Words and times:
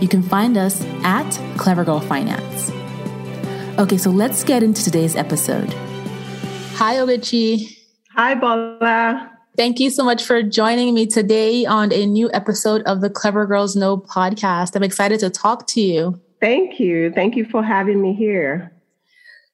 you 0.00 0.08
can 0.08 0.22
find 0.22 0.56
us 0.56 0.82
at 1.02 1.28
Clever 1.56 1.84
Girl 1.84 2.00
Finance. 2.00 2.70
Okay, 3.78 3.98
so 3.98 4.10
let's 4.10 4.44
get 4.44 4.62
into 4.62 4.82
today's 4.82 5.16
episode. 5.16 5.72
Hi, 6.74 6.96
Ogechi. 6.96 7.76
Hi, 8.14 8.34
Bola. 8.34 9.30
Thank 9.56 9.80
you 9.80 9.90
so 9.90 10.04
much 10.04 10.22
for 10.22 10.42
joining 10.42 10.94
me 10.94 11.06
today 11.06 11.66
on 11.66 11.92
a 11.92 12.06
new 12.06 12.30
episode 12.32 12.82
of 12.82 13.00
the 13.00 13.10
Clever 13.10 13.46
Girls 13.46 13.74
Know 13.74 13.98
podcast. 13.98 14.76
I'm 14.76 14.84
excited 14.84 15.18
to 15.20 15.30
talk 15.30 15.66
to 15.68 15.80
you. 15.80 16.20
Thank 16.40 16.78
you. 16.78 17.10
Thank 17.10 17.34
you 17.34 17.44
for 17.44 17.62
having 17.62 18.00
me 18.00 18.14
here. 18.14 18.72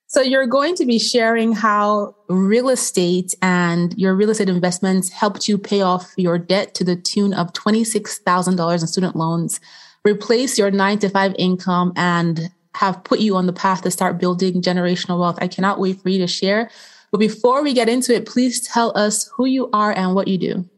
So, 0.06 0.20
you're 0.20 0.46
going 0.46 0.74
to 0.76 0.84
be 0.84 0.98
sharing 0.98 1.52
how 1.52 2.14
real 2.28 2.68
estate 2.68 3.34
and 3.40 3.94
your 3.98 4.14
real 4.14 4.30
estate 4.30 4.50
investments 4.50 5.08
helped 5.08 5.48
you 5.48 5.56
pay 5.56 5.80
off 5.80 6.12
your 6.16 6.38
debt 6.38 6.74
to 6.74 6.84
the 6.84 6.94
tune 6.94 7.32
of 7.32 7.52
$26,000 7.54 8.80
in 8.80 8.86
student 8.86 9.16
loans 9.16 9.58
replace 10.04 10.58
your 10.58 10.70
nine 10.70 10.98
to 10.98 11.08
five 11.08 11.34
income 11.38 11.92
and 11.96 12.50
have 12.74 13.02
put 13.04 13.20
you 13.20 13.36
on 13.36 13.46
the 13.46 13.52
path 13.52 13.82
to 13.82 13.90
start 13.90 14.18
building 14.18 14.60
generational 14.60 15.18
wealth. 15.18 15.38
I 15.40 15.48
cannot 15.48 15.80
wait 15.80 16.00
for 16.02 16.10
you 16.10 16.18
to 16.18 16.26
share. 16.26 16.70
But 17.10 17.18
before 17.18 17.62
we 17.62 17.72
get 17.72 17.88
into 17.88 18.14
it, 18.14 18.26
please 18.26 18.60
tell 18.60 18.96
us 18.98 19.30
who 19.34 19.46
you 19.46 19.70
are 19.72 19.92
and 19.92 20.14
what 20.14 20.28
you 20.28 20.36
do. 20.36 20.68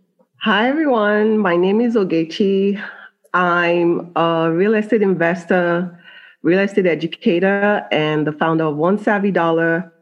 Hi, 0.42 0.68
everyone. 0.68 1.38
My 1.38 1.56
name 1.56 1.80
is 1.80 1.96
Ogechi. 1.96 2.80
I'm 3.34 4.12
a 4.14 4.52
real 4.52 4.74
estate 4.74 5.02
investor, 5.02 5.98
real 6.42 6.60
estate 6.60 6.86
educator, 6.86 7.84
and 7.90 8.26
the 8.26 8.32
founder 8.32 8.64
of 8.64 8.76
One 8.76 8.98
Savvy 8.98 9.30
Dollar, 9.30 9.92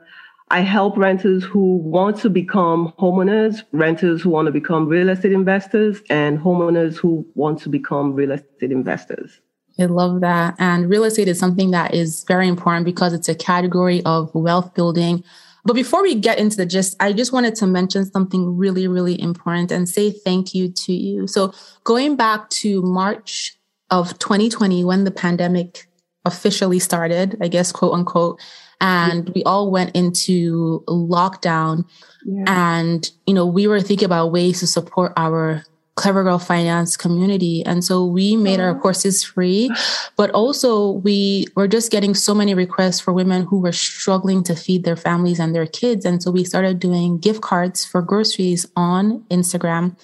I 0.49 0.61
help 0.61 0.97
renters 0.97 1.43
who 1.43 1.77
want 1.79 2.19
to 2.19 2.31
become 2.31 2.93
homeowners, 2.99 3.63
renters 3.73 4.23
who 4.23 4.31
want 4.31 4.47
to 4.47 4.53
become 4.53 4.87
real 4.87 5.09
estate 5.09 5.33
investors, 5.33 6.03
and 6.11 6.39
homeowners 6.39 6.97
who 6.97 7.27
want 7.35 7.61
to 7.61 7.69
become 7.69 8.13
real 8.13 8.33
estate 8.33 8.71
investors. 8.71 9.41
I 9.81 9.87
love 9.87 10.21
that. 10.21 10.55
And 10.59 10.89
real 10.89 11.05
estate 11.05 11.29
is 11.29 11.39
something 11.39 11.71
that 11.73 11.95
is 11.95 12.25
very 12.29 12.47
important 12.47 12.85
because 12.85 13.13
it's 13.13 13.29
a 13.29 13.35
category 13.35 14.03
of 14.05 14.33
wealth 14.35 14.75
building. 14.75 15.25
But 15.65 15.73
before 15.73 16.03
we 16.03 16.15
get 16.15 16.39
into 16.39 16.57
the 16.57 16.67
gist, 16.67 16.95
I 17.01 17.13
just 17.15 17.33
wanted 17.33 17.55
to 17.57 17.67
mention 17.67 18.05
something 18.05 18.57
really, 18.57 18.87
really 18.87 19.21
important 19.21 19.73
and 19.73 19.89
say 19.89 20.11
thank 20.11 20.55
you 20.55 20.69
to 20.69 20.93
you. 20.93 21.27
So, 21.27 21.55
going 21.85 22.17
back 22.17 22.51
to 22.51 22.83
March 22.83 23.57
of 23.91 24.19
2020, 24.19 24.85
when 24.85 25.05
the 25.05 25.11
pandemic 25.11 25.89
officially 26.27 26.79
started, 26.79 27.39
I 27.41 27.49
guess, 27.49 27.73
quote 27.73 27.95
unquote, 27.95 28.41
and 28.85 29.31
we 29.31 29.43
all 29.45 29.71
went 29.71 29.95
into 29.97 30.85
lockdown. 30.87 31.85
Yeah. 32.27 32.45
and 32.47 33.11
you 33.27 33.35
know 33.35 33.45
we 33.45 33.67
were 33.67 33.83
thinking 33.83 34.07
about 34.07 34.33
ways 34.33 34.61
to 34.61 34.67
support 34.67 35.13
our 35.17 35.63
clever 35.97 36.25
girl 36.25 36.39
finance 36.39 36.97
community. 36.97 37.65
And 37.65 37.85
so 37.85 38.05
we 38.05 38.37
made 38.37 38.61
our 38.61 38.77
oh. 38.77 38.81
courses 38.81 39.23
free 39.23 39.71
but 40.17 40.31
also 40.31 40.91
we 40.91 41.47
were 41.55 41.69
just 41.69 41.93
getting 41.93 42.15
so 42.15 42.35
many 42.35 42.55
requests 42.55 43.01
for 43.01 43.13
women 43.13 43.45
who 43.45 43.61
were 43.61 43.73
struggling 43.73 44.43
to 44.45 44.57
feed 44.57 44.85
their 44.85 44.97
families 44.97 45.39
and 45.39 45.55
their 45.55 45.67
kids. 45.67 46.05
And 46.05 46.23
so 46.23 46.31
we 46.31 46.45
started 46.45 46.81
doing 46.81 47.19
gift 47.19 47.43
cards 47.43 47.85
for 47.85 48.03
groceries 48.03 48.67
on 48.75 49.21
instagram. 49.31 49.97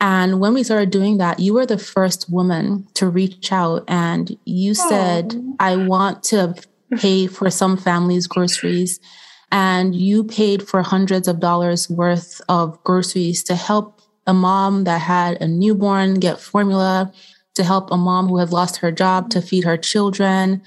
And 0.00 0.40
when 0.40 0.54
we 0.54 0.62
started 0.62 0.90
doing 0.90 1.18
that, 1.18 1.40
you 1.40 1.54
were 1.54 1.66
the 1.66 1.78
first 1.78 2.30
woman 2.30 2.86
to 2.94 3.08
reach 3.08 3.52
out 3.52 3.84
and 3.86 4.36
you 4.46 4.74
said, 4.74 5.34
oh. 5.36 5.56
I 5.60 5.76
want 5.76 6.22
to 6.24 6.54
pay 6.96 7.26
for 7.26 7.50
some 7.50 7.76
families' 7.76 8.26
groceries. 8.26 9.00
And 9.52 9.94
you 9.94 10.24
paid 10.24 10.66
for 10.66 10.82
hundreds 10.82 11.26
of 11.26 11.40
dollars 11.40 11.90
worth 11.90 12.40
of 12.48 12.82
groceries 12.84 13.42
to 13.44 13.56
help 13.56 14.00
a 14.26 14.34
mom 14.34 14.84
that 14.84 15.00
had 15.00 15.40
a 15.42 15.48
newborn 15.48 16.14
get 16.14 16.40
formula, 16.40 17.12
to 17.54 17.64
help 17.64 17.90
a 17.90 17.96
mom 17.96 18.28
who 18.28 18.38
had 18.38 18.52
lost 18.52 18.76
her 18.76 18.92
job 18.92 19.30
to 19.30 19.42
feed 19.42 19.64
her 19.64 19.76
children. 19.76 20.62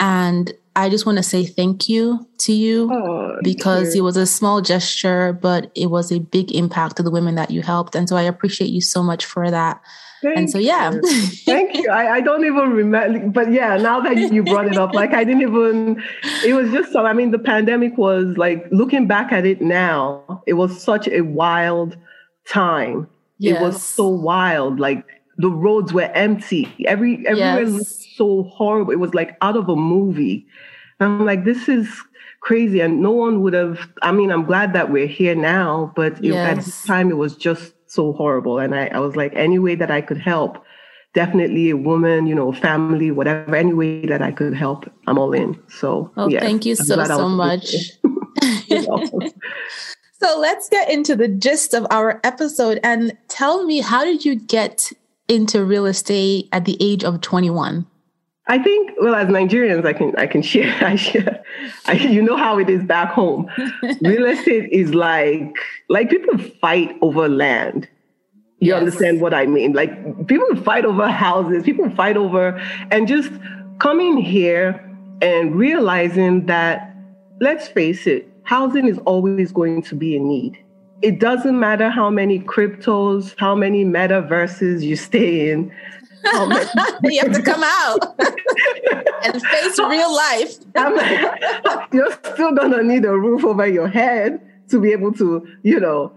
And 0.00 0.54
I 0.74 0.88
just 0.88 1.04
want 1.04 1.18
to 1.18 1.22
say 1.22 1.44
thank 1.44 1.88
you 1.88 2.26
to 2.38 2.52
you 2.52 2.90
oh, 2.92 3.38
because 3.42 3.94
it 3.94 4.00
was 4.00 4.16
a 4.16 4.26
small 4.26 4.62
gesture, 4.62 5.32
but 5.32 5.70
it 5.74 5.90
was 5.90 6.10
a 6.10 6.18
big 6.18 6.50
impact 6.52 6.96
to 6.96 7.02
the 7.02 7.10
women 7.10 7.34
that 7.34 7.50
you 7.50 7.62
helped. 7.62 7.94
And 7.94 8.08
so 8.08 8.16
I 8.16 8.22
appreciate 8.22 8.70
you 8.70 8.80
so 8.80 9.02
much 9.02 9.24
for 9.24 9.50
that. 9.50 9.82
Thank 10.22 10.36
and 10.38 10.50
so, 10.50 10.58
yeah. 10.58 10.92
You. 10.92 11.02
Thank 11.44 11.74
you. 11.76 11.90
I, 11.90 12.14
I, 12.14 12.20
don't 12.20 12.44
even 12.44 12.70
remember, 12.70 13.28
but 13.28 13.52
yeah, 13.52 13.76
now 13.76 14.00
that 14.00 14.16
you 14.16 14.44
brought 14.44 14.66
it 14.66 14.76
up, 14.76 14.94
like 14.94 15.12
I 15.12 15.24
didn't 15.24 15.42
even, 15.42 16.02
it 16.44 16.54
was 16.54 16.70
just 16.70 16.92
so, 16.92 17.04
I 17.04 17.12
mean, 17.12 17.32
the 17.32 17.40
pandemic 17.40 17.98
was 17.98 18.36
like 18.36 18.64
looking 18.70 19.06
back 19.06 19.32
at 19.32 19.44
it 19.44 19.60
now, 19.60 20.42
it 20.46 20.54
was 20.54 20.80
such 20.80 21.08
a 21.08 21.22
wild 21.22 21.96
time. 22.48 23.08
Yes. 23.38 23.60
It 23.60 23.64
was 23.64 23.82
so 23.82 24.06
wild. 24.06 24.78
Like 24.78 25.04
the 25.42 25.50
roads 25.50 25.92
were 25.92 26.08
empty. 26.14 26.72
Every, 26.86 27.26
everywhere 27.26 27.62
yes. 27.62 27.68
looked 27.68 27.86
so 28.16 28.44
horrible. 28.44 28.92
It 28.92 29.00
was 29.00 29.12
like 29.12 29.36
out 29.42 29.56
of 29.56 29.68
a 29.68 29.74
movie. 29.74 30.46
And 31.00 31.08
I'm 31.08 31.26
like, 31.26 31.44
this 31.44 31.68
is 31.68 31.88
crazy. 32.40 32.78
And 32.78 33.02
no 33.02 33.10
one 33.10 33.42
would 33.42 33.52
have, 33.52 33.90
I 34.02 34.12
mean, 34.12 34.30
I'm 34.30 34.44
glad 34.44 34.72
that 34.74 34.92
we're 34.92 35.08
here 35.08 35.34
now, 35.34 35.92
but 35.96 36.22
yes. 36.22 36.58
at 36.58 36.64
the 36.64 36.86
time 36.86 37.10
it 37.10 37.16
was 37.16 37.36
just 37.36 37.74
so 37.88 38.12
horrible. 38.12 38.60
And 38.60 38.72
I, 38.72 38.86
I 38.86 39.00
was 39.00 39.16
like, 39.16 39.32
any 39.34 39.58
way 39.58 39.74
that 39.74 39.90
I 39.90 40.00
could 40.00 40.18
help, 40.18 40.64
definitely 41.12 41.70
a 41.70 41.76
woman, 41.76 42.28
you 42.28 42.36
know, 42.36 42.52
family, 42.52 43.10
whatever, 43.10 43.56
any 43.56 43.74
way 43.74 44.06
that 44.06 44.22
I 44.22 44.30
could 44.30 44.54
help, 44.54 44.88
I'm 45.08 45.18
all 45.18 45.32
in. 45.32 45.60
So, 45.68 46.12
oh, 46.16 46.28
yes, 46.28 46.40
thank 46.40 46.64
you 46.64 46.76
so, 46.76 47.02
so 47.04 47.28
much. 47.28 47.66
so 50.22 50.38
let's 50.38 50.68
get 50.68 50.88
into 50.88 51.16
the 51.16 51.26
gist 51.26 51.74
of 51.74 51.84
our 51.90 52.20
episode 52.22 52.78
and 52.84 53.18
tell 53.26 53.64
me, 53.64 53.80
how 53.80 54.04
did 54.04 54.24
you 54.24 54.36
get 54.36 54.92
into 55.28 55.64
real 55.64 55.86
estate 55.86 56.48
at 56.52 56.64
the 56.64 56.76
age 56.80 57.04
of 57.04 57.20
21? 57.20 57.86
I 58.48 58.58
think, 58.58 58.90
well, 59.00 59.14
as 59.14 59.28
Nigerians, 59.28 59.86
I 59.86 59.92
can 59.92 60.14
I 60.16 60.26
can 60.26 60.42
share. 60.42 60.74
I 60.84 60.96
share. 60.96 61.42
I, 61.86 61.92
you 61.92 62.22
know 62.22 62.36
how 62.36 62.58
it 62.58 62.68
is 62.68 62.82
back 62.84 63.12
home. 63.12 63.48
Real 64.02 64.26
estate 64.26 64.68
is 64.72 64.94
like 64.94 65.56
like 65.88 66.10
people 66.10 66.38
fight 66.60 66.96
over 67.02 67.28
land. 67.28 67.88
You 68.58 68.68
yes. 68.68 68.78
understand 68.78 69.20
what 69.20 69.34
I 69.34 69.46
mean? 69.46 69.72
Like 69.72 70.26
people 70.26 70.54
fight 70.56 70.84
over 70.84 71.08
houses. 71.08 71.62
People 71.62 71.88
fight 71.90 72.16
over, 72.16 72.60
and 72.90 73.06
just 73.06 73.30
coming 73.78 74.16
here 74.16 74.88
and 75.20 75.54
realizing 75.54 76.46
that, 76.46 76.94
let's 77.40 77.68
face 77.68 78.06
it, 78.08 78.28
housing 78.42 78.88
is 78.88 78.98
always 78.98 79.52
going 79.52 79.82
to 79.82 79.94
be 79.94 80.16
a 80.16 80.20
need. 80.20 80.61
It 81.02 81.18
doesn't 81.18 81.58
matter 81.58 81.90
how 81.90 82.10
many 82.10 82.38
cryptos, 82.38 83.34
how 83.38 83.54
many 83.54 83.84
metaverses 83.84 84.82
you 84.82 84.96
stay 84.96 85.50
in 85.50 85.72
you 87.02 87.20
have 87.20 87.32
to 87.32 87.42
come 87.42 87.62
out 87.64 87.98
and 89.24 89.42
face 89.42 89.78
real 89.78 90.14
life. 90.14 90.54
you're 91.92 92.12
still 92.12 92.54
gonna 92.54 92.82
need 92.82 93.04
a 93.04 93.12
roof 93.12 93.44
over 93.44 93.66
your 93.66 93.88
head 93.88 94.40
to 94.68 94.80
be 94.80 94.92
able 94.92 95.12
to, 95.12 95.46
you 95.62 95.80
know, 95.80 96.12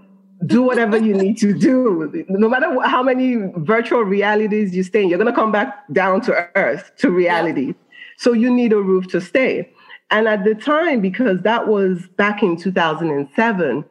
do 0.45 0.61
whatever 0.61 0.97
you 0.97 1.13
need 1.13 1.37
to 1.39 1.53
do. 1.57 2.25
No 2.29 2.47
matter 2.47 2.79
how 2.81 3.01
many 3.01 3.51
virtual 3.57 4.03
realities 4.03 4.75
you 4.75 4.83
stay 4.83 5.03
in, 5.03 5.09
you're 5.09 5.17
gonna 5.17 5.33
come 5.33 5.51
back 5.51 5.83
down 5.91 6.21
to 6.21 6.49
earth, 6.55 6.91
to 6.97 7.09
reality. 7.09 7.67
Yeah. 7.67 7.73
So 8.17 8.33
you 8.33 8.53
need 8.53 8.73
a 8.73 8.81
roof 8.81 9.07
to 9.07 9.19
stay. 9.19 9.71
And 10.11 10.27
at 10.27 10.43
the 10.43 10.53
time, 10.53 11.01
because 11.01 11.41
that 11.41 11.67
was 11.67 12.07
back 12.15 12.43
in 12.43 12.57
2007, 12.57 13.83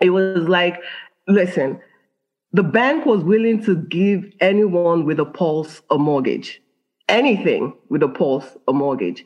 it 0.00 0.10
was 0.10 0.48
like 0.48 0.80
listen, 1.28 1.80
the 2.52 2.62
bank 2.62 3.06
was 3.06 3.22
willing 3.22 3.62
to 3.64 3.76
give 3.76 4.24
anyone 4.40 5.04
with 5.04 5.20
a 5.20 5.24
pulse 5.24 5.82
a 5.90 5.98
mortgage, 5.98 6.60
anything 7.08 7.72
with 7.88 8.02
a 8.02 8.08
pulse 8.08 8.56
a 8.68 8.72
mortgage. 8.72 9.24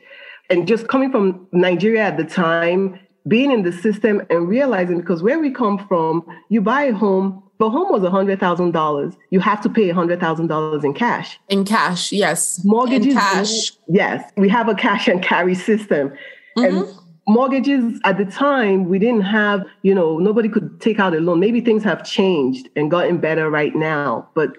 And 0.49 0.67
just 0.67 0.87
coming 0.87 1.11
from 1.11 1.47
Nigeria 1.51 2.03
at 2.03 2.17
the 2.17 2.23
time, 2.23 2.99
being 3.27 3.51
in 3.51 3.63
the 3.63 3.71
system 3.71 4.21
and 4.29 4.47
realizing 4.47 4.99
because 4.99 5.23
where 5.23 5.39
we 5.39 5.49
come 5.49 5.83
from, 5.87 6.23
you 6.49 6.61
buy 6.61 6.83
a 6.83 6.93
home, 6.93 7.41
the 7.57 7.69
home 7.69 7.91
was 7.91 8.03
$100,000. 8.03 9.17
You 9.31 9.39
have 9.39 9.61
to 9.61 9.69
pay 9.69 9.89
$100,000 9.89 10.83
in 10.83 10.93
cash. 10.93 11.39
In 11.49 11.65
cash, 11.65 12.11
yes. 12.11 12.63
Mortgages. 12.63 13.07
In 13.07 13.13
cash. 13.13 13.71
Yes. 13.87 14.31
We 14.37 14.49
have 14.49 14.67
a 14.67 14.75
cash 14.75 15.07
and 15.07 15.23
carry 15.23 15.55
system. 15.55 16.11
Mm-hmm. 16.57 16.77
And 16.77 16.87
mortgages 17.27 17.99
at 18.03 18.17
the 18.17 18.25
time, 18.25 18.85
we 18.85 18.99
didn't 18.99 19.21
have, 19.21 19.65
you 19.81 19.95
know, 19.95 20.19
nobody 20.19 20.49
could 20.49 20.79
take 20.81 20.99
out 20.99 21.13
a 21.13 21.19
loan. 21.19 21.39
Maybe 21.39 21.61
things 21.61 21.83
have 21.83 22.05
changed 22.05 22.69
and 22.75 22.91
gotten 22.91 23.17
better 23.17 23.49
right 23.49 23.75
now. 23.75 24.29
But 24.35 24.57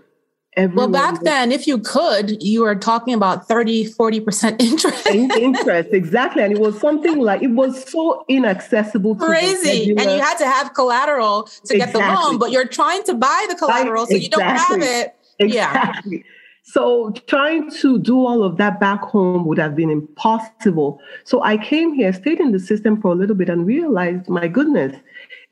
Everyone 0.56 0.90
well, 0.90 1.12
back 1.12 1.22
then, 1.22 1.52
if 1.52 1.66
you 1.66 1.76
could, 1.76 2.42
you 2.42 2.62
were 2.62 2.74
talking 2.74 3.12
about 3.12 3.46
30, 3.46 3.92
40% 3.92 4.56
interest. 4.58 5.06
interest, 5.06 5.90
exactly. 5.92 6.42
And 6.42 6.50
it 6.50 6.58
was 6.58 6.80
something 6.80 7.18
like, 7.18 7.42
it 7.42 7.48
was 7.48 7.86
so 7.90 8.24
inaccessible. 8.28 9.16
Crazy. 9.16 9.90
And 9.90 10.10
you 10.10 10.18
had 10.18 10.38
to 10.38 10.46
have 10.46 10.72
collateral 10.72 11.42
to 11.42 11.74
exactly. 11.74 11.78
get 11.78 11.92
the 11.92 11.98
loan, 11.98 12.38
but 12.38 12.52
you're 12.52 12.66
trying 12.66 13.02
to 13.04 13.12
buy 13.12 13.46
the 13.50 13.54
collateral, 13.54 14.06
so 14.06 14.14
you 14.14 14.30
don't 14.30 14.40
have 14.40 14.80
it. 14.80 15.14
Exactly. 15.38 16.16
Yeah. 16.16 16.22
So 16.68 17.12
trying 17.28 17.70
to 17.82 17.96
do 18.00 18.26
all 18.26 18.42
of 18.42 18.56
that 18.56 18.80
back 18.80 19.00
home 19.00 19.46
would 19.46 19.56
have 19.56 19.76
been 19.76 19.88
impossible. 19.88 21.00
So 21.22 21.40
I 21.44 21.56
came 21.56 21.94
here, 21.94 22.12
stayed 22.12 22.40
in 22.40 22.50
the 22.50 22.58
system 22.58 23.00
for 23.00 23.12
a 23.12 23.14
little 23.14 23.36
bit 23.36 23.48
and 23.48 23.64
realized, 23.64 24.28
my 24.28 24.48
goodness, 24.48 24.96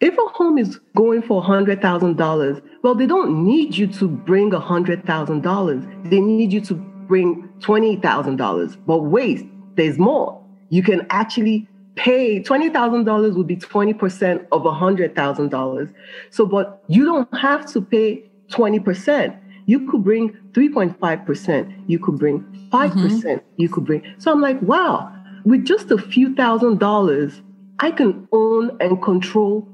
if 0.00 0.18
a 0.18 0.26
home 0.32 0.58
is 0.58 0.80
going 0.96 1.22
for 1.22 1.40
$100,000, 1.40 2.62
well, 2.82 2.96
they 2.96 3.06
don't 3.06 3.44
need 3.44 3.76
you 3.76 3.86
to 3.86 4.08
bring 4.08 4.50
$100,000. 4.50 6.10
They 6.10 6.20
need 6.20 6.52
you 6.52 6.60
to 6.62 6.74
bring 6.74 7.48
$20,000. 7.60 8.76
But 8.84 8.98
wait, 8.98 9.48
there's 9.76 9.98
more. 9.98 10.44
You 10.70 10.82
can 10.82 11.06
actually 11.10 11.68
pay 11.94 12.42
$20,000 12.42 13.36
would 13.36 13.46
be 13.46 13.56
20% 13.56 14.46
of 14.50 14.62
$100,000. 14.62 15.94
So, 16.30 16.44
but 16.44 16.82
you 16.88 17.04
don't 17.04 17.38
have 17.38 17.70
to 17.72 17.80
pay 17.80 18.24
20%. 18.50 19.38
You 19.66 19.88
could 19.90 20.04
bring 20.04 20.30
3.5%. 20.52 21.84
You 21.86 21.98
could 21.98 22.18
bring 22.18 22.40
5%. 22.72 22.92
Mm-hmm. 22.92 23.38
You 23.56 23.68
could 23.68 23.84
bring. 23.84 24.02
So 24.18 24.32
I'm 24.32 24.40
like, 24.40 24.60
wow, 24.62 25.12
with 25.44 25.64
just 25.64 25.90
a 25.90 25.98
few 25.98 26.34
thousand 26.34 26.78
dollars, 26.78 27.42
I 27.78 27.90
can 27.90 28.28
own 28.32 28.76
and 28.80 29.02
control 29.02 29.68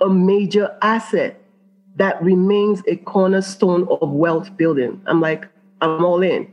a 0.00 0.08
major 0.08 0.76
asset 0.82 1.40
that 1.96 2.22
remains 2.22 2.82
a 2.88 2.96
cornerstone 2.96 3.86
of 3.88 4.10
wealth 4.10 4.56
building. 4.56 5.00
I'm 5.06 5.20
like, 5.20 5.46
I'm 5.80 6.04
all 6.04 6.22
in. 6.22 6.52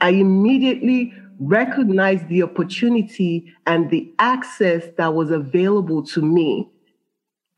I 0.00 0.10
immediately 0.10 1.14
recognized 1.38 2.28
the 2.28 2.42
opportunity 2.42 3.52
and 3.66 3.90
the 3.90 4.12
access 4.18 4.84
that 4.98 5.14
was 5.14 5.30
available 5.30 6.02
to 6.08 6.20
me 6.20 6.68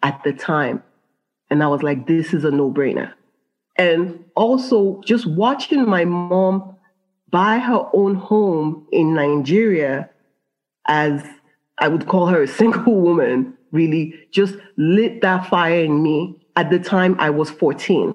at 0.02 0.22
the 0.24 0.32
time. 0.32 0.82
And 1.50 1.62
I 1.62 1.66
was 1.66 1.82
like, 1.82 2.06
this 2.06 2.32
is 2.32 2.44
a 2.44 2.50
no 2.50 2.70
brainer. 2.70 3.12
And 3.76 4.24
also, 4.36 5.00
just 5.04 5.26
watching 5.26 5.88
my 5.88 6.04
mom 6.04 6.76
buy 7.30 7.58
her 7.58 7.88
own 7.92 8.14
home 8.14 8.86
in 8.92 9.14
Nigeria 9.14 10.08
as 10.86 11.24
I 11.78 11.88
would 11.88 12.06
call 12.06 12.26
her 12.26 12.42
a 12.42 12.48
single 12.48 12.94
woman 13.02 13.54
really 13.72 14.14
just 14.30 14.54
lit 14.76 15.20
that 15.22 15.48
fire 15.48 15.84
in 15.84 16.02
me. 16.02 16.40
At 16.56 16.70
the 16.70 16.78
time, 16.78 17.16
I 17.18 17.30
was 17.30 17.50
14. 17.50 18.14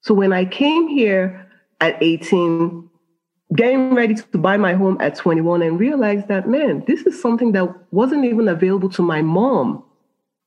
So 0.00 0.14
when 0.14 0.32
I 0.32 0.44
came 0.44 0.88
here 0.88 1.48
at 1.80 2.02
18, 2.02 2.90
getting 3.54 3.94
ready 3.94 4.14
to 4.14 4.38
buy 4.38 4.56
my 4.56 4.74
home 4.74 4.96
at 5.00 5.14
21 5.14 5.62
and 5.62 5.78
realized 5.78 6.26
that, 6.26 6.48
man, 6.48 6.82
this 6.88 7.02
is 7.02 7.20
something 7.22 7.52
that 7.52 7.72
wasn't 7.92 8.24
even 8.24 8.48
available 8.48 8.90
to 8.90 9.02
my 9.02 9.22
mom. 9.22 9.84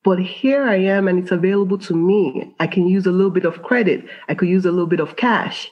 But 0.05 0.19
here 0.19 0.63
I 0.63 0.75
am 0.75 1.07
and 1.07 1.17
it's 1.17 1.31
available 1.31 1.79
to 1.79 1.95
me. 1.95 2.53
I 2.59 2.67
can 2.67 2.87
use 2.87 3.07
a 3.07 3.11
little 3.11 3.31
bit 3.31 3.43
of 3.43 3.63
credit. 3.63 4.05
I 4.29 4.35
could 4.35 4.47
use 4.47 4.63
a 4.63 4.71
little 4.71 4.85
bit 4.85 4.99
of 4.99 5.15
cash. 5.15 5.71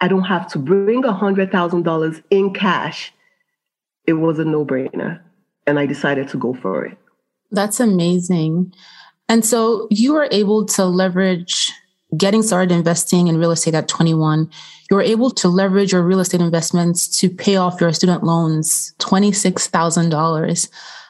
I 0.00 0.06
don't 0.06 0.22
have 0.22 0.48
to 0.52 0.60
bring 0.60 1.02
$100,000 1.02 2.22
in 2.30 2.54
cash. 2.54 3.12
It 4.06 4.12
was 4.12 4.38
a 4.38 4.44
no 4.44 4.64
brainer. 4.64 5.20
And 5.66 5.80
I 5.80 5.86
decided 5.86 6.28
to 6.28 6.38
go 6.38 6.54
for 6.54 6.86
it. 6.86 6.96
That's 7.50 7.80
amazing. 7.80 8.72
And 9.28 9.44
so 9.44 9.88
you 9.90 10.12
were 10.12 10.28
able 10.30 10.64
to 10.66 10.84
leverage 10.84 11.72
getting 12.16 12.42
started 12.42 12.72
investing 12.72 13.26
in 13.26 13.38
real 13.38 13.50
estate 13.50 13.74
at 13.74 13.88
21. 13.88 14.48
You 14.88 14.96
were 14.96 15.02
able 15.02 15.30
to 15.32 15.48
leverage 15.48 15.92
your 15.92 16.02
real 16.02 16.20
estate 16.20 16.40
investments 16.40 17.08
to 17.20 17.28
pay 17.28 17.56
off 17.56 17.80
your 17.80 17.92
student 17.92 18.22
loans, 18.22 18.94
$26,000. 19.00 20.68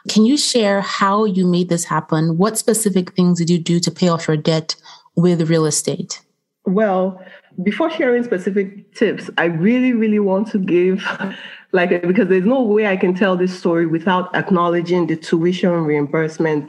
Can 0.09 0.25
you 0.25 0.37
share 0.37 0.81
how 0.81 1.25
you 1.25 1.47
made 1.47 1.69
this 1.69 1.85
happen? 1.85 2.39
What 2.39 2.59
specific 2.59 3.13
things 3.13 3.39
did 3.39 3.51
you 3.51 3.59
do 3.59 3.79
to 3.81 3.91
pay 3.91 4.09
off 4.09 4.27
your 4.27 4.37
debt 4.37 4.75
with 5.17 5.51
real 5.51 5.67
estate? 5.67 6.21
Well, 6.65 7.23
before 7.63 7.91
sharing 7.91 8.23
specific 8.25 8.95
tips, 8.95 9.31
I 9.37 9.47
really, 9.47 9.93
really 9.93 10.19
want 10.19 10.49
to 10.49 10.59
give 10.59 11.05
like 11.73 12.03
because 12.03 12.29
there's 12.29 12.47
no 12.47 12.63
way 12.63 12.87
I 12.87 12.97
can 12.97 13.15
tell 13.15 13.37
this 13.37 13.57
story 13.59 13.87
without 13.87 14.35
acknowledging 14.35 15.07
the 15.07 15.17
tuition 15.17 15.71
reimbursement 15.71 16.69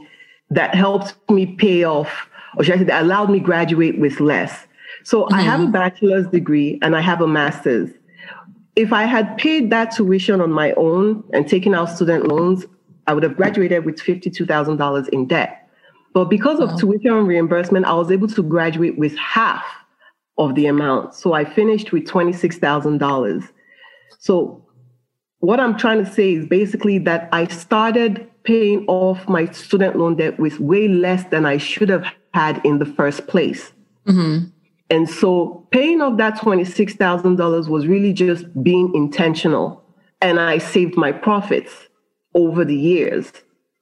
that 0.50 0.76
helped 0.76 1.16
me 1.30 1.46
pay 1.46 1.84
off, 1.84 2.30
or 2.58 2.64
should 2.64 2.76
I 2.76 2.78
say 2.80 2.84
that 2.86 3.04
allowed 3.04 3.30
me 3.30 3.40
graduate 3.40 4.00
with 4.00 4.20
less. 4.20 4.68
So 5.04 5.24
mm-hmm. 5.24 5.36
I 5.36 5.42
have 5.42 5.60
a 5.60 5.64
mm-hmm. 5.64 5.72
bachelor's 5.72 6.28
degree 6.28 6.80
and 6.82 6.96
I 6.96 7.02
have 7.02 7.22
a 7.22 7.28
master's. 7.28 7.90
If 8.76 8.94
I 8.94 9.04
had 9.04 9.38
paid 9.38 9.70
that 9.72 9.92
tuition 9.92 10.42
on 10.42 10.52
my 10.52 10.74
own 10.74 11.24
and 11.34 11.48
taken 11.48 11.76
out 11.76 11.90
student 11.90 12.28
loans, 12.28 12.66
I 13.10 13.14
would 13.14 13.24
have 13.24 13.36
graduated 13.36 13.86
with 13.86 13.96
$52,000 13.96 15.10
in 15.10 15.26
debt. 15.26 15.68
But 16.14 16.26
because 16.26 16.60
of 16.60 16.70
wow. 16.70 16.78
tuition 16.78 17.26
reimbursement, 17.26 17.88
I 17.88 17.94
was 17.94 18.12
able 18.12 18.28
to 18.28 18.44
graduate 18.44 19.00
with 19.00 19.18
half 19.18 19.66
of 20.38 20.54
the 20.54 20.68
amount. 20.68 21.16
So 21.16 21.34
I 21.34 21.44
finished 21.44 21.92
with 21.92 22.06
$26,000. 22.06 23.50
So 24.20 24.64
what 25.40 25.60
I'm 25.60 25.76
trying 25.76 26.06
to 26.06 26.12
say 26.12 26.34
is 26.34 26.46
basically 26.46 27.00
that 27.00 27.30
I 27.32 27.48
started 27.48 28.30
paying 28.44 28.86
off 28.86 29.28
my 29.28 29.48
student 29.48 29.96
loan 29.96 30.18
debt 30.18 30.40
with 30.40 30.60
way 30.60 30.88
less 30.88 31.24
than 31.32 31.48
I 31.48 31.58
should 31.58 31.90
have 31.90 32.06
had 32.36 32.64
in 32.64 32.78
the 32.78 32.86
first 32.86 33.26
place. 33.26 33.74
Mm-hmm. 34.06 34.50
And 34.92 35.10
so 35.10 35.68
paying 35.72 36.00
off 36.04 36.18
that 36.18 36.36
$26,000 36.36 37.70
was 37.70 37.88
really 37.88 38.14
just 38.14 38.46
being 38.62 38.94
intentional. 38.94 39.84
And 40.22 40.40
I 40.40 40.60
saved 40.60 40.96
my 40.96 41.12
profits 41.12 41.89
over 42.34 42.64
the 42.64 42.76
years. 42.76 43.32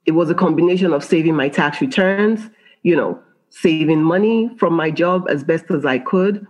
It 0.06 0.12
was 0.12 0.30
a 0.30 0.36
combination 0.36 0.94
of 0.94 1.04
saving 1.04 1.36
my 1.36 1.50
tax 1.50 1.82
returns, 1.82 2.50
you 2.84 2.96
know, 2.96 3.20
saving 3.50 4.02
money 4.02 4.50
from 4.58 4.74
my 4.74 4.92
job 4.92 5.28
as 5.30 5.44
best 5.44 5.66
as 5.70 5.86
I 5.86 6.00
could, 6.00 6.46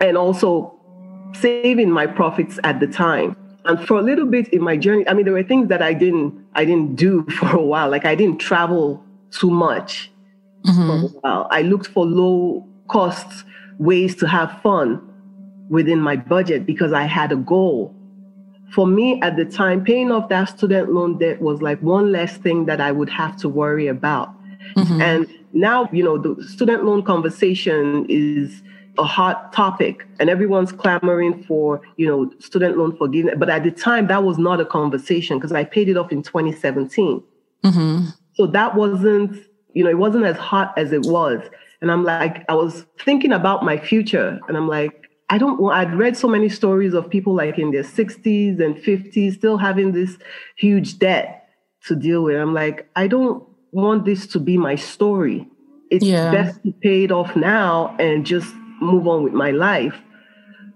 and 0.00 0.16
also 0.16 0.74
saving 1.34 1.90
my 1.90 2.06
profits 2.06 2.58
at 2.64 2.80
the 2.80 2.86
time. 2.86 3.36
And 3.64 3.86
for 3.86 3.98
a 3.98 4.02
little 4.02 4.26
bit 4.26 4.48
in 4.48 4.62
my 4.62 4.76
journey, 4.76 5.06
I 5.08 5.14
mean, 5.14 5.24
there 5.24 5.34
were 5.34 5.42
things 5.42 5.68
that 5.68 5.82
I 5.82 5.92
didn't 5.92 6.46
I 6.54 6.64
didn't 6.64 6.96
do 6.96 7.24
for 7.38 7.56
a 7.56 7.62
while. 7.62 7.90
Like 7.90 8.04
I 8.04 8.14
didn't 8.14 8.38
travel 8.38 9.04
too 9.30 9.50
much 9.50 10.10
mm-hmm. 10.66 10.86
for 10.86 11.06
a 11.06 11.20
while. 11.20 11.48
I 11.50 11.62
looked 11.62 11.86
for 11.86 12.06
low 12.06 12.66
cost 12.88 13.44
ways 13.78 14.16
to 14.16 14.26
have 14.26 14.60
fun 14.62 15.00
within 15.68 16.00
my 16.00 16.16
budget 16.16 16.66
because 16.66 16.92
I 16.92 17.04
had 17.04 17.32
a 17.32 17.36
goal. 17.36 17.94
For 18.72 18.86
me 18.86 19.20
at 19.22 19.36
the 19.36 19.44
time, 19.44 19.84
paying 19.84 20.12
off 20.12 20.28
that 20.28 20.44
student 20.50 20.92
loan 20.92 21.18
debt 21.18 21.40
was 21.40 21.60
like 21.60 21.80
one 21.82 22.12
less 22.12 22.36
thing 22.36 22.66
that 22.66 22.80
I 22.80 22.92
would 22.92 23.10
have 23.10 23.36
to 23.38 23.48
worry 23.48 23.88
about. 23.88 24.32
Mm-hmm. 24.76 25.00
And 25.00 25.26
now, 25.52 25.88
you 25.92 26.04
know, 26.04 26.18
the 26.18 26.42
student 26.44 26.84
loan 26.84 27.02
conversation 27.02 28.06
is 28.08 28.62
a 28.98 29.04
hot 29.04 29.52
topic 29.52 30.06
and 30.18 30.28
everyone's 30.28 30.72
clamoring 30.72 31.42
for 31.44 31.80
you 31.96 32.06
know 32.06 32.30
student 32.38 32.76
loan 32.76 32.96
forgiveness 32.96 33.34
but 33.38 33.48
at 33.48 33.62
the 33.62 33.70
time 33.70 34.08
that 34.08 34.24
was 34.24 34.36
not 34.36 34.60
a 34.60 34.64
conversation 34.64 35.38
because 35.38 35.52
i 35.52 35.64
paid 35.64 35.88
it 35.88 35.96
off 35.96 36.10
in 36.10 36.22
2017 36.22 37.22
mm-hmm. 37.64 38.06
so 38.34 38.46
that 38.46 38.74
wasn't 38.74 39.36
you 39.72 39.84
know 39.84 39.90
it 39.90 39.98
wasn't 39.98 40.24
as 40.24 40.36
hot 40.36 40.76
as 40.76 40.92
it 40.92 41.06
was 41.06 41.40
and 41.80 41.90
i'm 41.90 42.04
like 42.04 42.44
i 42.48 42.54
was 42.54 42.84
thinking 43.04 43.32
about 43.32 43.64
my 43.64 43.78
future 43.78 44.38
and 44.48 44.56
i'm 44.56 44.68
like 44.68 45.09
i 45.30 45.38
don't 45.38 45.58
i'd 45.72 45.94
read 45.94 46.16
so 46.16 46.28
many 46.28 46.48
stories 46.48 46.94
of 46.94 47.08
people 47.08 47.34
like 47.34 47.58
in 47.58 47.70
their 47.70 47.82
60s 47.82 48.60
and 48.60 48.76
50s 48.76 49.34
still 49.34 49.56
having 49.56 49.92
this 49.92 50.18
huge 50.56 50.98
debt 50.98 51.48
to 51.86 51.96
deal 51.96 52.22
with 52.24 52.36
i'm 52.36 52.52
like 52.54 52.88
i 52.96 53.06
don't 53.06 53.42
want 53.72 54.04
this 54.04 54.26
to 54.26 54.38
be 54.38 54.58
my 54.58 54.74
story 54.74 55.48
it's 55.90 56.04
yeah. 56.04 56.30
best 56.30 56.62
to 56.62 56.72
pay 56.82 57.04
it 57.04 57.10
off 57.10 57.34
now 57.34 57.94
and 57.98 58.24
just 58.24 58.54
move 58.80 59.06
on 59.06 59.22
with 59.22 59.32
my 59.32 59.50
life. 59.50 60.00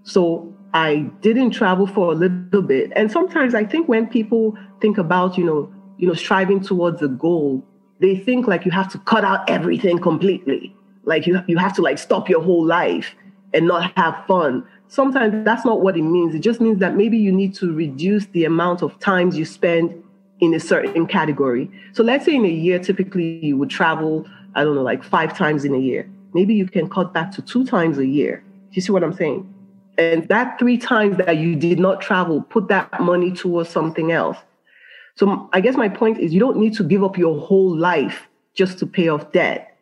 So 0.02 0.52
I 0.74 1.10
didn't 1.20 1.52
travel 1.52 1.86
for 1.86 2.12
a 2.12 2.14
little 2.14 2.62
bit. 2.62 2.92
And 2.96 3.10
sometimes 3.10 3.54
I 3.54 3.64
think 3.64 3.88
when 3.88 4.08
people 4.08 4.56
think 4.80 4.98
about, 4.98 5.38
you 5.38 5.44
know, 5.44 5.72
you 5.98 6.08
know, 6.08 6.14
striving 6.14 6.60
towards 6.60 7.00
a 7.00 7.08
goal, 7.08 7.64
they 8.00 8.16
think 8.16 8.48
like 8.48 8.64
you 8.64 8.72
have 8.72 8.90
to 8.90 8.98
cut 8.98 9.24
out 9.24 9.48
everything 9.48 9.98
completely. 9.98 10.74
like 11.06 11.26
you, 11.26 11.38
you 11.46 11.58
have 11.58 11.74
to 11.74 11.82
like 11.82 11.98
stop 11.98 12.28
your 12.28 12.42
whole 12.42 12.64
life 12.64 13.14
and 13.54 13.66
not 13.66 13.92
have 13.96 14.26
fun. 14.26 14.66
Sometimes 14.88 15.44
that's 15.44 15.64
not 15.64 15.80
what 15.80 15.96
it 15.96 16.02
means. 16.02 16.34
It 16.34 16.40
just 16.40 16.60
means 16.60 16.78
that 16.80 16.96
maybe 16.96 17.16
you 17.16 17.32
need 17.32 17.54
to 17.54 17.72
reduce 17.72 18.26
the 18.26 18.44
amount 18.44 18.82
of 18.82 18.98
times 18.98 19.36
you 19.36 19.44
spend 19.44 20.02
in 20.40 20.52
a 20.52 20.60
certain 20.60 21.06
category. 21.06 21.70
So 21.92 22.02
let's 22.02 22.24
say 22.24 22.34
in 22.34 22.44
a 22.44 22.48
year, 22.48 22.78
typically 22.78 23.38
you 23.44 23.56
would 23.56 23.70
travel, 23.70 24.26
I 24.54 24.64
don't 24.64 24.74
know, 24.74 24.82
like 24.82 25.02
five 25.02 25.36
times 25.36 25.64
in 25.64 25.74
a 25.74 25.78
year. 25.78 26.08
Maybe 26.34 26.54
you 26.54 26.66
can 26.66 26.90
cut 26.90 27.14
back 27.14 27.30
to 27.32 27.42
two 27.42 27.64
times 27.64 27.98
a 27.98 28.06
year. 28.06 28.44
You 28.72 28.82
see 28.82 28.92
what 28.92 29.04
I'm 29.04 29.14
saying? 29.14 29.48
And 29.96 30.28
that 30.28 30.58
three 30.58 30.76
times 30.76 31.16
that 31.18 31.36
you 31.38 31.54
did 31.54 31.78
not 31.78 32.00
travel, 32.00 32.42
put 32.42 32.66
that 32.68 33.00
money 33.00 33.30
towards 33.30 33.70
something 33.70 34.10
else. 34.10 34.36
So 35.14 35.48
I 35.52 35.60
guess 35.60 35.76
my 35.76 35.88
point 35.88 36.18
is 36.18 36.34
you 36.34 36.40
don't 36.40 36.56
need 36.56 36.74
to 36.74 36.82
give 36.82 37.04
up 37.04 37.16
your 37.16 37.40
whole 37.40 37.76
life 37.76 38.28
just 38.54 38.78
to 38.80 38.86
pay 38.86 39.08
off 39.08 39.30
debt. 39.30 39.76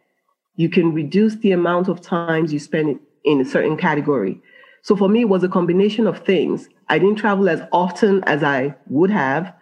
You 0.56 0.68
can 0.68 0.92
reduce 0.92 1.36
the 1.36 1.52
amount 1.52 1.88
of 1.88 2.02
times 2.02 2.52
you 2.52 2.58
spend 2.58 3.00
in 3.24 3.40
a 3.40 3.44
certain 3.44 3.76
category. 3.76 4.40
So 4.82 4.96
for 4.96 5.08
me, 5.08 5.20
it 5.22 5.28
was 5.28 5.44
a 5.44 5.48
combination 5.48 6.06
of 6.06 6.24
things. 6.24 6.68
I 6.88 6.98
didn't 6.98 7.16
travel 7.16 7.48
as 7.48 7.62
often 7.72 8.22
as 8.24 8.42
I 8.42 8.74
would 8.88 9.10
have. 9.10 9.52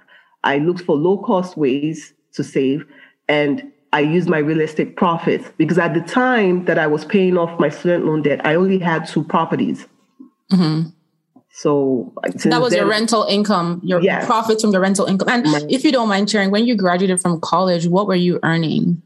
I 0.45 0.59
looked 0.59 0.81
for 0.81 0.97
low 0.97 1.19
cost 1.19 1.57
ways 1.57 2.15
to 2.33 2.43
save 2.43 2.87
and 3.29 3.71
I 3.93 4.01
used 4.01 4.29
my 4.29 4.39
real 4.39 4.61
estate 4.61 4.97
profits 4.97 5.51
because 5.57 5.79
at 5.79 5.95
the 5.95 6.01
time 6.01 6.65
that 6.67 6.79
I 6.79 6.87
was 6.87 7.05
paying 7.05 7.37
off 7.37 7.59
my 7.59 7.69
student 7.69 8.07
loan 8.07 8.23
debt, 8.23 8.45
I 8.47 8.55
only 8.55 8.79
had 8.79 9.07
two 9.07 9.25
properties. 9.25 9.87
Mm-hmm. 10.53 10.91
So 11.53 12.13
that 12.45 12.61
was 12.61 12.71
then, 12.71 12.81
your 12.81 12.89
rental 12.89 13.25
income, 13.25 13.81
your 13.83 14.01
yes. 14.01 14.25
profits 14.25 14.63
from 14.63 14.71
the 14.71 14.81
rental 14.81 15.07
income. 15.07 15.29
And 15.29 15.45
my, 15.45 15.61
if 15.69 15.85
you 15.85 15.91
don't 15.91 16.09
mind 16.09 16.31
sharing, 16.31 16.51
when 16.51 16.65
you 16.65 16.77
graduated 16.77 17.21
from 17.21 17.41
college, 17.41 17.87
what 17.89 18.07
were 18.07 18.15
you 18.15 18.39
earning? 18.45 19.03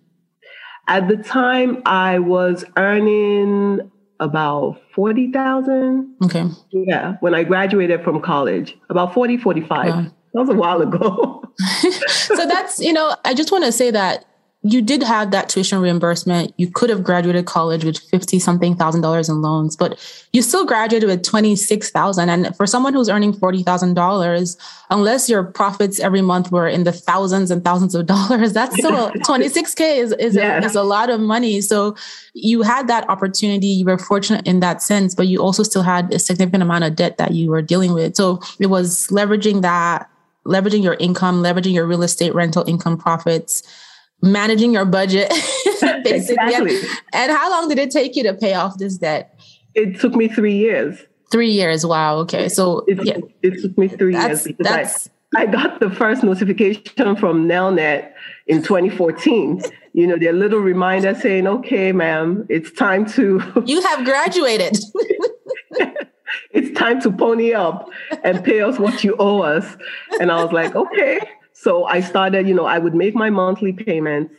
At 0.86 1.08
the 1.08 1.16
time, 1.16 1.82
I 1.86 2.18
was 2.18 2.64
earning 2.76 3.90
about 4.20 4.80
40,000. 4.94 6.14
Okay. 6.24 6.44
Yeah. 6.70 7.16
When 7.20 7.34
I 7.34 7.44
graduated 7.44 8.02
from 8.04 8.20
college, 8.20 8.76
about 8.90 9.14
40, 9.14 9.38
45. 9.38 9.86
That 10.34 10.40
was 10.40 10.48
a 10.48 10.54
while 10.54 10.82
ago. 10.82 11.44
so 12.08 12.46
that's, 12.46 12.80
you 12.80 12.92
know, 12.92 13.16
I 13.24 13.34
just 13.34 13.52
want 13.52 13.64
to 13.64 13.72
say 13.72 13.90
that 13.90 14.24
you 14.66 14.80
did 14.80 15.02
have 15.02 15.30
that 15.30 15.50
tuition 15.50 15.78
reimbursement. 15.78 16.54
You 16.56 16.70
could 16.70 16.88
have 16.88 17.04
graduated 17.04 17.44
college 17.44 17.84
with 17.84 17.98
50 17.98 18.38
something 18.38 18.74
thousand 18.74 19.02
dollars 19.02 19.28
in 19.28 19.42
loans, 19.42 19.76
but 19.76 20.00
you 20.32 20.40
still 20.40 20.64
graduated 20.64 21.06
with 21.06 21.22
26,000. 21.22 22.30
And 22.30 22.56
for 22.56 22.66
someone 22.66 22.94
who's 22.94 23.10
earning 23.10 23.34
$40,000, 23.34 24.56
unless 24.88 25.28
your 25.28 25.44
profits 25.44 26.00
every 26.00 26.22
month 26.22 26.50
were 26.50 26.66
in 26.66 26.84
the 26.84 26.92
thousands 26.92 27.50
and 27.50 27.62
thousands 27.62 27.94
of 27.94 28.06
dollars, 28.06 28.52
that's 28.54 28.74
still 28.74 29.10
26K 29.10 29.80
is, 29.98 30.12
is, 30.12 30.34
yeah. 30.34 30.62
a, 30.62 30.64
is 30.64 30.74
a 30.74 30.82
lot 30.82 31.10
of 31.10 31.20
money. 31.20 31.60
So 31.60 31.94
you 32.32 32.62
had 32.62 32.88
that 32.88 33.06
opportunity. 33.10 33.66
You 33.66 33.84
were 33.84 33.98
fortunate 33.98 34.46
in 34.46 34.60
that 34.60 34.80
sense, 34.80 35.14
but 35.14 35.26
you 35.26 35.42
also 35.42 35.62
still 35.62 35.82
had 35.82 36.10
a 36.10 36.18
significant 36.18 36.62
amount 36.62 36.84
of 36.84 36.96
debt 36.96 37.18
that 37.18 37.32
you 37.32 37.50
were 37.50 37.60
dealing 37.60 37.92
with. 37.92 38.16
So 38.16 38.40
it 38.58 38.68
was 38.68 39.08
leveraging 39.08 39.60
that, 39.60 40.08
leveraging 40.46 40.82
your 40.82 40.94
income, 40.94 41.42
leveraging 41.42 41.74
your 41.74 41.86
real 41.86 42.02
estate 42.02 42.34
rental 42.34 42.64
income 42.66 42.96
profits 42.96 43.62
managing 44.22 44.72
your 44.72 44.84
budget 44.84 45.28
basically. 46.04 46.36
Exactly. 46.36 46.80
And 47.12 47.32
how 47.32 47.50
long 47.50 47.68
did 47.68 47.78
it 47.78 47.90
take 47.90 48.16
you 48.16 48.22
to 48.24 48.34
pay 48.34 48.54
off 48.54 48.78
this 48.78 48.98
debt? 48.98 49.38
It 49.74 50.00
took 50.00 50.14
me 50.14 50.28
three 50.28 50.56
years. 50.56 50.98
Three 51.30 51.50
years. 51.50 51.84
Wow. 51.84 52.16
Okay. 52.18 52.48
So 52.48 52.84
it, 52.86 53.04
yeah. 53.04 53.18
it 53.42 53.60
took 53.60 53.76
me 53.76 53.88
three 53.88 54.12
that's, 54.12 54.46
years 54.46 54.56
because 54.56 55.10
I, 55.36 55.42
I 55.42 55.46
got 55.46 55.80
the 55.80 55.90
first 55.90 56.22
notification 56.22 57.16
from 57.16 57.48
Nelnet 57.48 58.12
in 58.46 58.62
2014. 58.62 59.62
You 59.92 60.06
know, 60.06 60.16
their 60.16 60.32
little 60.32 60.60
reminder 60.60 61.14
saying, 61.14 61.46
okay, 61.46 61.92
ma'am, 61.92 62.46
it's 62.48 62.70
time 62.72 63.06
to. 63.12 63.40
You 63.66 63.80
have 63.82 64.04
graduated. 64.04 64.78
it's 66.50 66.78
time 66.78 67.00
to 67.02 67.10
pony 67.10 67.52
up 67.52 67.88
and 68.22 68.44
pay 68.44 68.60
us 68.60 68.78
what 68.78 69.02
you 69.02 69.16
owe 69.18 69.42
us. 69.42 69.76
And 70.20 70.30
I 70.30 70.42
was 70.42 70.52
like, 70.52 70.74
okay. 70.74 71.20
So 71.64 71.86
I 71.86 72.00
started, 72.00 72.46
you 72.46 72.52
know, 72.52 72.66
I 72.66 72.78
would 72.78 72.94
make 72.94 73.14
my 73.14 73.30
monthly 73.30 73.72
payments, 73.72 74.34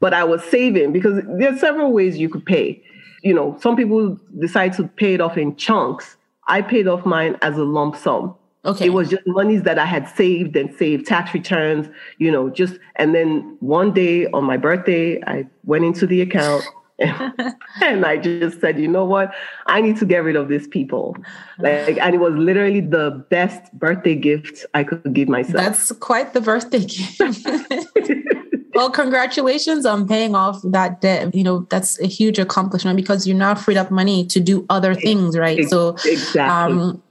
but 0.00 0.12
I 0.12 0.22
was 0.22 0.44
saving 0.44 0.92
because 0.92 1.24
there's 1.38 1.58
several 1.58 1.92
ways 1.92 2.18
you 2.18 2.28
could 2.28 2.44
pay. 2.44 2.82
You 3.22 3.32
know, 3.32 3.56
some 3.58 3.74
people 3.74 4.18
decide 4.38 4.74
to 4.74 4.84
pay 4.84 5.14
it 5.14 5.22
off 5.22 5.38
in 5.38 5.56
chunks. 5.56 6.18
I 6.46 6.60
paid 6.60 6.86
off 6.86 7.06
mine 7.06 7.38
as 7.40 7.56
a 7.56 7.64
lump 7.64 7.96
sum. 7.96 8.34
Okay. 8.66 8.84
It 8.84 8.90
was 8.90 9.08
just 9.08 9.22
monies 9.26 9.62
that 9.62 9.78
I 9.78 9.86
had 9.86 10.08
saved 10.14 10.56
and 10.56 10.74
saved 10.74 11.06
tax 11.06 11.32
returns, 11.32 11.88
you 12.18 12.30
know, 12.30 12.50
just 12.50 12.78
and 12.96 13.14
then 13.14 13.56
one 13.60 13.94
day 13.94 14.26
on 14.26 14.44
my 14.44 14.58
birthday, 14.58 15.22
I 15.26 15.46
went 15.64 15.86
into 15.86 16.06
the 16.06 16.20
account 16.20 16.64
and 17.80 18.04
I 18.04 18.16
just 18.16 18.60
said, 18.60 18.78
you 18.78 18.88
know 18.88 19.04
what? 19.04 19.32
I 19.66 19.80
need 19.80 19.96
to 19.98 20.04
get 20.04 20.24
rid 20.24 20.34
of 20.34 20.48
these 20.48 20.66
people. 20.66 21.16
Like, 21.58 21.96
and 21.98 22.14
it 22.14 22.18
was 22.18 22.34
literally 22.34 22.80
the 22.80 23.24
best 23.30 23.72
birthday 23.72 24.16
gift 24.16 24.66
I 24.74 24.82
could 24.82 25.14
give 25.14 25.28
myself. 25.28 25.56
That's 25.56 25.92
quite 25.92 26.32
the 26.32 26.40
birthday 26.40 26.84
gift. 26.84 27.20
well, 28.74 28.90
congratulations 28.90 29.86
on 29.86 30.08
paying 30.08 30.34
off 30.34 30.60
that 30.64 31.00
debt. 31.00 31.34
You 31.34 31.44
know, 31.44 31.66
that's 31.70 32.00
a 32.00 32.06
huge 32.06 32.38
accomplishment 32.38 32.96
because 32.96 33.28
you're 33.28 33.36
now 33.36 33.54
freed 33.54 33.76
up 33.76 33.92
money 33.92 34.26
to 34.26 34.40
do 34.40 34.66
other 34.68 34.94
things, 34.94 35.38
right? 35.38 35.68
So, 35.68 35.90
exactly. 36.04 36.40
Um, 36.40 37.02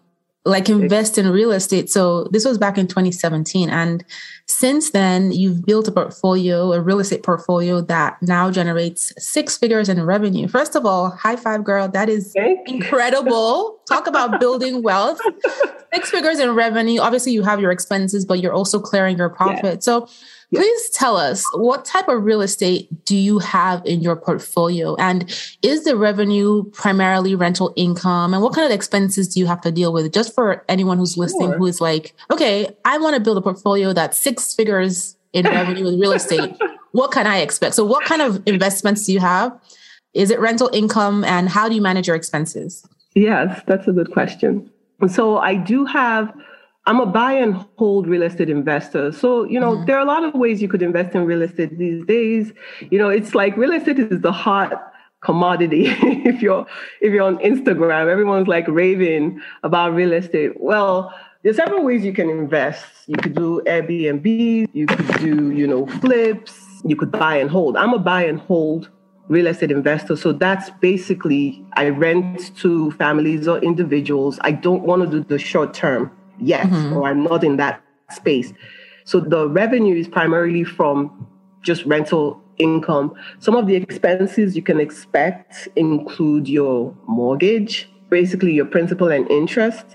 like 0.48 0.70
invest 0.70 1.18
in 1.18 1.30
real 1.30 1.52
estate. 1.52 1.90
So 1.90 2.24
this 2.32 2.46
was 2.46 2.58
back 2.58 2.78
in 2.78 2.88
2017. 2.88 3.70
And 3.70 4.04
since 4.48 4.92
then, 4.92 5.32
you've 5.32 5.66
built 5.66 5.88
a 5.88 5.92
portfolio, 5.92 6.72
a 6.72 6.82
real 6.82 7.00
estate 7.00 7.22
portfolio 7.22 7.82
that 7.82 8.22
now 8.22 8.50
generates 8.50 9.12
six 9.18 9.58
figures 9.58 9.90
in 9.90 10.02
revenue. 10.02 10.48
First 10.48 10.76
of 10.76 10.86
all, 10.86 11.10
high 11.10 11.36
five, 11.36 11.64
girl. 11.64 11.88
That 11.90 12.10
is 12.10 12.34
incredible. 12.66 13.76
Talk 13.88 14.08
about 14.08 14.40
building 14.40 14.84
wealth. 14.84 15.20
Six 15.94 16.10
figures 16.10 16.40
in 16.40 16.52
revenue. 16.52 17.00
Obviously, 17.00 17.32
you 17.32 17.44
have 17.44 17.62
your 17.62 17.72
expenses, 17.72 18.26
but 18.26 18.40
you're 18.40 18.54
also 18.54 18.80
clearing 18.80 19.18
your 19.18 19.30
profit. 19.30 19.64
Yeah. 19.64 19.80
So 19.80 20.10
Please 20.54 20.90
tell 20.92 21.18
us 21.18 21.44
what 21.54 21.84
type 21.84 22.08
of 22.08 22.24
real 22.24 22.42
estate 22.42 23.04
do 23.04 23.18
you 23.18 23.40
have 23.40 23.86
in 23.86 24.02
your 24.02 24.16
portfolio? 24.16 24.96
And 24.96 25.30
is 25.62 25.84
the 25.84 25.98
revenue 25.98 26.64
primarily 26.72 27.36
rental 27.36 27.74
income? 27.76 28.34
And 28.34 28.42
what 28.42 28.54
kind 28.54 28.66
of 28.66 28.72
expenses 28.72 29.28
do 29.28 29.42
you 29.42 29.46
have 29.46 29.60
to 29.62 29.72
deal 29.74 29.92
with? 29.92 30.12
Just 30.14 30.34
for 30.34 30.64
anyone 30.70 30.98
who's 30.98 31.18
listening 31.18 31.50
sure. 31.50 31.58
who 31.58 31.66
is 31.66 31.82
like, 31.82 32.14
okay, 32.32 32.74
I 32.86 32.98
want 32.98 33.16
to 33.16 33.20
build 33.20 33.38
a 33.38 33.42
portfolio 33.42 33.92
that's 33.92 34.18
six 34.18 34.54
figures 34.54 35.18
in 35.34 35.46
revenue 35.46 35.84
with 35.84 36.00
real 36.00 36.14
estate. 36.14 36.56
What 36.94 37.12
can 37.12 37.28
I 37.28 37.40
expect? 37.40 37.76
So, 37.76 37.86
what 37.86 38.06
kind 38.06 38.24
of 38.24 38.42
investments 38.48 39.06
do 39.06 39.14
you 39.14 39.20
have? 39.20 39.56
Is 40.16 40.32
it 40.32 40.40
rental 40.40 40.70
income? 40.74 41.24
And 41.26 41.48
how 41.48 41.70
do 41.70 41.76
you 41.76 41.82
manage 41.82 42.08
your 42.08 42.16
expenses? 42.16 42.84
Yes, 43.16 43.62
that's 43.66 43.88
a 43.88 43.92
good 43.92 44.12
question. 44.12 44.70
So, 45.08 45.38
I 45.38 45.56
do 45.56 45.86
have 45.86 46.34
I'm 46.88 47.02
a 47.02 47.06
buy 47.06 47.34
and 47.34 47.54
hold 47.76 48.08
real 48.08 48.24
estate 48.24 48.50
investor. 48.50 49.12
So, 49.12 49.44
you 49.44 49.60
know, 49.60 49.74
mm-hmm. 49.74 49.86
there 49.86 49.98
are 49.98 50.02
a 50.02 50.06
lot 50.06 50.24
of 50.24 50.34
ways 50.34 50.62
you 50.62 50.70
could 50.70 50.82
invest 50.82 51.14
in 51.16 51.26
real 51.26 51.42
estate 51.42 51.78
these 51.78 52.06
days. 52.06 52.54
You 52.90 52.98
know, 52.98 53.10
it's 53.10 53.36
like 53.36 53.58
real 53.58 53.74
estate 53.74 54.00
is 54.00 54.22
the 54.22 54.32
hot 54.32 54.94
commodity. 55.20 55.88
if 56.02 56.42
you're 56.42 56.66
if 57.02 57.12
you're 57.12 57.24
on 57.24 57.40
Instagram, 57.40 58.08
everyone's 58.08 58.48
like 58.48 58.66
raving 58.70 59.42
about 59.64 59.94
real 59.96 60.14
estate. 60.14 60.54
Well, 60.62 61.14
there's 61.44 61.58
several 61.58 61.84
ways 61.84 62.06
you 62.06 62.14
can 62.14 62.30
invest. 62.30 62.86
You 63.08 63.18
could 63.18 63.36
do 63.36 63.62
Airbnb, 63.66 64.70
you 64.74 64.86
could 64.88 65.08
do, 65.20 65.52
you 65.52 65.68
know, 65.68 65.88
flips, 65.88 66.54
you 66.86 66.96
could 66.96 67.12
buy 67.12 67.36
and 67.36 67.50
hold. 67.50 67.76
I'm 67.76 67.94
a 67.94 68.00
buy 68.00 68.24
and 68.24 68.40
hold 68.40 68.90
real 69.28 69.48
estate 69.48 69.72
investor. 69.72 70.16
So 70.16 70.32
that's 70.32 70.70
basically 70.82 71.64
I 71.74 71.90
rent 71.90 72.56
to 72.58 72.92
families 72.92 73.48
or 73.48 73.60
individuals. 73.60 74.40
I 74.42 74.52
don't 74.52 74.84
want 74.84 75.04
to 75.04 75.10
do 75.10 75.24
the 75.24 75.38
short 75.38 75.74
term 75.74 76.12
yet, 76.40 76.68
mm-hmm. 76.68 76.96
or 76.96 77.08
I'm 77.08 77.24
not 77.24 77.44
in 77.44 77.58
that 77.58 77.82
space. 78.12 78.54
So 79.04 79.20
the 79.20 79.48
revenue 79.48 79.96
is 79.96 80.08
primarily 80.08 80.64
from 80.64 81.28
just 81.62 81.86
rental 81.86 82.42
income. 82.58 83.14
Some 83.40 83.56
of 83.56 83.68
the 83.68 83.76
expenses 83.76 84.56
you 84.56 84.62
can 84.62 84.80
expect 84.80 85.68
include 85.76 86.48
your 86.48 86.96
mortgage, 87.08 87.90
basically 88.10 88.54
your 88.54 88.66
principal 88.66 89.10
and 89.10 89.30
interest, 89.30 89.86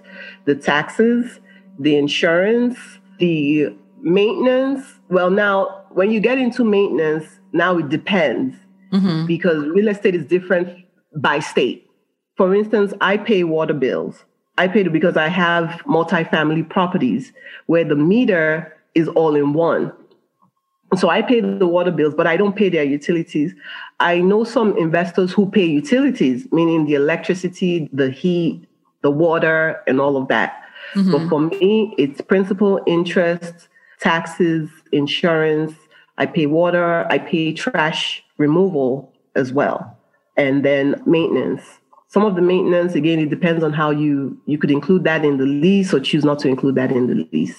the 0.44 0.54
taxes, 0.54 1.40
the 1.78 1.96
insurance, 1.96 2.78
the 3.18 3.74
maintenance. 4.00 5.00
Well, 5.08 5.30
now 5.30 5.84
when 5.90 6.10
you 6.10 6.20
get 6.20 6.38
into 6.38 6.64
maintenance, 6.64 7.26
now 7.52 7.78
it 7.78 7.88
depends 7.88 8.56
mm-hmm. 8.92 9.26
because 9.26 9.66
real 9.68 9.88
estate 9.88 10.14
is 10.14 10.26
different 10.26 10.84
by 11.16 11.38
state. 11.38 11.88
For 12.36 12.54
instance, 12.54 12.92
I 13.00 13.16
pay 13.16 13.44
water 13.44 13.74
bills. 13.74 14.24
I 14.58 14.68
paid 14.68 14.86
it 14.86 14.92
because 14.92 15.16
I 15.16 15.28
have 15.28 15.80
multifamily 15.86 16.68
properties 16.68 17.32
where 17.66 17.84
the 17.84 17.96
meter 17.96 18.76
is 18.94 19.08
all 19.08 19.34
in 19.34 19.54
one. 19.54 19.92
So 20.96 21.08
I 21.08 21.22
pay 21.22 21.40
the 21.40 21.66
water 21.66 21.90
bills, 21.90 22.14
but 22.14 22.26
I 22.26 22.36
don't 22.36 22.54
pay 22.54 22.68
their 22.68 22.84
utilities. 22.84 23.54
I 23.98 24.20
know 24.20 24.44
some 24.44 24.76
investors 24.76 25.32
who 25.32 25.50
pay 25.50 25.64
utilities, 25.64 26.46
meaning 26.52 26.84
the 26.84 26.94
electricity, 26.94 27.88
the 27.94 28.10
heat, 28.10 28.66
the 29.00 29.10
water, 29.10 29.82
and 29.86 30.00
all 30.00 30.18
of 30.18 30.28
that. 30.28 30.62
Mm-hmm. 30.94 31.12
But 31.12 31.28
for 31.28 31.40
me, 31.40 31.94
it's 31.96 32.20
principal, 32.20 32.80
interest, 32.86 33.68
taxes, 34.00 34.68
insurance. 34.92 35.72
I 36.22 36.26
pay 36.26 36.46
water, 36.46 37.04
I 37.10 37.18
pay 37.18 37.52
trash 37.52 38.22
removal 38.38 39.12
as 39.34 39.52
well. 39.52 39.98
and 40.36 40.64
then 40.64 41.02
maintenance. 41.04 41.62
Some 42.08 42.24
of 42.24 42.36
the 42.36 42.42
maintenance, 42.42 42.94
again, 42.94 43.18
it 43.18 43.28
depends 43.28 43.62
on 43.62 43.72
how 43.72 43.90
you 43.90 44.14
you 44.46 44.56
could 44.56 44.70
include 44.70 45.02
that 45.04 45.24
in 45.24 45.36
the 45.36 45.44
lease 45.44 45.92
or 45.92 46.00
choose 46.00 46.24
not 46.24 46.38
to 46.40 46.48
include 46.48 46.76
that 46.76 46.90
in 46.92 47.06
the 47.06 47.28
lease. 47.32 47.58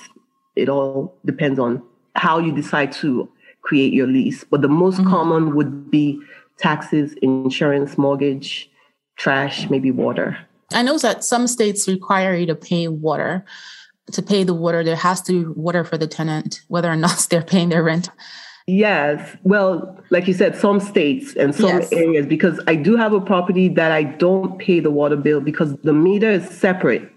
It 0.55 0.69
all 0.69 1.15
depends 1.25 1.59
on 1.59 1.83
how 2.15 2.39
you 2.39 2.51
decide 2.51 2.91
to 3.03 3.29
create 3.61 3.93
your 3.93 4.07
lease. 4.07 4.43
But 4.51 4.61
the 4.61 4.73
most 4.83 4.99
mm-hmm. 4.99 5.09
common 5.09 5.55
would 5.55 5.91
be 5.91 6.19
taxes, 6.57 7.13
insurance, 7.21 7.97
mortgage, 7.97 8.71
trash, 9.17 9.69
maybe 9.69 9.91
water. 9.91 10.37
I 10.71 10.81
know 10.83 10.97
that 10.99 11.23
some 11.23 11.47
states 11.47 11.87
require 11.87 12.33
you 12.33 12.47
to 12.47 12.55
pay 12.55 12.87
water. 12.87 13.45
To 14.11 14.21
pay 14.21 14.43
the 14.43 14.53
water, 14.65 14.83
there 14.83 15.01
has 15.07 15.21
to 15.23 15.31
be 15.31 15.61
water 15.67 15.83
for 15.83 15.97
the 15.97 16.07
tenant, 16.07 16.61
whether 16.69 16.91
or 16.91 16.95
not 16.95 17.27
they're 17.29 17.49
paying 17.53 17.69
their 17.69 17.83
rent. 17.83 18.09
Yes. 18.67 19.35
Well, 19.43 19.99
like 20.09 20.27
you 20.27 20.33
said, 20.33 20.55
some 20.55 20.79
states 20.79 21.35
and 21.35 21.53
some 21.53 21.79
yes. 21.79 21.91
areas, 21.91 22.25
because 22.25 22.59
I 22.67 22.75
do 22.75 22.95
have 22.95 23.13
a 23.13 23.21
property 23.21 23.67
that 23.69 23.91
I 23.91 24.03
don't 24.03 24.57
pay 24.57 24.79
the 24.79 24.91
water 24.91 25.17
bill 25.17 25.41
because 25.41 25.75
the 25.77 25.93
meter 25.93 26.31
is 26.31 26.49
separate. 26.49 27.09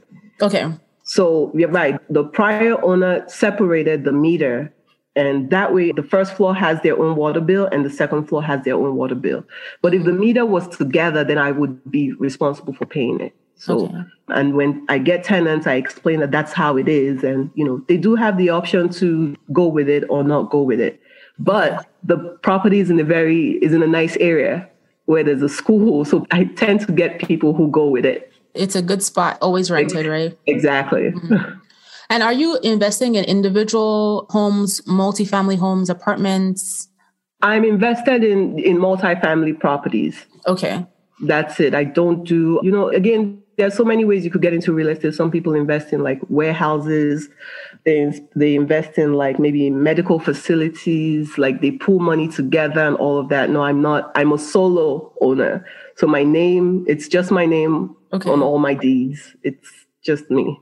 Okay. 0.43 0.73
So 1.05 1.53
you're 1.55 1.71
right. 1.71 2.00
The 2.12 2.25
prior 2.25 2.83
owner 2.85 3.25
separated 3.29 4.05
the 4.05 4.12
meter 4.12 4.73
and 5.17 5.49
that 5.49 5.73
way, 5.73 5.93
the 5.93 6.03
first 6.03 6.35
floor 6.35 6.55
has 6.55 6.81
their 6.83 6.99
own 6.99 7.17
water 7.17 7.41
bill 7.41 7.67
and 7.73 7.85
the 7.85 7.91
second 7.91 8.29
floor 8.29 8.43
has 8.43 8.62
their 8.65 8.75
own 8.75 8.97
water 8.97 9.15
bill. 9.15 9.45
But 9.81 9.95
if 9.95 10.05
the 10.05 10.11
mm-hmm. 10.11 10.21
meter 10.21 10.47
was 10.47 10.69
together, 10.69 11.25
then 11.25 11.38
I 11.38 11.53
would 11.53 11.91
be 11.91 12.12
responsible 12.12 12.75
for 12.75 12.85
paying 12.85 13.21
it. 13.21 13.35
So, 13.59 13.87
okay. 13.87 14.03
and 14.29 14.55
when 14.55 14.85
I 14.91 14.99
get 14.99 15.25
tenants, 15.25 15.67
I 15.67 15.76
explain 15.76 16.21
that 16.21 16.31
that's 16.31 16.53
how 16.53 16.76
it 16.76 16.87
is. 16.87 17.25
And, 17.25 17.50
you 17.55 17.65
know, 17.65 17.83
they 17.88 17.97
do 17.97 18.15
have 18.15 18.37
the 18.37 18.50
option 18.50 18.91
to 18.91 19.35
go 19.50 19.67
with 19.67 19.88
it 19.88 20.05
or 20.11 20.23
not 20.23 20.50
go 20.50 20.61
with 20.61 20.81
it. 20.81 21.00
But 21.38 21.87
the 22.02 22.16
property 22.43 22.81
is 22.81 22.90
in 22.90 22.99
a 22.99 23.05
very, 23.05 23.52
is 23.62 23.73
in 23.73 23.83
a 23.83 23.87
nice 23.87 24.16
area 24.16 24.69
where 25.05 25.23
there's 25.23 25.43
a 25.43 25.49
school. 25.49 26.05
So 26.05 26.26
I 26.31 26.45
tend 26.45 26.81
to 26.87 26.93
get 26.93 27.21
people 27.21 27.52
who 27.52 27.69
go 27.71 27.88
with 27.88 28.05
it. 28.05 28.33
It's 28.55 28.75
a 28.75 28.83
good 28.83 29.02
spot, 29.02 29.38
always 29.43 29.71
rented, 29.71 30.07
right? 30.07 30.37
Exactly. 30.47 31.12
Mm-hmm. 31.12 31.59
And 32.09 32.23
are 32.23 32.33
you 32.33 32.59
investing 32.62 33.16
in 33.16 33.25
individual 33.25 34.26
homes, 34.31 34.81
multifamily 34.83 35.59
homes, 35.59 35.90
apartments? 35.90 36.88
I'm 37.43 37.64
invested 37.64 38.25
in 38.25 38.59
in 38.59 38.78
multifamily 38.78 39.59
properties. 39.61 40.25
Okay. 40.47 40.87
That's 41.23 41.61
it. 41.61 41.75
I 41.75 41.85
don't 41.85 42.25
do, 42.25 42.61
you 42.62 42.71
know, 42.71 42.88
again, 42.88 43.43
there's 43.57 43.75
so 43.75 43.85
many 43.85 44.05
ways 44.05 44.25
you 44.25 44.31
could 44.31 44.43
get 44.43 44.53
into 44.53 44.73
real 44.73 44.89
estate. 44.89 45.15
Some 45.15 45.31
people 45.31 45.55
invest 45.55 45.93
in 45.93 46.03
like 46.03 46.21
warehouses. 46.29 47.29
They, 47.85 48.13
they 48.35 48.55
invest 48.55 48.99
in 48.99 49.15
like 49.15 49.39
maybe 49.39 49.71
medical 49.71 50.19
facilities, 50.19 51.39
like 51.39 51.61
they 51.63 51.73
pool 51.73 51.99
money 51.99 52.29
together 52.29 52.81
and 52.81 52.97
all 52.97 53.19
of 53.19 53.29
that. 53.31 53.51
No, 53.51 53.63
I'm 53.63 53.81
not. 53.81 54.13
I'm 54.15 54.33
a 54.33 54.39
solo 54.39 55.13
owner. 55.21 55.65
So 55.97 56.07
my 56.07 56.23
name, 56.23 56.85
it's 56.87 57.09
just 57.09 57.31
my 57.31 57.47
name 57.47 57.97
okay. 58.13 58.31
on 58.31 58.43
all 58.43 58.59
my 58.59 58.75
deeds. 58.75 59.35
It's 59.43 59.69
just 60.05 60.31
me. 60.31 60.61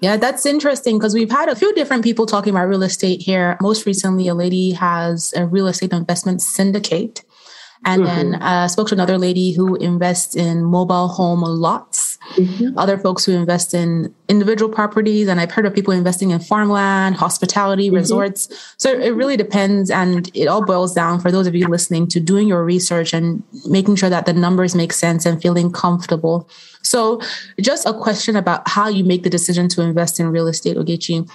Yeah, 0.00 0.16
that's 0.16 0.46
interesting 0.46 0.98
because 0.98 1.12
we've 1.14 1.30
had 1.30 1.48
a 1.48 1.56
few 1.56 1.74
different 1.74 2.04
people 2.04 2.24
talking 2.26 2.54
about 2.54 2.68
real 2.68 2.84
estate 2.84 3.20
here. 3.20 3.56
Most 3.60 3.84
recently, 3.84 4.28
a 4.28 4.34
lady 4.34 4.70
has 4.70 5.34
a 5.34 5.44
real 5.44 5.66
estate 5.66 5.92
investment 5.92 6.40
syndicate. 6.40 7.24
And 7.84 8.02
mm-hmm. 8.02 8.30
then 8.30 8.42
I 8.42 8.64
uh, 8.64 8.68
spoke 8.68 8.88
to 8.88 8.94
another 8.94 9.18
lady 9.18 9.52
who 9.52 9.76
invests 9.76 10.34
in 10.34 10.64
mobile 10.64 11.08
home 11.08 11.42
lots, 11.42 12.18
mm-hmm. 12.34 12.76
other 12.76 12.98
folks 12.98 13.24
who 13.24 13.32
invest 13.32 13.72
in 13.72 14.14
individual 14.28 14.72
properties. 14.72 15.28
And 15.28 15.40
I've 15.40 15.50
heard 15.50 15.66
of 15.66 15.74
people 15.74 15.92
investing 15.92 16.30
in 16.30 16.40
farmland, 16.40 17.16
hospitality, 17.16 17.86
mm-hmm. 17.86 17.96
resorts. 17.96 18.74
So 18.76 18.90
it 18.90 19.10
really 19.10 19.36
depends. 19.36 19.90
And 19.90 20.30
it 20.34 20.46
all 20.46 20.64
boils 20.64 20.94
down 20.94 21.20
for 21.20 21.30
those 21.30 21.46
of 21.46 21.54
you 21.54 21.66
listening 21.68 22.08
to 22.08 22.20
doing 22.20 22.48
your 22.48 22.64
research 22.64 23.12
and 23.12 23.42
making 23.66 23.96
sure 23.96 24.10
that 24.10 24.26
the 24.26 24.32
numbers 24.32 24.74
make 24.74 24.92
sense 24.92 25.24
and 25.24 25.40
feeling 25.40 25.70
comfortable. 25.70 26.48
So 26.82 27.20
just 27.60 27.86
a 27.86 27.92
question 27.92 28.36
about 28.36 28.66
how 28.66 28.88
you 28.88 29.04
make 29.04 29.22
the 29.22 29.30
decision 29.30 29.68
to 29.68 29.82
invest 29.82 30.18
in 30.18 30.28
real 30.28 30.48
estate, 30.48 30.76
Ogechi 30.76 31.28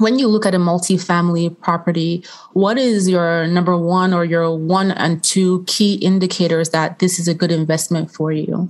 when 0.00 0.18
you 0.18 0.28
look 0.28 0.46
at 0.46 0.54
a 0.54 0.58
multifamily 0.58 1.58
property, 1.60 2.24
what 2.52 2.78
is 2.78 3.08
your 3.08 3.46
number 3.46 3.76
one 3.76 4.12
or 4.12 4.24
your 4.24 4.56
one 4.56 4.90
and 4.92 5.22
two 5.22 5.64
key 5.66 5.94
indicators 5.96 6.70
that 6.70 6.98
this 6.98 7.18
is 7.18 7.28
a 7.28 7.34
good 7.34 7.52
investment 7.52 8.10
for 8.10 8.32
you? 8.32 8.68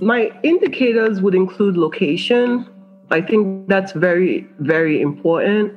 My 0.00 0.32
indicators 0.42 1.20
would 1.20 1.34
include 1.34 1.76
location. 1.76 2.68
I 3.10 3.20
think 3.20 3.68
that's 3.68 3.92
very, 3.92 4.46
very 4.58 5.00
important. 5.00 5.72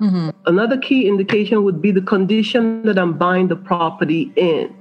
Mm-hmm. 0.00 0.30
Another 0.46 0.78
key 0.78 1.08
indication 1.08 1.64
would 1.64 1.80
be 1.82 1.90
the 1.90 2.02
condition 2.02 2.82
that 2.82 2.98
I'm 2.98 3.16
buying 3.16 3.48
the 3.48 3.56
property 3.56 4.32
in. 4.36 4.74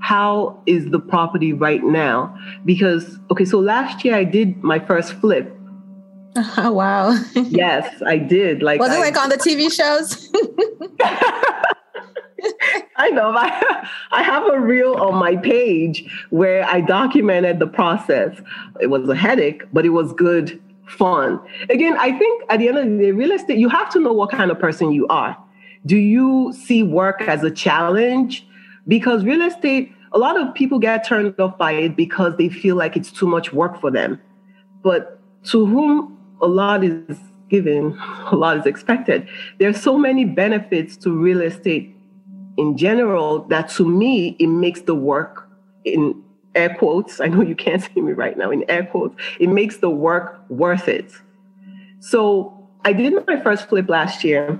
How 0.00 0.60
is 0.66 0.90
the 0.90 0.98
property 0.98 1.52
right 1.52 1.82
now? 1.82 2.36
Because, 2.64 3.18
okay, 3.30 3.44
so 3.44 3.58
last 3.58 4.04
year 4.04 4.14
I 4.14 4.24
did 4.24 4.62
my 4.62 4.78
first 4.78 5.12
flip 5.14 5.56
Oh, 6.36 6.72
wow. 6.80 7.18
yes, 7.34 8.02
I 8.06 8.18
did. 8.18 8.62
Like 8.62 8.80
Was 8.80 8.92
it 8.92 8.96
I, 8.96 9.00
like 9.00 9.18
on 9.18 9.28
the 9.28 9.36
TV 9.36 9.70
shows? 9.70 10.30
I 12.96 13.10
know. 13.10 13.34
I, 13.36 13.88
I 14.12 14.22
have 14.22 14.46
a 14.46 14.60
reel 14.60 14.94
on 14.94 15.16
my 15.16 15.36
page 15.36 16.04
where 16.30 16.64
I 16.64 16.80
documented 16.80 17.58
the 17.58 17.66
process. 17.66 18.40
It 18.80 18.88
was 18.88 19.08
a 19.08 19.16
headache, 19.16 19.62
but 19.72 19.84
it 19.84 19.90
was 19.90 20.12
good 20.12 20.60
fun. 20.86 21.40
Again, 21.68 21.96
I 21.98 22.16
think 22.18 22.44
at 22.50 22.58
the 22.58 22.68
end 22.68 22.78
of 22.78 22.84
the 22.84 22.98
day, 22.98 23.12
real 23.12 23.32
estate, 23.32 23.58
you 23.58 23.68
have 23.68 23.90
to 23.90 24.00
know 24.00 24.12
what 24.12 24.30
kind 24.30 24.50
of 24.50 24.58
person 24.58 24.92
you 24.92 25.06
are. 25.08 25.36
Do 25.86 25.96
you 25.96 26.52
see 26.52 26.82
work 26.82 27.22
as 27.22 27.42
a 27.42 27.50
challenge? 27.50 28.46
Because 28.88 29.24
real 29.24 29.42
estate, 29.42 29.92
a 30.12 30.18
lot 30.18 30.38
of 30.38 30.52
people 30.54 30.78
get 30.78 31.06
turned 31.06 31.38
off 31.38 31.56
by 31.56 31.72
it 31.72 31.96
because 31.96 32.36
they 32.36 32.48
feel 32.48 32.76
like 32.76 32.96
it's 32.96 33.12
too 33.12 33.26
much 33.26 33.52
work 33.52 33.80
for 33.80 33.90
them. 33.90 34.20
But 34.82 35.20
to 35.44 35.64
whom 35.64 36.18
a 36.42 36.46
lot 36.46 36.84
is 36.84 37.18
given, 37.48 37.98
a 38.30 38.36
lot 38.36 38.56
is 38.56 38.66
expected. 38.66 39.28
There 39.58 39.68
are 39.68 39.74
so 39.74 39.98
many 39.98 40.24
benefits 40.24 40.96
to 40.98 41.10
real 41.10 41.40
estate 41.40 41.94
in 42.56 42.76
general 42.76 43.44
that 43.44 43.68
to 43.70 43.88
me, 43.88 44.36
it 44.38 44.48
makes 44.48 44.82
the 44.82 44.94
work 44.94 45.48
in 45.84 46.22
air 46.54 46.74
quotes. 46.74 47.20
I 47.20 47.26
know 47.26 47.42
you 47.42 47.54
can't 47.54 47.82
see 47.82 48.00
me 48.00 48.12
right 48.12 48.36
now 48.36 48.50
in 48.50 48.68
air 48.68 48.84
quotes. 48.84 49.16
It 49.38 49.48
makes 49.48 49.78
the 49.78 49.90
work 49.90 50.40
worth 50.48 50.88
it. 50.88 51.12
So 52.00 52.68
I 52.84 52.92
did 52.92 53.14
my 53.26 53.40
first 53.42 53.68
flip 53.68 53.88
last 53.88 54.24
year 54.24 54.58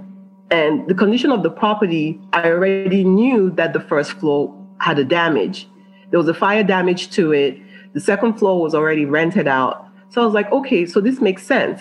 and 0.51 0.89
the 0.89 0.95
condition 0.95 1.31
of 1.31 1.43
the 1.43 1.51
property, 1.51 2.21
I 2.33 2.51
already 2.51 3.05
knew 3.05 3.51
that 3.53 3.73
the 3.73 3.81
first 3.81 4.13
floor 4.13 4.55
had 4.79 4.99
a 4.99 5.05
damage. 5.05 5.69
There 6.11 6.19
was 6.19 6.29
a 6.29 6.35
fire 6.35 6.65
damage 6.65 7.11
to 7.13 7.33
it. 7.33 7.59
The 7.93 8.01
second 8.01 8.35
floor 8.35 8.61
was 8.61 8.75
already 8.75 9.05
rented 9.05 9.47
out. 9.47 9.87
So 10.11 10.23
I 10.23 10.25
was 10.25 10.35
like, 10.35 10.51
okay, 10.53 10.87
so 10.87 11.01
this 11.01 11.21
makes 11.21 11.45
sense. 11.45 11.81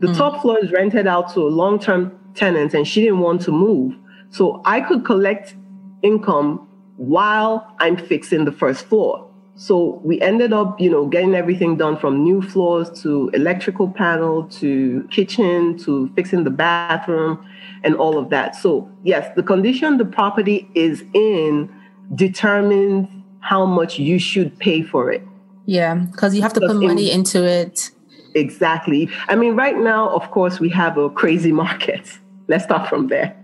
The 0.00 0.08
mm. 0.08 0.16
top 0.16 0.42
floor 0.42 0.58
is 0.62 0.72
rented 0.72 1.06
out 1.06 1.32
to 1.34 1.40
a 1.40 1.48
long 1.48 1.78
term 1.78 2.18
tenant 2.34 2.74
and 2.74 2.88
she 2.88 3.02
didn't 3.02 3.20
want 3.20 3.42
to 3.42 3.52
move. 3.52 3.94
So 4.30 4.62
I 4.64 4.80
could 4.80 5.04
collect 5.04 5.54
income 6.02 6.66
while 6.96 7.74
I'm 7.78 7.96
fixing 7.96 8.44
the 8.44 8.52
first 8.52 8.86
floor. 8.86 9.26
So 9.56 10.00
we 10.02 10.18
ended 10.22 10.54
up, 10.54 10.80
you 10.80 10.88
know, 10.88 11.06
getting 11.06 11.34
everything 11.34 11.76
done 11.76 11.98
from 11.98 12.22
new 12.22 12.40
floors 12.40 13.02
to 13.02 13.28
electrical 13.34 13.90
panel 13.90 14.44
to 14.44 15.06
kitchen 15.10 15.76
to 15.78 16.10
fixing 16.14 16.44
the 16.44 16.50
bathroom 16.50 17.44
and 17.84 17.94
all 17.94 18.16
of 18.16 18.30
that. 18.30 18.56
So, 18.56 18.90
yes, 19.02 19.30
the 19.36 19.42
condition 19.42 19.98
the 19.98 20.06
property 20.06 20.70
is 20.74 21.04
in 21.12 21.70
determines 22.14 23.08
how 23.40 23.66
much 23.66 23.98
you 23.98 24.18
should 24.18 24.58
pay 24.58 24.82
for 24.82 25.12
it. 25.12 25.22
Yeah, 25.70 25.94
because 25.94 26.34
you 26.34 26.42
have 26.42 26.52
to 26.54 26.60
put 26.60 26.74
money 26.82 27.12
in, 27.12 27.20
into 27.20 27.44
it. 27.44 27.92
Exactly. 28.34 29.08
I 29.28 29.36
mean, 29.36 29.54
right 29.54 29.78
now, 29.78 30.08
of 30.08 30.28
course, 30.32 30.58
we 30.58 30.68
have 30.70 30.98
a 30.98 31.08
crazy 31.10 31.52
market. 31.64 32.18
Let's 32.48 32.64
start 32.64 32.88
from 32.88 33.06
there. 33.06 33.36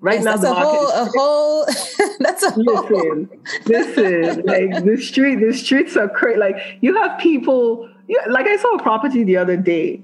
Right 0.00 0.20
yes, 0.20 0.24
now, 0.24 0.36
that's 0.36 0.44
a 0.50 0.54
whole, 0.54 0.88
a 0.88 1.04
whole. 1.04 1.66
that's 2.18 2.42
a 2.42 2.58
listen, 2.58 3.28
whole. 3.28 3.28
listen. 3.66 4.42
Like 4.46 4.84
the 4.84 4.96
street, 5.00 5.36
the 5.36 5.52
streets 5.52 5.96
are 5.96 6.08
crazy. 6.08 6.40
Like 6.40 6.56
you 6.80 6.96
have 6.96 7.20
people. 7.20 7.88
like 8.28 8.48
I 8.48 8.56
saw 8.56 8.74
a 8.74 8.82
property 8.82 9.22
the 9.22 9.36
other 9.36 9.56
day. 9.56 10.02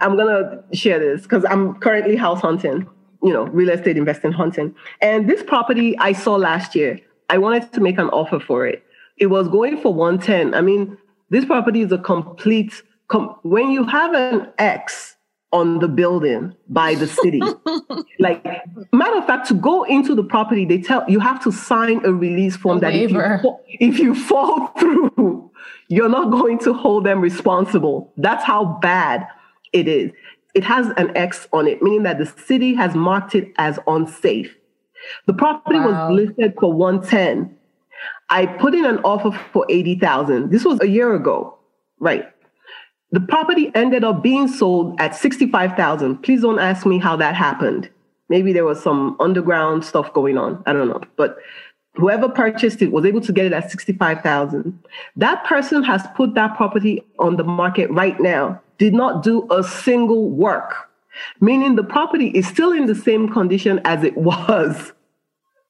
I'm 0.00 0.16
gonna 0.16 0.64
share 0.72 0.98
this 0.98 1.22
because 1.22 1.44
I'm 1.48 1.76
currently 1.76 2.16
house 2.16 2.40
hunting. 2.40 2.88
You 3.22 3.32
know, 3.32 3.44
real 3.44 3.70
estate 3.70 3.96
investing 3.96 4.32
hunting. 4.32 4.74
And 5.00 5.30
this 5.30 5.44
property 5.44 5.96
I 5.98 6.12
saw 6.12 6.34
last 6.34 6.74
year. 6.74 6.98
I 7.30 7.38
wanted 7.38 7.72
to 7.72 7.80
make 7.80 7.98
an 7.98 8.08
offer 8.08 8.40
for 8.40 8.66
it 8.66 8.84
it 9.18 9.26
was 9.26 9.48
going 9.48 9.80
for 9.80 9.92
110. 9.92 10.54
I 10.54 10.60
mean, 10.60 10.96
this 11.30 11.44
property 11.44 11.80
is 11.80 11.92
a 11.92 11.98
complete, 11.98 12.82
com- 13.08 13.36
when 13.42 13.70
you 13.70 13.84
have 13.84 14.14
an 14.14 14.48
X 14.58 15.16
on 15.52 15.80
the 15.80 15.88
building 15.88 16.54
by 16.68 16.94
the 16.94 17.06
city, 17.06 17.40
like, 18.18 18.44
matter 18.92 19.18
of 19.18 19.26
fact, 19.26 19.48
to 19.48 19.54
go 19.54 19.84
into 19.84 20.14
the 20.14 20.24
property, 20.24 20.64
they 20.64 20.80
tell 20.80 21.04
you 21.08 21.20
have 21.20 21.42
to 21.44 21.52
sign 21.52 22.04
a 22.04 22.12
release 22.12 22.56
form 22.56 22.78
a 22.78 22.80
that 22.80 22.94
if 22.94 23.10
you, 23.10 23.58
if 23.68 23.98
you 23.98 24.14
fall 24.14 24.66
through, 24.78 25.50
you're 25.88 26.08
not 26.08 26.30
going 26.30 26.58
to 26.60 26.72
hold 26.72 27.04
them 27.04 27.20
responsible. 27.20 28.12
That's 28.16 28.44
how 28.44 28.78
bad 28.80 29.26
it 29.72 29.88
is. 29.88 30.10
It 30.54 30.64
has 30.64 30.88
an 30.96 31.16
X 31.16 31.48
on 31.52 31.66
it, 31.66 31.82
meaning 31.82 32.02
that 32.02 32.18
the 32.18 32.26
city 32.26 32.74
has 32.74 32.94
marked 32.94 33.34
it 33.34 33.52
as 33.56 33.78
unsafe. 33.86 34.54
The 35.26 35.32
property 35.32 35.78
wow. 35.78 36.10
was 36.10 36.20
listed 36.20 36.54
for 36.60 36.72
110 36.72 37.56
I 38.32 38.46
put 38.46 38.74
in 38.74 38.86
an 38.86 38.96
offer 39.04 39.30
for 39.52 39.66
80,000. 39.68 40.50
This 40.50 40.64
was 40.64 40.80
a 40.80 40.88
year 40.88 41.14
ago, 41.14 41.54
right? 42.00 42.24
The 43.10 43.20
property 43.20 43.70
ended 43.74 44.04
up 44.04 44.22
being 44.22 44.48
sold 44.48 44.98
at 44.98 45.14
65,000. 45.14 46.16
Please 46.22 46.40
don't 46.40 46.58
ask 46.58 46.86
me 46.86 46.98
how 46.98 47.14
that 47.16 47.34
happened. 47.34 47.90
Maybe 48.30 48.54
there 48.54 48.64
was 48.64 48.82
some 48.82 49.18
underground 49.20 49.84
stuff 49.84 50.10
going 50.14 50.38
on. 50.38 50.62
I 50.64 50.72
don't 50.72 50.88
know. 50.88 51.02
But 51.16 51.36
whoever 51.96 52.26
purchased 52.26 52.80
it 52.80 52.90
was 52.90 53.04
able 53.04 53.20
to 53.20 53.34
get 53.34 53.44
it 53.44 53.52
at 53.52 53.70
65,000. 53.70 54.82
That 55.16 55.44
person 55.44 55.82
has 55.82 56.02
put 56.16 56.34
that 56.34 56.56
property 56.56 57.04
on 57.18 57.36
the 57.36 57.44
market 57.44 57.90
right 57.90 58.18
now, 58.18 58.62
did 58.78 58.94
not 58.94 59.22
do 59.22 59.46
a 59.50 59.62
single 59.62 60.30
work, 60.30 60.88
meaning 61.42 61.76
the 61.76 61.84
property 61.84 62.28
is 62.28 62.46
still 62.46 62.72
in 62.72 62.86
the 62.86 62.94
same 62.94 63.28
condition 63.28 63.78
as 63.84 64.02
it 64.02 64.16
was 64.16 64.94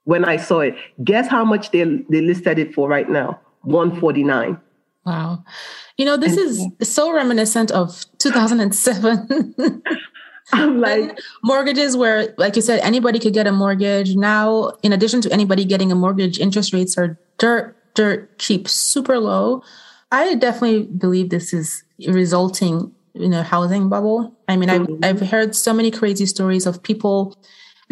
when 0.05 0.25
I 0.25 0.37
saw 0.37 0.61
it. 0.61 0.75
Guess 1.05 1.29
how 1.29 1.45
much 1.45 1.71
they, 1.71 1.85
they 2.09 2.21
listed 2.21 2.59
it 2.59 2.75
for 2.75 2.89
right 2.89 3.09
now? 3.09 3.41
149. 3.63 4.59
Wow. 5.05 5.45
You 5.97 6.05
know, 6.05 6.17
this 6.17 6.37
is 6.37 6.65
so 6.83 7.13
reminiscent 7.13 7.71
of 7.71 8.05
2007. 8.19 9.83
I'm 10.53 10.81
like 10.81 11.19
mortgages 11.43 11.97
where, 11.97 12.35
like 12.37 12.57
you 12.57 12.63
said, 12.63 12.81
anybody 12.81 13.19
could 13.19 13.33
get 13.33 13.47
a 13.47 13.53
mortgage. 13.53 14.17
Now, 14.17 14.73
in 14.83 14.93
addition 14.93 15.21
to 15.23 15.33
anybody 15.33 15.65
getting 15.65 15.91
a 15.91 15.95
mortgage, 15.95 16.39
interest 16.39 16.73
rates 16.73 16.99
are 16.99 17.19
dirt, 17.39 17.77
dirt 17.95 18.39
cheap, 18.39 18.69
super 18.69 19.19
low. 19.19 19.63
I 20.11 20.35
definitely 20.35 20.85
believe 20.85 21.31
this 21.31 21.55
is 21.55 21.85
resulting 22.07 22.93
in 23.15 23.33
a 23.33 23.43
housing 23.43 23.89
bubble. 23.89 24.35
I 24.49 24.57
mean, 24.57 24.69
mm-hmm. 24.69 25.05
I've, 25.05 25.23
I've 25.23 25.31
heard 25.31 25.55
so 25.55 25.73
many 25.73 25.91
crazy 25.91 26.27
stories 26.27 26.67
of 26.67 26.83
people 26.83 27.37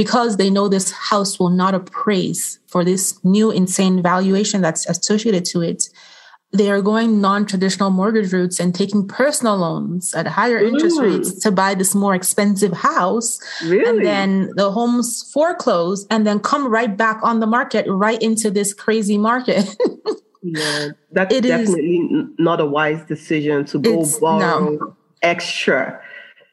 because 0.01 0.39
they 0.39 0.49
know 0.49 0.67
this 0.67 0.91
house 0.93 1.39
will 1.39 1.51
not 1.51 1.75
appraise 1.75 2.59
for 2.69 2.83
this 2.83 3.23
new 3.23 3.51
insane 3.51 4.03
valuation 4.03 4.63
that's 4.63 4.87
associated 4.89 5.45
to 5.45 5.61
it 5.61 5.91
they 6.53 6.71
are 6.71 6.81
going 6.81 7.21
non-traditional 7.21 7.91
mortgage 7.91 8.33
routes 8.33 8.59
and 8.59 8.75
taking 8.75 9.07
personal 9.07 9.59
loans 9.59 10.15
at 10.15 10.27
higher 10.27 10.59
interest 10.59 10.99
rates 10.99 11.39
to 11.41 11.53
buy 11.53 11.75
this 11.75 11.95
more 11.95 12.15
expensive 12.15 12.73
house 12.73 13.39
really? 13.67 13.87
and 13.87 14.07
then 14.07 14.51
the 14.57 14.71
homes 14.71 15.31
foreclose 15.35 16.07
and 16.09 16.27
then 16.27 16.41
come 16.41 16.67
right 16.69 16.97
back 16.97 17.19
on 17.23 17.41
the 17.41 17.47
market 17.47 17.85
right 17.87 18.23
into 18.23 18.51
this 18.51 18.73
crazy 18.73 19.19
market 19.19 19.77
yeah 20.43 20.89
that's 21.13 21.35
it 21.35 21.43
definitely 21.43 21.97
is, 21.99 22.25
not 22.39 22.59
a 22.59 22.65
wise 22.65 23.05
decision 23.05 23.67
to 23.67 23.79
go 23.79 24.03
borrow 24.19 24.71
no. 24.71 24.97
extra 25.21 26.01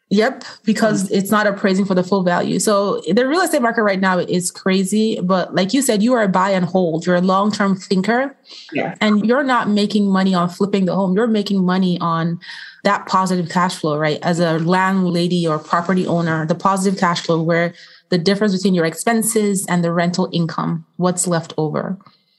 Yep, 0.09 0.45
because 0.63 1.09
mm. 1.09 1.17
it's 1.17 1.31
not 1.31 1.47
appraising 1.47 1.83
for 1.83 1.93
the 1.93 2.03
full 2.03 2.23
value. 2.23 2.59
So 2.59 3.01
the 3.11 3.27
real 3.27 3.41
estate 3.41 3.61
market 3.61 3.83
right 3.83 3.99
now 3.99 4.19
is 4.19 4.51
crazy. 4.51 5.19
But 5.21 5.53
like 5.53 5.73
you 5.73 5.81
said, 5.81 6.01
you 6.01 6.13
are 6.13 6.23
a 6.23 6.29
buy 6.29 6.51
and 6.51 6.63
hold. 6.63 7.05
You're 7.05 7.17
a 7.17 7.21
long 7.21 7.51
term 7.51 7.75
thinker. 7.75 8.35
Yeah. 8.71 8.95
And 9.01 9.25
you're 9.25 9.43
not 9.43 9.69
making 9.69 10.07
money 10.07 10.33
on 10.33 10.47
flipping 10.47 10.85
the 10.85 10.95
home. 10.95 11.13
You're 11.15 11.27
making 11.27 11.65
money 11.65 11.99
on 11.99 12.39
that 12.83 13.05
positive 13.05 13.49
cash 13.49 13.75
flow, 13.75 13.97
right? 13.97 14.19
As 14.21 14.39
a 14.39 14.59
landlady 14.59 15.45
or 15.45 15.59
property 15.59 16.07
owner, 16.07 16.45
the 16.45 16.55
positive 16.55 16.97
cash 16.97 17.21
flow 17.21 17.41
where 17.41 17.73
the 18.07 18.17
difference 18.17 18.55
between 18.55 18.73
your 18.73 18.85
expenses 18.85 19.65
and 19.67 19.83
the 19.83 19.91
rental 19.91 20.29
income, 20.31 20.85
what's 20.95 21.27
left 21.27 21.53
over. 21.57 21.97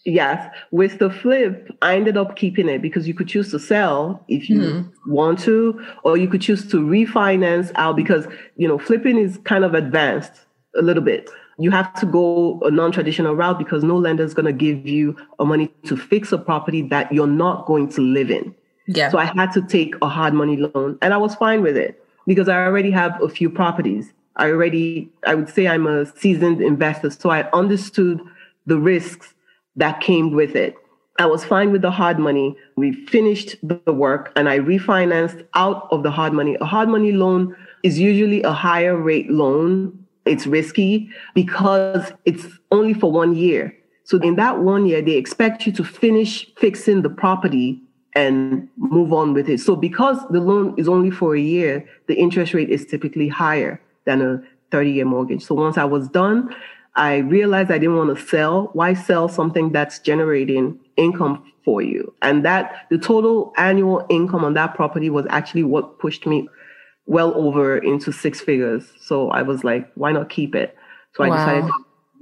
Yes. 0.09 0.51
With 0.71 1.01
the 1.01 1.11
flip, 1.11 1.71
I 1.83 1.95
ended 1.95 2.17
up 2.17 2.35
keeping 2.35 2.67
it 2.67 2.81
because 2.81 3.07
you 3.07 3.13
could 3.13 3.29
choose 3.29 3.51
to 3.51 3.59
sell 3.59 4.25
if 4.27 4.49
you 4.49 4.61
mm-hmm. 4.61 5.13
want 5.13 5.39
to, 5.41 5.85
or 6.03 6.17
you 6.17 6.29
could 6.29 6.41
choose 6.41 6.67
to 6.71 6.79
refinance 6.79 7.71
out 7.75 7.95
because, 7.95 8.27
you 8.57 8.67
know, 8.67 8.79
flipping 8.79 9.19
is 9.19 9.39
kind 9.45 9.65
of 9.65 9.75
advanced 9.75 10.33
a 10.79 10.83
little 10.83 11.03
bit. 11.03 11.29
You 11.59 11.71
have 11.73 11.93
to 12.01 12.07
go 12.07 12.59
a 12.63 12.71
non 12.71 12.91
traditional 12.91 13.35
route 13.35 13.59
because 13.59 13.85
no 13.85 13.99
lender 13.99 14.25
is 14.25 14.33
going 14.33 14.47
to 14.47 14.53
give 14.53 14.87
you 14.87 15.15
a 15.41 15.45
money 15.45 15.69
to 15.85 15.95
fix 15.95 16.33
a 16.33 16.39
property 16.39 16.81
that 16.89 17.13
you're 17.13 17.27
not 17.27 17.67
going 17.67 17.91
to 17.91 18.01
live 18.01 18.31
in. 18.31 18.55
Yeah. 18.87 19.11
So 19.11 19.19
I 19.19 19.27
had 19.27 19.53
to 19.53 19.63
take 19.63 19.95
a 20.01 20.09
hard 20.09 20.33
money 20.33 20.57
loan 20.57 20.97
and 21.03 21.13
I 21.13 21.19
was 21.19 21.35
fine 21.35 21.61
with 21.61 21.77
it 21.77 22.03
because 22.27 22.49
I 22.49 22.65
already 22.65 22.91
have 22.93 23.21
a 23.23 23.29
few 23.29 23.51
properties. 23.51 24.15
I 24.37 24.47
already, 24.49 25.11
I 25.27 25.35
would 25.35 25.51
say 25.51 25.69
I'm 25.69 25.87
a 25.87 26.07
seasoned 26.07 26.63
investor. 26.63 27.11
So 27.11 27.29
I 27.29 27.51
understood 27.51 28.23
the 28.65 28.79
risks 28.79 29.35
that 29.79 30.01
came 30.01 30.33
with 30.33 30.55
it. 30.55 30.77
I 31.21 31.27
was 31.27 31.45
fine 31.45 31.73
with 31.73 31.83
the 31.83 31.91
hard 31.91 32.19
money. 32.19 32.57
We 32.77 32.93
finished 33.07 33.57
the 33.63 33.93
work 33.93 34.33
and 34.37 34.49
I 34.49 34.59
refinanced 34.59 35.47
out 35.55 35.89
of 35.91 36.03
the 36.03 36.11
hard 36.11 36.33
money. 36.33 36.57
A 36.61 36.65
hard 36.65 36.89
money 36.89 37.13
loan 37.13 37.57
is 37.83 37.99
usually 37.99 38.43
a 38.43 38.53
higher 38.53 38.97
rate 38.97 39.31
loan. 39.31 40.07
It's 40.27 40.47
risky 40.47 41.09
because 41.35 42.13
it's 42.25 42.47
only 42.71 42.95
for 42.95 43.11
one 43.11 43.35
year. 43.35 43.75
So 44.05 44.19
in 44.19 44.37
that 44.37 44.61
one 44.61 44.87
year, 44.87 45.03
they 45.03 45.17
expect 45.17 45.67
you 45.67 45.73
to 45.73 45.85
finish 45.85 46.47
fixing 46.57 47.03
the 47.03 47.11
property 47.11 47.83
and 48.15 48.69
move 48.77 49.13
on 49.13 49.35
with 49.35 49.49
it. 49.49 49.61
So 49.61 49.77
because 49.77 50.19
the 50.31 50.41
loan 50.41 50.75
is 50.79 50.89
only 50.89 51.11
for 51.11 51.35
a 51.35 51.41
year, 51.41 51.89
the 52.07 52.15
interest 52.15 52.55
rate 52.55 52.71
is 52.71 52.87
typically 52.87 53.29
higher 53.29 53.81
than 54.07 54.23
a 54.23 54.43
30 54.71 54.91
year 54.91 55.05
mortgage. 55.05 55.45
So 55.45 55.55
once 55.55 55.79
I 55.79 55.85
was 55.85 56.09
done, 56.09 56.55
I 56.95 57.19
realized 57.19 57.71
I 57.71 57.79
didn't 57.79 57.97
want 57.97 58.17
to 58.17 58.27
sell. 58.27 58.71
Why 58.73 58.95
sell 58.95 59.29
something 59.29 59.71
that's 59.71 59.99
generating 59.99 60.79
income 60.97 61.53
for 61.65 61.81
you? 61.81 62.13
And 62.23 62.45
that 62.45 62.87
the 62.91 62.99
total 62.99 63.53
annual 63.57 64.05
income 64.09 64.45
on 64.45 64.55
that 64.55 64.75
property 64.75 65.11
was 65.11 65.27
actually 65.31 65.63
what 65.63 65.99
pushed 65.99 66.27
me 66.27 66.49
well 67.07 67.33
over 67.35 67.79
into 67.79 68.13
six 68.13 68.41
figures. 68.41 68.93
So 69.01 69.31
I 69.31 69.43
was 69.43 69.65
like, 69.65 69.91
why 69.95 70.13
not 70.13 70.29
keep 70.29 70.55
it? 70.55 70.77
So 71.15 71.25
I 71.25 71.29
wow. 71.29 71.37
decided 71.37 71.65
to 71.65 71.73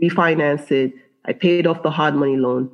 refinance 0.03 0.71
it. 0.71 0.93
I 1.25 1.33
paid 1.33 1.67
off 1.67 1.83
the 1.83 1.91
hard 1.91 2.15
money 2.15 2.37
loan, 2.37 2.71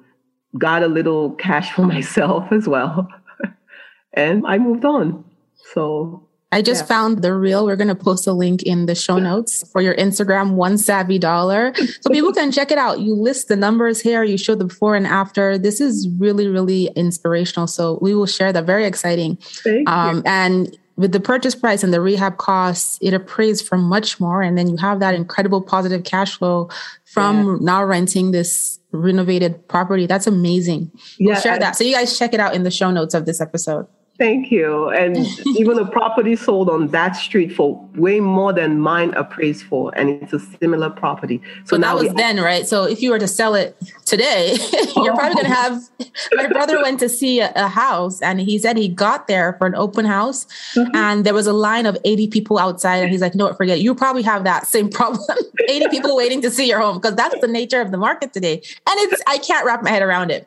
got 0.59 0.83
a 0.83 0.88
little 0.88 1.33
cash 1.37 1.72
for 1.72 1.83
myself 1.87 2.52
as 2.52 2.68
well. 2.68 3.09
and 4.12 4.46
I 4.46 4.59
moved 4.59 4.85
on. 4.85 5.24
So 5.72 6.28
I 6.53 6.61
just 6.62 6.83
yeah. 6.83 6.87
found 6.87 7.23
the 7.23 7.35
reel. 7.35 7.65
We're 7.65 7.77
going 7.77 7.88
to 7.88 7.95
post 7.95 8.27
a 8.27 8.33
link 8.33 8.62
in 8.62 8.87
the 8.87 8.95
show 8.95 9.19
notes 9.19 9.67
for 9.73 9.81
your 9.81 9.95
Instagram, 9.95 10.53
one 10.53 10.77
savvy 10.77 11.19
dollar. 11.19 11.73
So 11.75 12.11
people 12.11 12.33
can 12.33 12.53
check 12.53 12.71
it 12.71 12.79
out. 12.79 13.01
You 13.01 13.15
list 13.15 13.49
the 13.49 13.57
numbers 13.57 14.01
here, 14.01 14.23
you 14.23 14.37
show 14.37 14.55
the 14.55 14.67
before 14.67 14.95
and 14.95 15.07
after. 15.07 15.57
This 15.57 15.81
is 15.81 16.09
really, 16.19 16.47
really 16.47 16.87
inspirational. 16.95 17.67
So 17.67 17.99
we 18.03 18.15
will 18.15 18.27
share 18.27 18.53
that. 18.53 18.67
Very 18.67 18.85
exciting. 18.85 19.38
Um, 19.87 20.23
and 20.27 20.77
with 20.97 21.12
the 21.12 21.21
purchase 21.21 21.55
price 21.55 21.83
and 21.83 21.93
the 21.93 22.03
rehab 22.03 22.37
costs, 22.37 22.99
it 23.01 23.15
appraised 23.15 23.67
for 23.67 23.79
much 23.79 24.21
more. 24.21 24.43
And 24.43 24.59
then 24.59 24.69
you 24.69 24.77
have 24.77 25.01
that 25.01 25.15
incredible 25.15 25.62
positive 25.62 26.05
cash 26.05 26.37
flow 26.37 26.69
from 27.07 27.47
yeah. 27.47 27.57
now 27.61 27.85
renting 27.85 28.33
this 28.33 28.79
renovated 28.93 29.67
property. 29.69 30.07
That's 30.07 30.27
amazing. 30.27 30.93
We'll 31.19 31.35
yeah, 31.35 31.41
share 31.41 31.59
that. 31.59 31.77
So 31.77 31.85
you 31.85 31.95
guys 31.95 32.19
check 32.19 32.35
it 32.35 32.41
out 32.41 32.55
in 32.55 32.62
the 32.62 32.71
show 32.71 32.91
notes 32.91 33.15
of 33.15 33.25
this 33.25 33.41
episode. 33.41 33.87
Thank 34.22 34.52
you. 34.52 34.88
And 34.90 35.16
even 35.58 35.76
a 35.80 35.85
property 35.85 36.37
sold 36.37 36.70
on 36.70 36.87
that 36.88 37.16
street 37.16 37.52
for 37.52 37.85
way 37.96 38.20
more 38.20 38.52
than 38.52 38.78
mine 38.78 39.12
appraised 39.14 39.64
for, 39.64 39.92
and 39.96 40.11
it's 40.11 40.32
a 40.32 40.38
similar 40.38 40.90
property. 40.90 41.42
So 41.64 41.76
that 41.78 41.96
was 41.96 42.14
then, 42.14 42.38
right? 42.38 42.64
So 42.64 42.85
if 42.85 43.02
you 43.02 43.11
were 43.11 43.18
to 43.18 43.26
sell 43.26 43.56
it 43.56 43.76
today, 44.04 44.56
you're 44.96 45.16
probably 45.16 45.35
going 45.35 45.46
to 45.46 45.54
have. 45.54 45.82
My 46.35 46.46
brother 46.46 46.80
went 46.80 47.00
to 47.00 47.08
see 47.08 47.40
a, 47.40 47.50
a, 47.56 47.66
house, 47.66 48.22
and 48.22 48.40
he 48.40 48.58
said 48.61 48.76
he 48.76 48.87
got 48.87 49.26
there 49.26 49.54
for 49.54 49.66
an 49.66 49.74
open 49.74 50.04
house, 50.04 50.46
mm-hmm. 50.76 50.94
and 50.94 51.26
there 51.26 51.35
was 51.35 51.48
a 51.48 51.52
line 51.52 51.87
of 51.87 51.98
80 52.04 52.28
people 52.28 52.61
outside, 52.61 52.98
and 52.98 53.11
he's 53.11 53.22
like, 53.22 53.35
"No, 53.35 53.52
forget. 53.54 53.78
It. 53.78 53.82
You 53.82 53.92
probably 53.92 54.22
have 54.22 54.44
that 54.44 54.68
same 54.68 54.88
problem. 54.88 55.20
80 55.68 55.88
people 55.88 56.14
waiting 56.14 56.40
to 56.42 56.50
see 56.50 56.68
your 56.68 56.78
home 56.78 56.98
because 56.98 57.16
that's 57.16 57.40
the 57.40 57.48
nature 57.48 57.80
of 57.80 57.90
the 57.90 57.98
market 57.98 58.32
today, 58.32 58.54
and 58.54 58.96
it's 59.00 59.20
I 59.26 59.38
can't 59.38 59.66
wrap 59.66 59.82
my 59.82 59.90
head 59.90 60.02
around 60.02 60.30
it." 60.30 60.44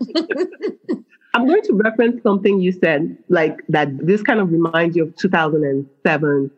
I'm 1.36 1.46
going 1.46 1.64
to 1.64 1.74
reference 1.74 2.24
something 2.24 2.62
you 2.62 2.72
said, 2.72 3.18
like 3.28 3.60
that 3.68 3.90
this 3.98 4.22
kind 4.22 4.40
of 4.40 4.54
reminds 4.54 4.96
you 4.96 5.04
of 5.04 5.16
2007, 5.18 6.52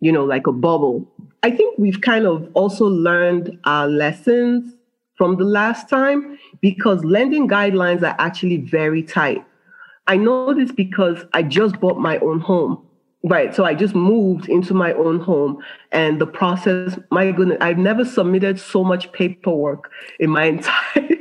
you 0.00 0.12
know, 0.12 0.24
like 0.24 0.48
a 0.48 0.52
bubble. 0.52 1.06
I 1.44 1.52
think 1.52 1.78
we've 1.78 2.00
kind 2.00 2.26
of 2.26 2.50
also 2.54 2.86
learned 2.86 3.56
our 3.66 3.86
lessons 3.86 4.74
from 5.14 5.36
the 5.36 5.44
last 5.44 5.88
time 5.88 6.36
because 6.60 7.04
lending 7.04 7.46
guidelines 7.46 8.02
are 8.02 8.16
actually 8.18 8.56
very 8.56 9.00
tight. 9.00 9.44
I 10.08 10.16
know 10.16 10.52
this 10.52 10.72
because 10.72 11.24
I 11.32 11.44
just 11.44 11.78
bought 11.78 11.98
my 11.98 12.18
own 12.18 12.40
home. 12.40 12.82
Right. 13.22 13.54
So 13.54 13.64
I 13.64 13.74
just 13.74 13.94
moved 13.94 14.48
into 14.48 14.74
my 14.74 14.92
own 14.94 15.20
home 15.20 15.62
and 15.92 16.20
the 16.20 16.26
process, 16.26 16.98
my 17.12 17.30
goodness, 17.30 17.58
I've 17.60 17.78
never 17.78 18.04
submitted 18.04 18.58
so 18.58 18.82
much 18.82 19.12
paperwork 19.12 19.88
in 20.18 20.30
my 20.30 20.44
entire 20.56 21.16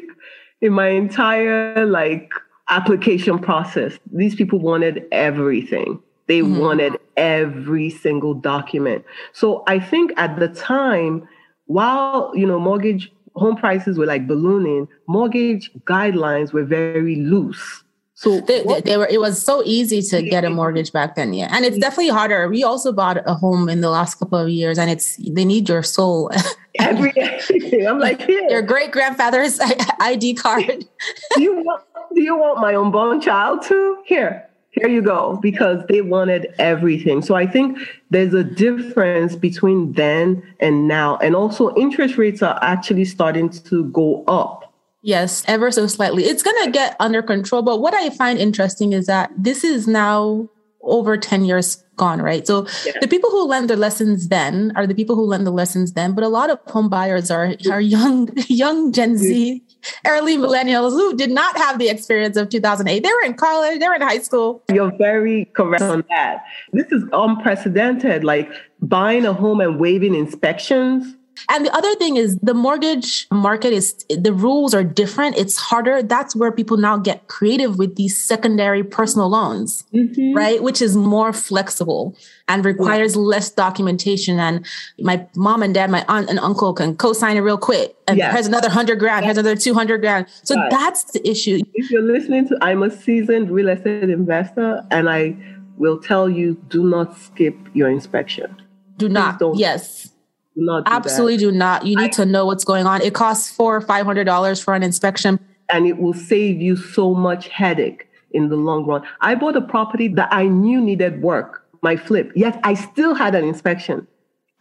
in 0.62 0.74
my 0.74 0.88
entire 0.88 1.86
like 1.86 2.32
application 2.70 3.40
process. 3.40 3.98
These 4.12 4.36
people 4.36 4.60
wanted 4.60 5.06
everything. 5.12 6.02
They 6.28 6.40
mm-hmm. 6.40 6.60
wanted 6.60 6.98
every 7.18 7.90
single 7.90 8.34
document. 8.34 9.06
So 9.34 9.64
I 9.68 9.80
think 9.80 10.12
at 10.18 10.40
the 10.40 10.48
time, 10.48 11.28
while, 11.66 12.32
you 12.36 12.46
know, 12.46 12.60
mortgage 12.60 13.12
home 13.36 13.56
prices 13.56 13.98
were 13.98 14.06
like 14.06 14.28
ballooning, 14.28 14.88
mortgage 15.08 15.72
guidelines 15.86 16.54
were 16.54 16.64
very 16.64 17.18
loose. 17.18 17.84
So 18.18 18.40
they, 18.40 18.64
they, 18.86 18.96
were. 18.96 19.08
It 19.08 19.20
was 19.20 19.42
so 19.42 19.62
easy 19.66 20.02
to 20.02 20.22
get 20.22 20.46
a 20.46 20.50
mortgage 20.50 20.94
back 20.94 21.16
then, 21.16 21.34
yeah. 21.34 21.50
And 21.52 21.66
it's 21.66 21.78
definitely 21.78 22.10
harder. 22.10 22.48
We 22.48 22.64
also 22.64 22.94
bought 22.94 23.18
a 23.28 23.34
home 23.34 23.68
in 23.68 23.82
the 23.82 23.90
last 23.90 24.16
couple 24.16 24.40
of 24.40 24.48
years, 24.48 24.78
and 24.78 24.90
it's 24.90 25.18
they 25.18 25.44
need 25.44 25.68
your 25.68 25.84
soul 25.84 26.32
Every 26.80 27.14
everything. 27.18 27.88
I'm 27.88 28.00
like, 28.00 28.22
here. 28.22 28.48
Your 28.50 28.62
great 28.62 28.92
grandfather's 28.92 29.60
ID 30.00 30.36
card. 30.36 30.86
do 31.36 31.42
you 31.42 31.56
want 31.56 31.84
do 32.14 32.22
you 32.22 32.38
want 32.38 32.60
my 32.60 32.76
unborn 32.76 33.22
child 33.22 33.62
too? 33.64 33.98
Here. 34.06 34.48
Here 34.72 34.90
you 34.90 35.02
go. 35.02 35.40
Because 35.42 35.86
they 35.88 36.02
wanted 36.02 36.54
everything. 36.60 37.22
So 37.22 37.36
I 37.36 37.48
think 37.48 37.78
there's 38.10 38.34
a 38.34 38.44
difference 38.44 39.36
between 39.36 39.94
then 39.94 40.44
and 40.60 40.88
now. 40.88 41.18
And 41.18 41.36
also 41.36 41.74
interest 41.76 42.18
rates 42.18 42.42
are 42.42 42.60
actually 42.62 43.06
starting 43.06 43.50
to 43.50 43.86
go 43.86 44.24
up. 44.26 44.74
Yes, 45.02 45.44
ever 45.48 45.72
so 45.72 45.88
slightly. 45.88 46.24
It's 46.24 46.44
going 46.44 46.66
to 46.66 46.72
get 46.72 46.96
under 47.00 47.22
control. 47.22 47.62
But 47.62 47.80
what 47.80 47.94
I 47.94 48.10
find 48.10 48.40
interesting 48.40 48.92
is 48.92 49.06
that 49.06 49.32
this 49.38 49.64
is 49.64 49.88
now 49.88 50.50
over 50.86 51.18
10 51.18 51.46
years 51.46 51.84
gone, 51.96 52.22
right? 52.22 52.46
So 52.46 52.68
yeah. 52.86 52.94
the 53.02 53.08
people 53.08 53.30
who 53.30 53.48
learned 53.48 53.70
their 53.70 53.78
lessons 53.78 54.28
then 54.28 54.72
are 54.76 54.86
the 54.86 54.96
people 54.96 55.16
who 55.16 55.26
learned 55.26 55.48
the 55.48 55.52
lessons 55.52 55.94
then, 55.94 56.14
but 56.14 56.24
a 56.24 56.28
lot 56.28 56.50
of 56.50 56.60
home 56.68 56.90
buyers 56.90 57.32
are, 57.32 57.56
are 57.72 57.82
young, 57.82 58.30
young 58.48 58.92
Gen 58.92 59.18
Z, 59.18 59.64
early 60.06 60.38
millennials 60.38 60.92
who 60.92 61.16
did 61.16 61.32
not 61.32 61.58
have 61.58 61.80
the 61.80 61.90
experience 61.90 62.38
of 62.38 62.50
2008. 62.50 63.02
They 63.02 63.10
were 63.10 63.26
in 63.26 63.34
college, 63.34 63.80
they 63.80 63.88
were 63.88 63.96
in 63.96 64.02
high 64.02 64.20
school. 64.20 64.64
You're 64.72 64.96
very 64.98 65.46
correct 65.56 65.84
on 65.84 66.04
that. 66.10 66.44
This 66.74 66.92
is 66.92 67.04
unprecedented, 67.14 68.24
like 68.24 68.52
buying 68.82 69.26
a 69.26 69.34
home 69.34 69.62
and 69.62 69.80
waiving 69.80 70.16
inspections 70.16 71.16
and 71.50 71.66
the 71.66 71.74
other 71.74 71.94
thing 71.96 72.18
is 72.18 72.38
the 72.38 72.54
mortgage 72.54 73.28
market 73.32 73.74
is 73.74 74.06
the 74.10 74.34
rules 74.34 74.74
are 74.74 74.84
different. 74.84 75.38
It's 75.38 75.58
harder. 75.58 76.02
That's 76.02 76.36
where 76.36 76.52
people 76.52 76.78
now 76.78 76.98
get 76.98 77.28
creative 77.28 77.78
with 77.78 77.96
these 77.96 78.18
secondary 78.18 78.84
personal 78.84 79.30
loans, 79.30 79.84
mm-hmm. 79.94 80.34
right? 80.36 80.62
Which 80.64 80.82
is 80.82 80.96
more 80.96 81.34
flexible 81.34 82.16
and 82.48 82.64
requires 82.64 83.16
yeah. 83.16 83.22
less 83.22 83.50
documentation. 83.52 84.40
And 84.40 84.66
my 85.00 85.26
mom 85.36 85.64
and 85.64 85.74
dad, 85.74 85.90
my 85.90 86.06
aunt 86.08 86.30
and 86.30 86.40
uncle 86.40 86.74
can 86.74 86.96
co-sign 86.96 87.38
it 87.38 87.42
real 87.42 87.58
quick. 87.58 87.96
And 88.08 88.18
yes. 88.18 88.34
here's 88.34 88.48
another 88.48 88.70
hundred 88.70 89.00
grand, 89.00 89.26
here's 89.26 89.38
another 89.38 89.56
200 89.56 90.00
grand. 90.00 90.28
So 90.44 90.56
right. 90.56 90.72
that's 90.72 91.06
the 91.12 91.28
issue. 91.28 91.60
If 91.74 91.92
you're 91.92 92.02
listening 92.02 92.48
to, 92.50 92.58
I'm 92.62 92.84
a 92.84 92.92
seasoned 92.92 93.50
real 93.52 93.70
estate 93.70 94.10
investor 94.10 94.86
and 94.92 95.10
I 95.10 95.36
will 95.78 96.00
tell 96.00 96.30
you, 96.30 96.56
do 96.70 96.88
not 96.88 97.18
skip 97.18 97.56
your 97.74 97.90
inspection. 97.90 98.62
Do 98.98 99.10
not. 99.10 99.42
Yes 99.56 100.15
not 100.56 100.86
do 100.86 100.92
Absolutely 100.92 101.38
that. 101.38 101.52
do 101.52 101.52
not. 101.52 101.86
You 101.86 101.96
need 101.98 102.06
I, 102.06 102.10
to 102.10 102.26
know 102.26 102.46
what's 102.46 102.64
going 102.64 102.86
on. 102.86 103.02
It 103.02 103.14
costs 103.14 103.52
four 103.52 103.76
or 103.76 103.82
five 103.82 104.06
hundred 104.06 104.26
dollars 104.26 104.62
for 104.62 104.74
an 104.74 104.84
inspection. 104.84 105.40
And 105.70 105.88
it 105.88 105.98
will 105.98 106.14
save 106.14 106.62
you 106.62 106.76
so 106.76 107.14
much 107.14 107.48
headache 107.48 108.08
in 108.32 108.50
the 108.50 108.56
long 108.56 108.86
run. 108.86 109.02
I 109.22 109.36
bought 109.36 109.56
a 109.56 109.62
property 109.62 110.08
that 110.10 110.30
I 110.32 110.46
knew 110.46 110.80
needed 110.80 111.22
work, 111.22 111.66
my 111.82 111.96
flip. 111.96 112.32
Yet 112.36 112.60
I 112.64 112.76
still 112.76 113.16
had 113.16 113.34
an 113.34 113.44
inspection. 113.44 114.08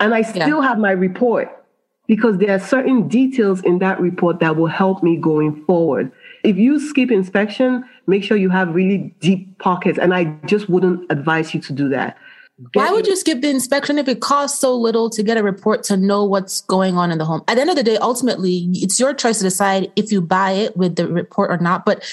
And 0.01 0.15
I 0.15 0.23
still 0.23 0.63
yeah. 0.63 0.69
have 0.69 0.79
my 0.79 0.91
report 0.91 1.49
because 2.07 2.39
there 2.39 2.55
are 2.55 2.59
certain 2.59 3.09
details 3.09 3.63
in 3.63 3.79
that 3.79 4.01
report 4.01 4.41
that 4.41 4.57
will 4.57 4.67
help 4.67 5.03
me 5.03 5.17
going 5.17 5.65
forward. 5.65 6.11
If 6.43 6.57
you 6.57 6.79
skip 6.79 7.11
inspection, 7.11 7.85
make 8.07 8.23
sure 8.23 8.37
you 8.37 8.51
have 8.51 8.75
really 8.75 9.15
deep 9.21 9.59
pockets. 9.59 9.99
And 9.99 10.13
I 10.13 10.25
just 10.47 10.69
wouldn't 10.69 11.11
advise 11.11 11.55
you 11.55 11.61
to 11.63 11.73
do 11.73 11.89
that. 11.91 12.19
Why 12.75 12.93
would 12.93 13.07
you 13.07 13.17
skip 13.17 13.41
the 13.41 13.51
inspection 13.51 13.99
if 13.99 14.07
it 14.07 14.21
costs 14.21 14.61
so 14.61 14.77
little 14.77 15.11
to 15.11 15.23
get 15.25 15.37
a 15.37 15.43
report 15.43 15.83
to 15.85 15.97
know 15.97 16.25
what's 16.25 16.61
going 16.61 16.97
on 16.97 17.11
in 17.11 17.19
the 17.19 17.25
home? 17.25 17.43
At 17.49 17.57
the 17.57 17.63
end 17.63 17.71
of 17.71 17.77
the 17.77 17.83
day, 17.83 17.97
ultimately, 17.97 18.69
it's 18.75 19.01
your 19.01 19.13
choice 19.13 19.39
to 19.39 19.45
decide 19.45 19.91
if 19.97 20.13
you 20.13 20.21
buy 20.21 20.53
it 20.53 20.77
with 20.77 20.95
the 20.95 21.09
report 21.09 21.51
or 21.51 21.59
not. 21.59 21.85
But 21.85 22.05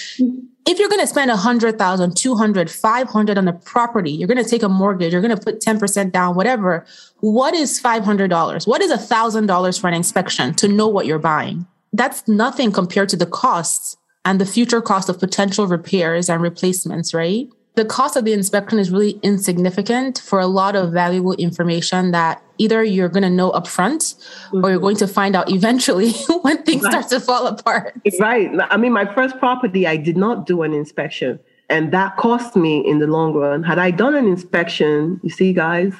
if 0.65 0.79
you're 0.79 0.89
going 0.89 1.01
to 1.01 1.07
spend 1.07 1.29
100,000, 1.29 2.17
200, 2.17 2.71
500 2.71 3.37
on 3.37 3.47
a 3.47 3.53
property, 3.53 4.11
you're 4.11 4.27
going 4.27 4.43
to 4.43 4.49
take 4.49 4.63
a 4.63 4.69
mortgage, 4.69 5.13
you're 5.13 5.21
going 5.21 5.35
to 5.35 5.43
put 5.43 5.61
10% 5.61 6.11
down, 6.11 6.35
whatever. 6.35 6.85
What 7.19 7.53
is 7.53 7.79
$500? 7.79 8.67
What 8.67 8.81
is 8.81 8.91
$1,000 8.91 9.79
for 9.79 9.87
an 9.87 9.93
inspection 9.93 10.55
to 10.55 10.67
know 10.67 10.87
what 10.87 11.05
you're 11.05 11.19
buying? 11.19 11.67
That's 11.93 12.27
nothing 12.27 12.71
compared 12.71 13.09
to 13.09 13.17
the 13.17 13.27
costs 13.27 13.95
and 14.25 14.41
the 14.41 14.45
future 14.45 14.81
cost 14.81 15.07
of 15.07 15.19
potential 15.19 15.67
repairs 15.67 16.29
and 16.29 16.41
replacements, 16.41 17.13
right? 17.13 17.47
The 17.75 17.85
cost 17.85 18.17
of 18.17 18.25
the 18.25 18.33
inspection 18.33 18.79
is 18.79 18.91
really 18.91 19.19
insignificant 19.23 20.19
for 20.19 20.39
a 20.39 20.47
lot 20.47 20.75
of 20.75 20.91
valuable 20.91 21.33
information 21.33 22.11
that 22.11 22.43
either 22.57 22.83
you're 22.83 23.07
going 23.07 23.23
to 23.23 23.29
know 23.29 23.51
upfront 23.51 24.15
mm-hmm. 24.15 24.57
or 24.57 24.69
you're 24.69 24.77
mm-hmm. 24.77 24.81
going 24.81 24.95
to 24.97 25.07
find 25.07 25.35
out 25.35 25.49
eventually 25.49 26.11
when 26.41 26.61
things 26.63 26.83
right. 26.83 26.91
start 26.91 27.09
to 27.09 27.19
fall 27.19 27.47
apart. 27.47 27.95
Right. 28.19 28.51
I 28.69 28.77
mean, 28.77 28.91
my 28.91 29.11
first 29.13 29.37
property, 29.39 29.87
I 29.87 29.95
did 29.97 30.17
not 30.17 30.45
do 30.45 30.63
an 30.63 30.73
inspection, 30.73 31.39
and 31.69 31.93
that 31.93 32.17
cost 32.17 32.55
me 32.55 32.85
in 32.85 32.99
the 32.99 33.07
long 33.07 33.33
run. 33.33 33.63
Had 33.63 33.79
I 33.79 33.91
done 33.91 34.15
an 34.15 34.27
inspection, 34.27 35.21
you 35.23 35.29
see, 35.29 35.53
guys, 35.53 35.93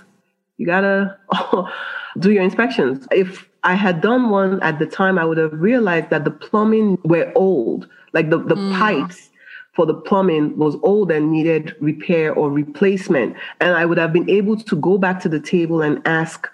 you 0.58 0.66
got 0.66 0.82
to 0.82 1.18
do 2.20 2.32
your 2.32 2.44
inspections. 2.44 3.08
If 3.12 3.48
I 3.64 3.76
had 3.76 4.02
done 4.02 4.30
one 4.30 4.62
at 4.62 4.78
the 4.80 4.86
time, 4.86 5.18
I 5.18 5.24
would 5.24 5.38
have 5.38 5.54
realized 5.54 6.10
that 6.10 6.26
the 6.26 6.32
plumbing 6.32 6.98
were 7.06 7.32
old, 7.36 7.88
like 8.12 8.30
the, 8.30 8.40
the 8.40 8.56
mm. 8.56 8.78
pipes 8.78 9.31
for 9.74 9.86
the 9.86 9.94
plumbing 9.94 10.58
was 10.58 10.76
old 10.84 11.12
and 11.12 11.32
needed 11.32 11.76
repair 11.80 12.34
or 12.34 12.50
replacement. 12.50 13.36
And 13.60 13.76
I 13.76 13.86
would 13.86 13.98
have 13.98 14.12
been 14.12 14.30
able 14.30 14.58
to 14.58 14.76
go 14.76 14.98
back 14.98 15.22
to 15.22 15.30
the 15.30 15.40
table 15.40 15.82
and 15.82 16.02
ask, 16.06 16.50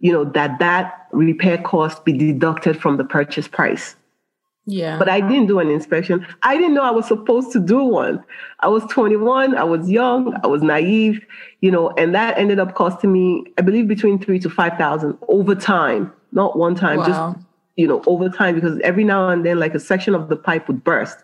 you 0.00 0.12
know, 0.12 0.24
that 0.24 0.58
that 0.58 1.06
repair 1.12 1.58
cost 1.58 2.04
be 2.04 2.12
deducted 2.12 2.80
from 2.80 2.96
the 2.96 3.04
purchase 3.04 3.46
price. 3.46 3.94
Yeah. 4.64 4.96
But 4.96 5.08
I 5.08 5.20
didn't 5.20 5.48
do 5.48 5.58
an 5.58 5.70
inspection. 5.70 6.24
I 6.44 6.56
didn't 6.56 6.74
know 6.74 6.84
I 6.84 6.92
was 6.92 7.06
supposed 7.08 7.50
to 7.52 7.60
do 7.60 7.82
one. 7.82 8.22
I 8.60 8.68
was 8.68 8.84
21, 8.84 9.56
I 9.56 9.64
was 9.64 9.90
young, 9.90 10.38
I 10.44 10.46
was 10.46 10.62
naive, 10.62 11.20
you 11.60 11.70
know, 11.70 11.90
and 11.98 12.14
that 12.14 12.38
ended 12.38 12.60
up 12.60 12.74
costing 12.74 13.12
me, 13.12 13.44
I 13.58 13.62
believe, 13.62 13.88
between 13.88 14.20
three 14.20 14.38
to 14.38 14.48
5,000 14.48 15.18
over 15.28 15.56
time, 15.56 16.12
not 16.30 16.56
one 16.56 16.76
time, 16.76 16.98
wow. 16.98 17.06
just, 17.06 17.46
you 17.76 17.88
know, 17.88 18.04
over 18.06 18.28
time, 18.28 18.54
because 18.54 18.78
every 18.84 19.02
now 19.02 19.28
and 19.30 19.44
then, 19.44 19.58
like 19.58 19.74
a 19.74 19.80
section 19.80 20.14
of 20.14 20.28
the 20.28 20.36
pipe 20.36 20.68
would 20.68 20.84
burst 20.84 21.18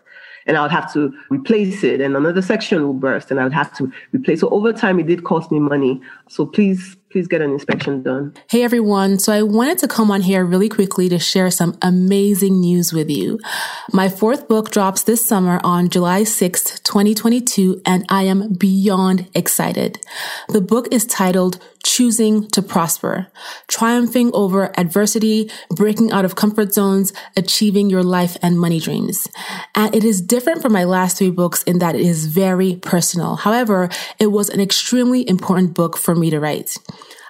and 0.49 0.57
I 0.57 0.63
would 0.63 0.71
have 0.71 0.91
to 0.93 1.13
replace 1.29 1.83
it, 1.83 2.01
and 2.01 2.17
another 2.17 2.41
section 2.41 2.81
will 2.81 2.93
burst, 2.93 3.29
and 3.29 3.39
I 3.39 3.43
would 3.43 3.53
have 3.53 3.71
to 3.77 3.91
replace. 4.13 4.39
So 4.41 4.49
over 4.49 4.73
time, 4.73 4.99
it 4.99 5.05
did 5.05 5.23
cost 5.23 5.51
me 5.51 5.59
money. 5.59 6.01
So 6.27 6.43
please, 6.43 6.97
please 7.11 7.27
get 7.27 7.41
an 7.41 7.51
inspection 7.51 8.01
done. 8.01 8.33
Hey 8.49 8.63
everyone. 8.63 9.19
So 9.19 9.31
I 9.31 9.43
wanted 9.43 9.77
to 9.77 9.87
come 9.87 10.09
on 10.09 10.21
here 10.21 10.43
really 10.43 10.67
quickly 10.67 11.07
to 11.09 11.19
share 11.19 11.51
some 11.51 11.77
amazing 11.83 12.59
news 12.59 12.91
with 12.91 13.11
you. 13.11 13.39
My 13.93 14.09
fourth 14.09 14.47
book 14.47 14.71
drops 14.71 15.03
this 15.03 15.25
summer 15.25 15.61
on 15.63 15.89
July 15.89 16.23
6th, 16.23 16.81
2022, 16.83 17.83
and 17.85 18.03
I 18.09 18.23
am 18.23 18.53
beyond 18.53 19.27
excited. 19.35 19.99
The 20.49 20.61
book 20.61 20.87
is 20.91 21.05
titled 21.05 21.63
choosing 21.89 22.47
to 22.49 22.61
prosper, 22.61 23.27
triumphing 23.67 24.29
over 24.33 24.71
adversity, 24.79 25.49
breaking 25.71 26.11
out 26.11 26.23
of 26.23 26.35
comfort 26.35 26.71
zones, 26.71 27.11
achieving 27.35 27.89
your 27.89 28.03
life 28.03 28.37
and 28.43 28.59
money 28.59 28.79
dreams. 28.79 29.27
And 29.73 29.93
it 29.95 30.03
is 30.03 30.21
different 30.21 30.61
from 30.61 30.71
my 30.71 30.83
last 30.83 31.17
three 31.17 31.31
books 31.31 31.63
in 31.63 31.79
that 31.79 31.95
it 31.95 32.01
is 32.01 32.27
very 32.27 32.75
personal. 32.75 33.37
However, 33.37 33.89
it 34.19 34.27
was 34.27 34.49
an 34.49 34.59
extremely 34.59 35.27
important 35.27 35.73
book 35.73 35.97
for 35.97 36.13
me 36.13 36.29
to 36.29 36.39
write. 36.39 36.77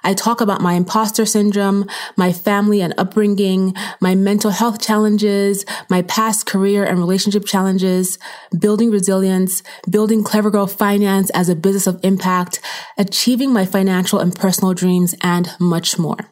I 0.02 0.14
talk 0.14 0.40
about 0.40 0.60
my 0.60 0.74
imposter 0.74 1.26
syndrome, 1.26 1.86
my 2.16 2.32
family 2.32 2.80
and 2.80 2.94
upbringing, 2.96 3.74
my 4.00 4.14
mental 4.14 4.50
health 4.50 4.80
challenges, 4.80 5.64
my 5.88 6.02
past 6.02 6.46
career 6.46 6.84
and 6.84 6.98
relationship 6.98 7.44
challenges, 7.44 8.18
building 8.58 8.90
resilience, 8.90 9.62
building 9.88 10.24
Clever 10.24 10.50
Girl 10.50 10.66
Finance 10.66 11.30
as 11.30 11.48
a 11.48 11.54
business 11.54 11.86
of 11.86 12.00
impact, 12.02 12.60
achieving 12.98 13.52
my 13.52 13.64
financial 13.64 14.18
and 14.18 14.34
personal 14.34 14.74
dreams, 14.74 15.14
and 15.22 15.50
much 15.58 15.98
more. 15.98 16.30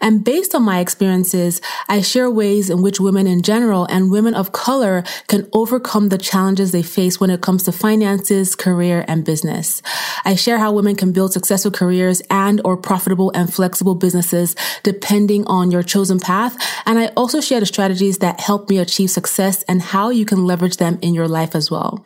And 0.00 0.24
based 0.24 0.54
on 0.54 0.62
my 0.62 0.80
experiences, 0.80 1.60
I 1.88 2.00
share 2.00 2.30
ways 2.30 2.70
in 2.70 2.82
which 2.82 3.00
women 3.00 3.26
in 3.26 3.42
general 3.42 3.86
and 3.86 4.10
women 4.10 4.34
of 4.34 4.52
color 4.52 5.04
can 5.28 5.48
overcome 5.52 6.08
the 6.08 6.18
challenges 6.18 6.72
they 6.72 6.82
face 6.82 7.20
when 7.20 7.30
it 7.30 7.40
comes 7.40 7.62
to 7.64 7.72
finances, 7.72 8.54
career, 8.54 9.04
and 9.08 9.24
business. 9.24 9.82
I 10.24 10.34
share 10.34 10.58
how 10.58 10.72
women 10.72 10.96
can 10.96 11.12
build 11.12 11.32
successful 11.32 11.70
careers 11.70 12.22
and 12.30 12.60
or 12.64 12.76
profitable 12.76 13.30
and 13.34 13.52
flexible 13.52 13.94
businesses 13.94 14.56
depending 14.82 15.46
on 15.46 15.70
your 15.70 15.82
chosen 15.82 16.20
path. 16.20 16.56
And 16.86 16.98
I 16.98 17.06
also 17.16 17.40
share 17.40 17.60
the 17.60 17.66
strategies 17.66 18.18
that 18.18 18.40
help 18.40 18.68
me 18.68 18.78
achieve 18.78 19.10
success 19.10 19.62
and 19.64 19.82
how 19.82 20.10
you 20.10 20.24
can 20.24 20.46
leverage 20.46 20.76
them 20.76 20.98
in 21.02 21.14
your 21.14 21.28
life 21.28 21.54
as 21.54 21.70
well. 21.70 22.04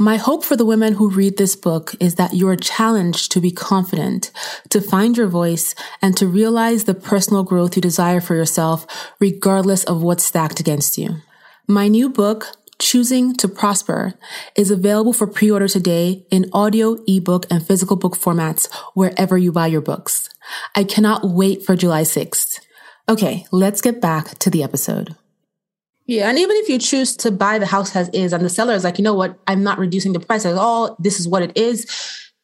My 0.00 0.16
hope 0.16 0.44
for 0.44 0.54
the 0.54 0.64
women 0.64 0.94
who 0.94 1.10
read 1.10 1.38
this 1.38 1.56
book 1.56 1.92
is 1.98 2.14
that 2.14 2.32
you 2.32 2.48
are 2.48 2.54
challenged 2.54 3.32
to 3.32 3.40
be 3.40 3.50
confident, 3.50 4.30
to 4.68 4.80
find 4.80 5.16
your 5.16 5.26
voice, 5.26 5.74
and 6.00 6.16
to 6.16 6.28
realize 6.28 6.84
the 6.84 6.94
personal 6.94 7.42
growth 7.42 7.74
you 7.74 7.82
desire 7.82 8.20
for 8.20 8.36
yourself, 8.36 8.86
regardless 9.18 9.82
of 9.82 10.00
what's 10.00 10.24
stacked 10.24 10.60
against 10.60 10.98
you. 10.98 11.16
My 11.66 11.88
new 11.88 12.08
book, 12.08 12.56
Choosing 12.78 13.34
to 13.38 13.48
Prosper, 13.48 14.14
is 14.54 14.70
available 14.70 15.12
for 15.12 15.26
pre-order 15.26 15.66
today 15.66 16.24
in 16.30 16.48
audio, 16.52 16.96
ebook, 17.08 17.46
and 17.50 17.66
physical 17.66 17.96
book 17.96 18.16
formats 18.16 18.72
wherever 18.94 19.36
you 19.36 19.50
buy 19.50 19.66
your 19.66 19.80
books. 19.80 20.30
I 20.76 20.84
cannot 20.84 21.24
wait 21.24 21.64
for 21.64 21.74
July 21.74 22.02
6th. 22.02 22.60
Okay, 23.08 23.46
let's 23.50 23.80
get 23.80 24.00
back 24.00 24.38
to 24.38 24.48
the 24.48 24.62
episode. 24.62 25.16
Yeah, 26.08 26.30
and 26.30 26.38
even 26.38 26.56
if 26.56 26.70
you 26.70 26.78
choose 26.78 27.14
to 27.18 27.30
buy 27.30 27.58
the 27.58 27.66
house 27.66 27.94
as 27.94 28.08
is, 28.14 28.32
and 28.32 28.42
the 28.42 28.48
seller 28.48 28.72
is 28.72 28.82
like, 28.82 28.96
you 28.96 29.04
know 29.04 29.12
what, 29.12 29.38
I'm 29.46 29.62
not 29.62 29.78
reducing 29.78 30.14
the 30.14 30.20
price 30.20 30.46
at 30.46 30.54
all. 30.54 30.96
This 30.98 31.20
is 31.20 31.28
what 31.28 31.42
it 31.42 31.54
is. 31.54 31.86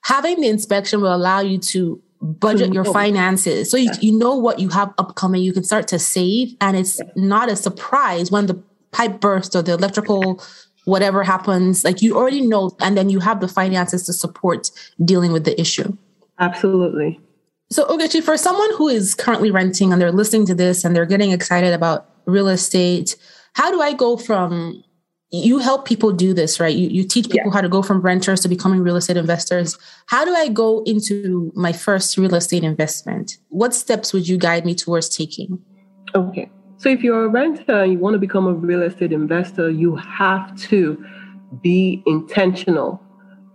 Having 0.04 0.42
the 0.42 0.48
inspection 0.48 1.00
will 1.00 1.14
allow 1.14 1.40
you 1.40 1.56
to 1.58 2.00
budget 2.20 2.74
your 2.74 2.84
finances. 2.84 3.70
So 3.70 3.78
you, 3.78 3.90
you 4.02 4.18
know 4.18 4.34
what 4.36 4.58
you 4.58 4.68
have 4.68 4.92
upcoming 4.98 5.42
you 5.42 5.54
can 5.54 5.64
start 5.64 5.88
to 5.88 5.98
save 5.98 6.54
and 6.60 6.76
it's 6.76 7.00
not 7.16 7.50
a 7.50 7.56
surprise 7.56 8.30
when 8.30 8.46
the 8.46 8.62
pipe 8.92 9.20
bursts 9.20 9.56
or 9.56 9.62
the 9.62 9.72
electrical 9.72 10.42
whatever 10.84 11.22
happens. 11.22 11.84
Like 11.84 12.02
you 12.02 12.16
already 12.16 12.42
know 12.42 12.76
and 12.80 12.98
then 12.98 13.08
you 13.08 13.20
have 13.20 13.40
the 13.40 13.48
finances 13.48 14.04
to 14.04 14.12
support 14.12 14.70
dealing 15.02 15.32
with 15.32 15.44
the 15.44 15.58
issue. 15.58 15.96
Absolutely. 16.38 17.18
So 17.70 17.86
ogechi 17.86 18.22
for 18.22 18.36
someone 18.36 18.70
who 18.76 18.88
is 18.88 19.14
currently 19.14 19.50
renting 19.50 19.92
and 19.92 20.00
they're 20.00 20.12
listening 20.12 20.46
to 20.46 20.54
this 20.54 20.84
and 20.84 20.94
they're 20.94 21.06
getting 21.06 21.30
excited 21.30 21.72
about 21.72 22.10
real 22.26 22.48
estate 22.48 23.16
how 23.54 23.70
do 23.70 23.80
i 23.80 23.92
go 23.92 24.16
from 24.16 24.84
you 25.42 25.58
help 25.58 25.84
people 25.84 26.12
do 26.12 26.32
this, 26.32 26.60
right? 26.60 26.74
You, 26.74 26.88
you 26.88 27.02
teach 27.02 27.28
people 27.28 27.50
yeah. 27.50 27.54
how 27.54 27.60
to 27.60 27.68
go 27.68 27.82
from 27.82 28.00
renters 28.00 28.40
to 28.40 28.48
becoming 28.48 28.80
real 28.80 28.96
estate 28.96 29.16
investors. 29.16 29.76
How 30.06 30.24
do 30.24 30.32
I 30.32 30.48
go 30.48 30.82
into 30.84 31.50
my 31.56 31.72
first 31.72 32.16
real 32.16 32.34
estate 32.34 32.62
investment? 32.62 33.38
What 33.48 33.74
steps 33.74 34.12
would 34.12 34.28
you 34.28 34.36
guide 34.36 34.64
me 34.64 34.74
towards 34.74 35.08
taking? 35.08 35.58
Okay. 36.14 36.50
So 36.76 36.88
if 36.88 37.02
you're 37.02 37.24
a 37.24 37.28
renter 37.28 37.82
and 37.82 37.92
you 37.92 37.98
want 37.98 38.14
to 38.14 38.18
become 38.18 38.46
a 38.46 38.52
real 38.52 38.82
estate 38.82 39.12
investor, 39.12 39.70
you 39.70 39.96
have 39.96 40.56
to 40.68 41.04
be 41.62 42.02
intentional. 42.06 43.02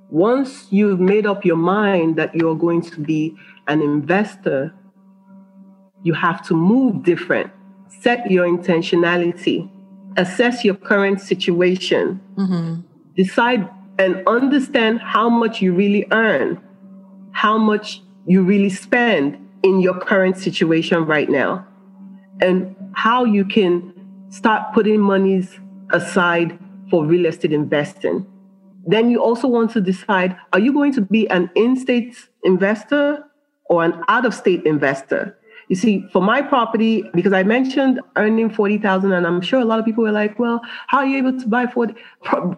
Once 0.10 0.68
you've 0.72 1.00
made 1.00 1.26
up 1.26 1.46
your 1.46 1.56
mind 1.56 2.18
that 2.18 2.36
you're 2.36 2.56
going 2.56 2.82
to 2.82 3.00
be 3.00 3.36
an 3.68 3.82
investor, 3.82 4.74
you 6.04 6.14
have 6.14 6.46
to 6.48 6.56
move 6.56 7.04
different. 7.04 7.52
Set 8.02 8.30
your 8.30 8.46
intentionality 8.46 9.70
assess 10.18 10.64
your 10.64 10.76
current 10.76 11.22
situation, 11.22 12.20
mm-hmm. 12.36 12.82
decide 13.16 13.70
and 13.98 14.24
understand 14.28 15.00
how 15.02 15.30
much 15.30 15.62
you 15.62 15.74
really 15.74 16.06
earn, 16.12 16.62
how 17.32 17.58
much 17.58 18.02
you 18.26 18.44
really 18.44 18.70
spend 18.70 19.38
in 19.64 19.80
your 19.82 20.00
current 20.00 20.38
situation 20.38 21.06
right 21.06 21.30
now, 21.30 21.66
and 22.42 22.76
how 22.94 23.26
you 23.26 23.44
can 23.44 23.94
start 24.30 24.74
putting 24.74 25.00
monies 25.00 25.60
aside 25.92 26.58
for 26.90 27.06
real 27.06 27.26
estate 27.26 27.52
investing. 27.52 28.26
Then 28.86 29.10
you 29.10 29.22
also 29.22 29.48
want 29.48 29.72
to 29.72 29.82
decide 29.82 30.36
are 30.54 30.60
you 30.60 30.74
going 30.74 30.94
to 30.94 31.02
be 31.02 31.30
an 31.30 31.50
in 31.56 31.76
state 31.76 32.16
investor 32.44 33.24
or 33.66 33.84
an 33.84 34.02
out 34.08 34.26
of 34.26 34.34
state 34.34 34.64
investor? 34.66 35.38
You 35.70 35.76
see, 35.76 36.08
for 36.12 36.22
my 36.22 36.42
property, 36.42 37.04
because 37.14 37.32
I 37.32 37.44
mentioned 37.44 38.02
earning 38.16 38.50
40,000 38.50 39.12
and 39.14 39.26
I'm 39.26 39.40
sure 39.40 39.60
a 39.60 39.66
lot 39.66 39.80
of 39.80 39.86
people 39.86 40.04
were 40.04 40.12
like, 40.12 40.38
well, 40.38 40.62
how 40.88 40.98
are 41.00 41.06
you 41.06 41.18
able 41.18 41.40
to 41.40 41.48
buy 41.48 41.68
for 41.68 41.88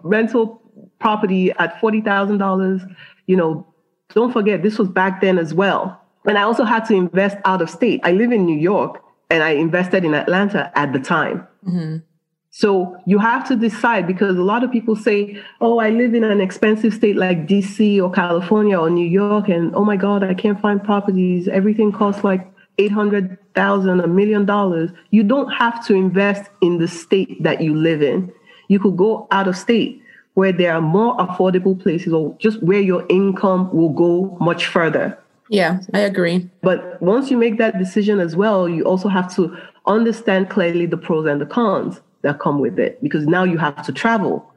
rental 0.02 0.62
property 1.00 1.52
at 1.60 1.80
$40,000? 1.80 2.96
You 3.28 3.36
know, 3.36 3.68
don't 4.14 4.32
forget 4.32 4.64
this 4.64 4.80
was 4.80 4.88
back 4.88 5.22
then 5.22 5.38
as 5.38 5.54
well. 5.54 6.02
And 6.26 6.38
I 6.38 6.44
also 6.44 6.64
had 6.64 6.86
to 6.86 6.94
invest 6.94 7.38
out 7.46 7.62
of 7.62 7.70
state. 7.70 8.00
I 8.04 8.14
live 8.14 8.32
in 8.32 8.46
New 8.46 8.58
York 8.58 9.04
and 9.30 9.44
I 9.44 9.52
invested 9.52 10.06
in 10.06 10.14
Atlanta 10.14 10.72
at 10.76 10.94
the 10.94 11.00
time. 11.00 11.48
Mm-hmm. 11.68 11.98
So 12.54 12.98
you 13.06 13.18
have 13.18 13.48
to 13.48 13.56
decide 13.56 14.06
because 14.08 14.38
a 14.38 14.42
lot 14.44 14.64
of 14.64 14.72
people 14.72 14.96
say, 14.96 15.42
oh, 15.62 15.80
I 15.80 15.90
live 15.90 16.14
in 16.14 16.26
an 16.26 16.42
expensive 16.42 16.94
state 16.94 17.16
like 17.16 17.48
DC 17.48 18.02
or 18.04 18.12
California 18.12 18.78
or 18.78 18.90
New 18.90 19.08
York, 19.08 19.48
and 19.48 19.74
oh 19.74 19.86
my 19.86 19.96
God, 19.96 20.22
I 20.22 20.34
can't 20.34 20.60
find 20.60 20.84
properties. 20.84 21.48
Everything 21.48 21.94
costs 21.94 22.26
like 22.26 22.51
800,000, 22.78 24.00
a 24.00 24.08
million 24.08 24.46
dollars, 24.46 24.92
you 25.12 25.24
don't 25.24 25.50
have 25.52 25.86
to 25.88 25.94
invest 25.94 26.50
in 26.62 26.80
the 26.80 26.88
state 26.88 27.42
that 27.44 27.62
you 27.62 27.76
live 27.76 28.02
in. 28.02 28.32
You 28.68 28.80
could 28.80 28.98
go 28.98 29.28
out 29.32 29.48
of 29.48 29.58
state 29.58 30.02
where 30.34 30.52
there 30.52 30.74
are 30.74 30.82
more 30.82 31.18
affordable 31.18 31.80
places 31.80 32.14
or 32.14 32.36
just 32.40 32.62
where 32.64 32.80
your 32.80 33.06
income 33.10 33.72
will 33.74 33.90
go 33.90 34.38
much 34.40 34.66
further. 34.68 35.18
Yeah, 35.50 35.82
I 35.94 36.00
agree. 36.00 36.50
But 36.62 37.02
once 37.02 37.30
you 37.30 37.38
make 37.38 37.58
that 37.58 37.78
decision 37.78 38.22
as 38.22 38.38
well, 38.38 38.70
you 38.70 38.84
also 38.86 39.10
have 39.10 39.34
to 39.36 39.58
understand 39.86 40.50
clearly 40.50 40.86
the 40.86 40.98
pros 40.98 41.26
and 41.26 41.42
the 41.42 41.46
cons 41.46 42.00
that 42.22 42.40
come 42.40 42.60
with 42.60 42.80
it 42.80 43.02
because 43.04 43.28
now 43.28 43.44
you 43.44 43.58
have 43.58 43.86
to 43.86 43.92
travel. 43.92 44.50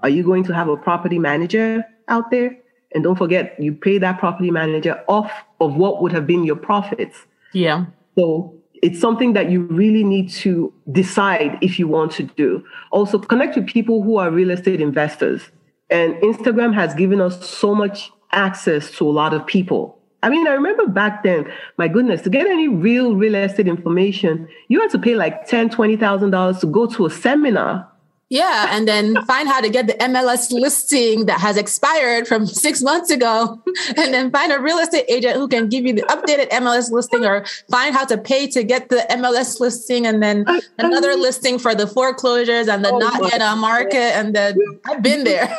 Are 0.00 0.10
you 0.10 0.22
going 0.22 0.44
to 0.44 0.54
have 0.54 0.68
a 0.68 0.76
property 0.76 1.18
manager 1.18 1.84
out 2.08 2.30
there? 2.30 2.58
And 2.94 3.02
don't 3.02 3.16
forget, 3.16 3.56
you 3.58 3.72
pay 3.72 3.96
that 3.98 4.18
property 4.18 4.50
manager 4.50 5.02
off 5.08 5.32
of 5.60 5.76
what 5.76 6.02
would 6.02 6.12
have 6.12 6.26
been 6.26 6.44
your 6.44 6.56
profits. 6.56 7.24
Yeah. 7.52 7.86
So 8.18 8.54
it's 8.82 9.00
something 9.00 9.32
that 9.34 9.50
you 9.50 9.62
really 9.62 10.04
need 10.04 10.30
to 10.30 10.72
decide 10.90 11.58
if 11.62 11.78
you 11.78 11.86
want 11.86 12.12
to 12.12 12.24
do. 12.24 12.64
Also, 12.90 13.18
connect 13.18 13.56
with 13.56 13.66
people 13.66 14.02
who 14.02 14.16
are 14.16 14.30
real 14.30 14.50
estate 14.50 14.80
investors. 14.80 15.50
And 15.88 16.14
Instagram 16.16 16.74
has 16.74 16.94
given 16.94 17.20
us 17.20 17.48
so 17.48 17.74
much 17.74 18.10
access 18.32 18.90
to 18.92 19.08
a 19.08 19.12
lot 19.12 19.34
of 19.34 19.46
people. 19.46 19.98
I 20.22 20.30
mean, 20.30 20.46
I 20.46 20.52
remember 20.52 20.86
back 20.86 21.22
then, 21.22 21.50
my 21.78 21.88
goodness, 21.88 22.22
to 22.22 22.30
get 22.30 22.46
any 22.46 22.68
real 22.68 23.14
real 23.14 23.34
estate 23.34 23.66
information, 23.66 24.48
you 24.68 24.80
had 24.80 24.90
to 24.90 24.98
pay 24.98 25.14
like 25.16 25.48
$10,000, 25.48 25.70
$20,000 25.70 26.60
to 26.60 26.66
go 26.66 26.86
to 26.86 27.06
a 27.06 27.10
seminar 27.10 27.88
yeah, 28.32 28.68
and 28.70 28.88
then 28.88 29.22
find 29.26 29.46
how 29.46 29.60
to 29.60 29.68
get 29.68 29.86
the 29.86 29.92
MLS 29.92 30.50
listing 30.50 31.26
that 31.26 31.38
has 31.38 31.58
expired 31.58 32.26
from 32.26 32.46
six 32.46 32.80
months 32.80 33.10
ago, 33.10 33.62
and 33.98 34.14
then 34.14 34.30
find 34.30 34.50
a 34.50 34.58
real 34.58 34.78
estate 34.78 35.04
agent 35.06 35.36
who 35.36 35.46
can 35.46 35.68
give 35.68 35.84
you 35.84 35.92
the 35.92 36.00
updated 36.04 36.48
MLS 36.48 36.90
listing, 36.90 37.26
or 37.26 37.44
find 37.70 37.94
how 37.94 38.06
to 38.06 38.16
pay 38.16 38.46
to 38.46 38.64
get 38.64 38.88
the 38.88 39.04
MLS 39.10 39.60
listing, 39.60 40.06
and 40.06 40.22
then 40.22 40.46
another 40.78 41.14
listing 41.14 41.58
for 41.58 41.74
the 41.74 41.86
foreclosures 41.86 42.68
and 42.68 42.82
the 42.82 42.90
oh 42.90 42.98
not 42.98 43.22
yet 43.30 43.42
on 43.42 43.58
market. 43.58 44.16
And 44.16 44.34
then 44.34 44.56
I've 44.86 45.02
been 45.02 45.24
there. 45.30 45.54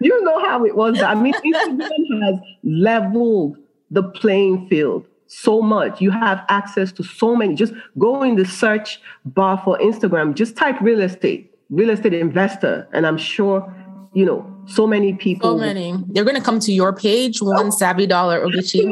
you 0.00 0.24
know 0.24 0.38
how 0.44 0.64
it 0.64 0.76
was. 0.76 1.02
I 1.02 1.16
mean, 1.16 1.34
Instagram 1.34 2.22
has 2.22 2.40
leveled 2.62 3.56
the 3.90 4.04
playing 4.04 4.68
field 4.68 5.06
so 5.30 5.62
much. 5.62 6.00
You 6.00 6.10
have 6.10 6.44
access 6.48 6.90
to 6.92 7.04
so 7.04 7.36
many. 7.36 7.54
Just 7.54 7.72
go 7.98 8.22
in 8.22 8.34
the 8.34 8.44
search 8.44 9.00
bar 9.24 9.60
for 9.64 9.78
Instagram, 9.78 10.34
just 10.34 10.56
type 10.56 10.80
real 10.80 11.00
estate, 11.00 11.54
real 11.70 11.90
estate 11.90 12.14
investor, 12.14 12.88
and 12.92 13.06
I'm 13.06 13.16
sure, 13.16 13.72
you 14.12 14.26
know, 14.26 14.44
so 14.66 14.88
many 14.88 15.14
people. 15.14 15.52
So 15.52 15.58
many. 15.58 15.94
They're 16.08 16.24
going 16.24 16.36
to 16.36 16.42
come 16.42 16.58
to 16.60 16.72
your 16.72 16.92
page, 16.92 17.40
one 17.40 17.66
oh, 17.66 17.70
savvy 17.70 18.06
dollar 18.06 18.44
Ogechi, 18.44 18.90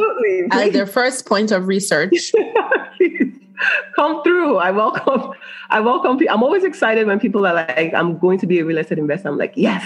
as 0.52 0.72
their 0.72 0.86
first 0.86 1.26
point 1.26 1.50
of 1.50 1.66
research. 1.66 2.32
come 3.96 4.22
through. 4.22 4.58
I 4.58 4.70
welcome. 4.70 5.32
I 5.70 5.80
welcome. 5.80 6.18
I'm 6.30 6.42
always 6.44 6.62
excited 6.62 7.06
when 7.08 7.18
people 7.18 7.46
are 7.46 7.54
like, 7.54 7.92
"I'm 7.94 8.16
going 8.18 8.38
to 8.38 8.46
be 8.46 8.60
a 8.60 8.64
real 8.64 8.78
estate 8.78 8.98
investor." 8.98 9.28
I'm 9.28 9.38
like, 9.38 9.54
"Yes, 9.56 9.84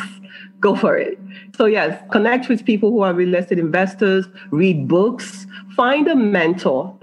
go 0.60 0.76
for 0.76 0.98
it." 0.98 1.18
So 1.56 1.64
yes, 1.64 2.00
connect 2.12 2.50
with 2.50 2.64
people 2.66 2.90
who 2.90 3.00
are 3.00 3.14
real 3.14 3.34
estate 3.34 3.58
investors. 3.58 4.28
Read 4.50 4.86
books 4.86 5.46
find 5.76 6.08
a 6.08 6.16
mentor. 6.16 6.98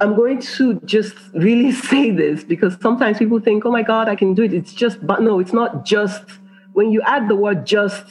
I'm 0.00 0.14
going 0.14 0.40
to 0.40 0.80
just 0.84 1.16
really 1.34 1.72
say 1.90 2.10
this 2.10 2.44
because 2.44 2.76
sometimes 2.80 3.18
people 3.18 3.40
think, 3.40 3.64
oh 3.64 3.70
my 3.70 3.82
God, 3.82 4.08
I 4.08 4.16
can 4.16 4.34
do 4.34 4.42
it. 4.42 4.52
It's 4.52 4.72
just, 4.72 5.04
but 5.06 5.22
no, 5.22 5.40
it's 5.40 5.52
not 5.52 5.84
just. 5.84 6.24
When 6.74 6.92
you 6.92 7.02
add 7.02 7.28
the 7.28 7.34
word 7.34 7.66
just, 7.66 8.04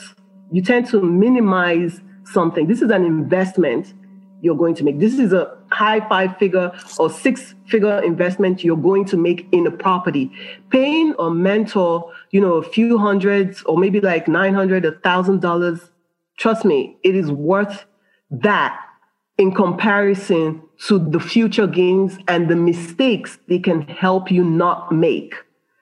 you 0.51 0.61
tend 0.61 0.87
to 0.87 1.01
minimize 1.01 2.01
something. 2.25 2.67
This 2.67 2.81
is 2.81 2.89
an 2.89 3.05
investment 3.05 3.93
you're 4.41 4.55
going 4.55 4.75
to 4.75 4.83
make. 4.83 4.99
This 4.99 5.17
is 5.17 5.33
a 5.33 5.57
high 5.71 6.07
five 6.07 6.37
figure 6.37 6.71
or 6.99 7.09
six 7.09 7.55
figure 7.67 8.01
investment 8.03 8.63
you're 8.63 8.77
going 8.77 9.05
to 9.05 9.17
make 9.17 9.47
in 9.51 9.65
a 9.65 9.71
property. 9.71 10.31
Paying 10.69 11.15
a 11.17 11.29
mentor, 11.29 12.11
you 12.31 12.41
know, 12.41 12.55
a 12.55 12.63
few 12.63 12.97
hundreds 12.97 13.63
or 13.63 13.77
maybe 13.77 13.99
like 13.99 14.27
900, 14.27 14.85
a 14.85 14.91
thousand 14.99 15.41
dollars. 15.41 15.79
Trust 16.37 16.65
me, 16.65 16.97
it 17.03 17.15
is 17.15 17.31
worth 17.31 17.85
that 18.29 18.86
in 19.37 19.53
comparison 19.53 20.61
to 20.87 20.99
the 20.99 21.19
future 21.19 21.67
gains 21.67 22.17
and 22.27 22.49
the 22.49 22.55
mistakes 22.55 23.39
they 23.47 23.59
can 23.59 23.81
help 23.81 24.31
you 24.31 24.43
not 24.43 24.91
make. 24.91 25.35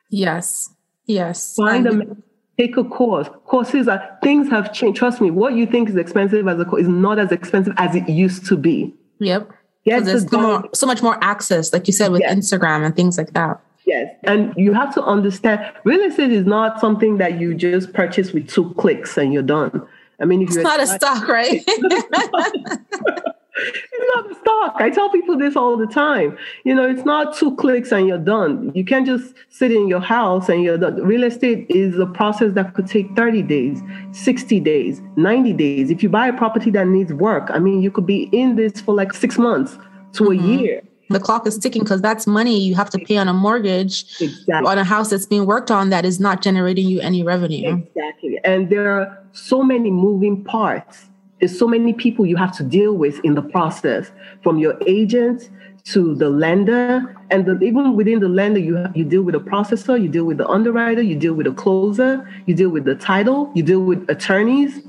Yes. 0.10 0.70
Yes. 1.06 1.56
Find 1.56 1.86
them. 1.86 2.24
Take 2.58 2.78
a 2.78 2.84
course. 2.84 3.28
Courses 3.46 3.88
are 3.88 4.18
things 4.24 4.50
have 4.50 4.74
changed. 4.74 4.98
Trust 4.98 5.20
me, 5.20 5.30
what 5.30 5.56
you 5.56 5.66
think 5.66 5.90
is 5.90 5.98
expensive 5.98 6.48
as 6.48 6.60
a 6.60 6.66
course 6.66 6.84
is 6.84 6.88
not 6.88 7.20
as 7.20 7.32
expensive 7.32 7.74
as 7.78 7.96
it 7.96 8.08
used 8.08 8.46
to 8.48 8.56
be. 8.56 8.94
Yep. 9.20 9.52
Yes, 9.84 10.06
there's 10.06 10.30
so, 10.30 10.40
more, 10.40 10.70
so 10.74 10.88
much 10.88 11.04
more 11.04 11.22
access, 11.24 11.72
like 11.72 11.86
you 11.86 11.94
said, 11.94 12.12
with 12.12 12.22
yes. 12.22 12.34
Instagram 12.34 12.86
and 12.86 12.96
things 12.96 13.18
like 13.18 13.34
that. 13.34 13.62
Yes. 13.86 14.16
And 14.24 14.54
you 14.58 14.74
have 14.74 14.94
to 14.96 15.04
understand 15.04 15.62
real 15.84 16.02
estate 16.02 16.32
is 16.32 16.46
not 16.46 16.80
something 16.80 17.18
that 17.18 17.40
you 17.40 17.54
just 17.54 17.94
purchase 17.94 18.32
with 18.32 18.50
two 18.50 18.74
clicks 18.76 19.16
and 19.18 19.32
you're 19.32 19.44
done. 19.44 19.86
I 20.20 20.26
mean, 20.26 20.42
if 20.42 20.50
it's 20.50 20.58
not 20.58 20.80
a 20.80 20.88
stock, 20.88 21.28
right? 21.28 21.62
it's 23.58 24.16
not 24.16 24.32
a 24.32 24.36
stock. 24.36 24.76
I 24.78 24.90
tell 24.90 25.10
people 25.10 25.38
this 25.38 25.56
all 25.56 25.78
the 25.78 25.88
time. 25.88 26.38
You 26.64 26.76
know, 26.76 26.88
it's 26.88 27.06
not 27.06 27.36
two 27.36 27.56
clicks 27.56 27.92
and 27.92 28.08
you're 28.08 28.18
done. 28.18 28.72
You 28.76 28.84
can't 28.84 29.06
just 29.06 29.34
sit 29.50 29.72
in 29.72 29.88
your 29.88 30.00
house 30.00 30.50
and 30.50 30.64
you're 30.64 30.78
done. 30.78 30.96
Real 31.04 31.24
estate 31.24 31.66
is 31.70 31.98
a 31.98 32.06
process 32.06 32.54
that 32.54 32.74
could 32.74 32.88
take 32.88 33.16
30 33.16 33.42
days, 33.44 33.82
60 34.12 34.60
days, 34.60 35.02
90 35.16 35.54
days. 35.54 35.90
If 35.90 36.04
you 36.04 36.10
buy 36.10 36.28
a 36.28 36.34
property 36.34 36.70
that 36.72 36.88
needs 36.88 37.14
work, 37.14 37.50
I 37.50 37.60
mean, 37.60 37.82
you 37.82 37.92
could 37.92 38.06
be 38.06 38.24
in 38.32 38.56
this 38.56 38.82
for 38.82 38.94
like 38.94 39.14
six 39.14 39.38
months 39.38 39.78
to 40.14 40.24
mm-hmm. 40.24 40.32
a 40.32 40.58
year. 40.58 40.82
The 41.10 41.20
clock 41.20 41.46
is 41.46 41.58
ticking 41.60 41.84
because 41.84 42.02
that's 42.02 42.26
money 42.26 42.60
you 42.60 42.74
have 42.74 42.90
to 42.90 42.98
pay 42.98 43.18
on 43.18 43.28
a 43.28 43.34
mortgage 43.34 44.06
exactly. 44.20 44.68
on 44.68 44.80
a 44.80 44.84
house 44.84 45.12
that's 45.12 45.28
being 45.28 45.46
worked 45.46 45.70
on 45.70 45.92
that 45.92 46.04
is 46.04 46.20
not 46.20 46.42
generating 46.42 46.88
you 46.88 47.00
any 47.00 47.22
revenue. 47.22 47.78
Exactly. 47.78 48.40
And 48.44 48.72
there 48.72 48.92
are 48.92 49.24
so 49.32 49.62
many 49.62 49.92
moving 49.92 50.44
parts 50.44 51.10
there's 51.40 51.58
so 51.58 51.68
many 51.68 51.94
people 51.94 52.26
you 52.26 52.38
have 52.38 52.56
to 52.58 52.64
deal 52.64 52.94
with 52.94 53.20
in 53.24 53.36
the 53.36 53.42
process, 53.42 54.12
from 54.42 54.58
your 54.58 54.78
agent 54.88 55.50
to 55.86 56.16
the 56.16 56.30
lender, 56.30 57.16
and 57.30 57.46
the, 57.46 57.60
even 57.62 57.96
within 57.96 58.20
the 58.20 58.30
lender, 58.30 58.60
you 58.60 58.84
you 58.96 59.04
deal 59.04 59.22
with 59.22 59.36
a 59.36 59.40
processor, 59.40 60.02
you 60.02 60.10
deal 60.10 60.26
with 60.26 60.38
the 60.38 60.48
underwriter, 60.48 61.02
you 61.02 61.16
deal 61.16 61.34
with 61.34 61.46
a 61.48 61.52
closer, 61.52 62.28
you 62.46 62.56
deal 62.56 62.70
with 62.70 62.86
the 62.86 62.96
title, 62.96 63.52
you 63.54 63.64
deal 63.64 63.82
with 63.82 64.10
attorneys. 64.10 64.82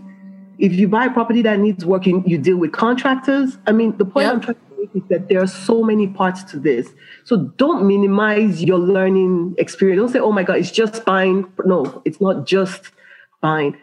If 0.59 0.73
you 0.73 0.89
buy 0.89 1.07
a 1.07 1.11
property 1.11 1.43
that 1.43 1.59
needs 1.59 1.85
working, 1.85 2.27
you, 2.27 2.39
deal 2.39 2.57
with 2.57 2.73
contractors. 2.73 3.59
I 3.67 3.73
mean, 3.73 3.95
the 3.99 4.07
point. 4.07 4.27
I'm 4.27 4.41
trying 4.41 4.55
to 4.55 4.81
make 4.81 4.91
is 4.95 5.09
that 5.11 5.29
there 5.29 5.43
are 5.43 5.47
so 5.47 5.83
many 5.83 6.07
parts 6.07 6.43
to 6.45 6.59
this. 6.59 6.89
So 7.25 7.37
don't 7.59 7.87
minimize 7.87 8.63
your 8.63 8.79
learning 8.79 9.55
experience. 9.59 10.01
Don't 10.01 10.13
say, 10.13 10.21
"Oh 10.21 10.33
my 10.33 10.45
God, 10.45 10.57
it's 10.57 10.71
just 10.71 11.03
fine." 11.03 11.47
No, 11.67 12.01
it's 12.07 12.21
not 12.23 12.47
just 12.47 12.93
fine 13.43 13.77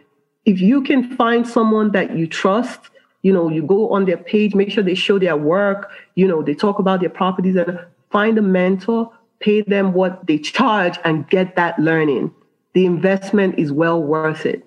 if 0.46 0.60
you 0.60 0.82
can 0.82 1.16
find 1.16 1.48
someone 1.48 1.92
that 1.92 2.16
you 2.18 2.28
trust, 2.28 2.90
you 3.22 3.32
know, 3.32 3.50
you 3.50 3.64
go 3.64 3.90
on 3.92 4.06
their 4.06 4.18
page, 4.18 4.54
make 4.54 4.70
sure 4.72 4.84
they 4.84 4.96
show 4.96 5.18
their 5.18 5.38
work, 5.38 5.92
you 6.16 6.28
know, 6.28 6.42
they 6.42 6.54
talk 6.54 6.80
about 6.80 7.00
their 7.00 7.10
properties 7.10 7.56
and 7.56 7.80
find 8.12 8.38
a 8.38 8.42
mentor, 8.42 9.12
pay 9.40 9.62
them 9.62 9.94
what 9.94 10.28
they 10.28 10.38
charge 10.38 10.98
and 11.06 11.30
get 11.30 11.56
that 11.56 11.80
learning. 11.80 12.34
The 12.74 12.86
investment 12.86 13.58
is 13.58 13.72
well 13.72 14.02
worth 14.02 14.46
it. 14.46 14.66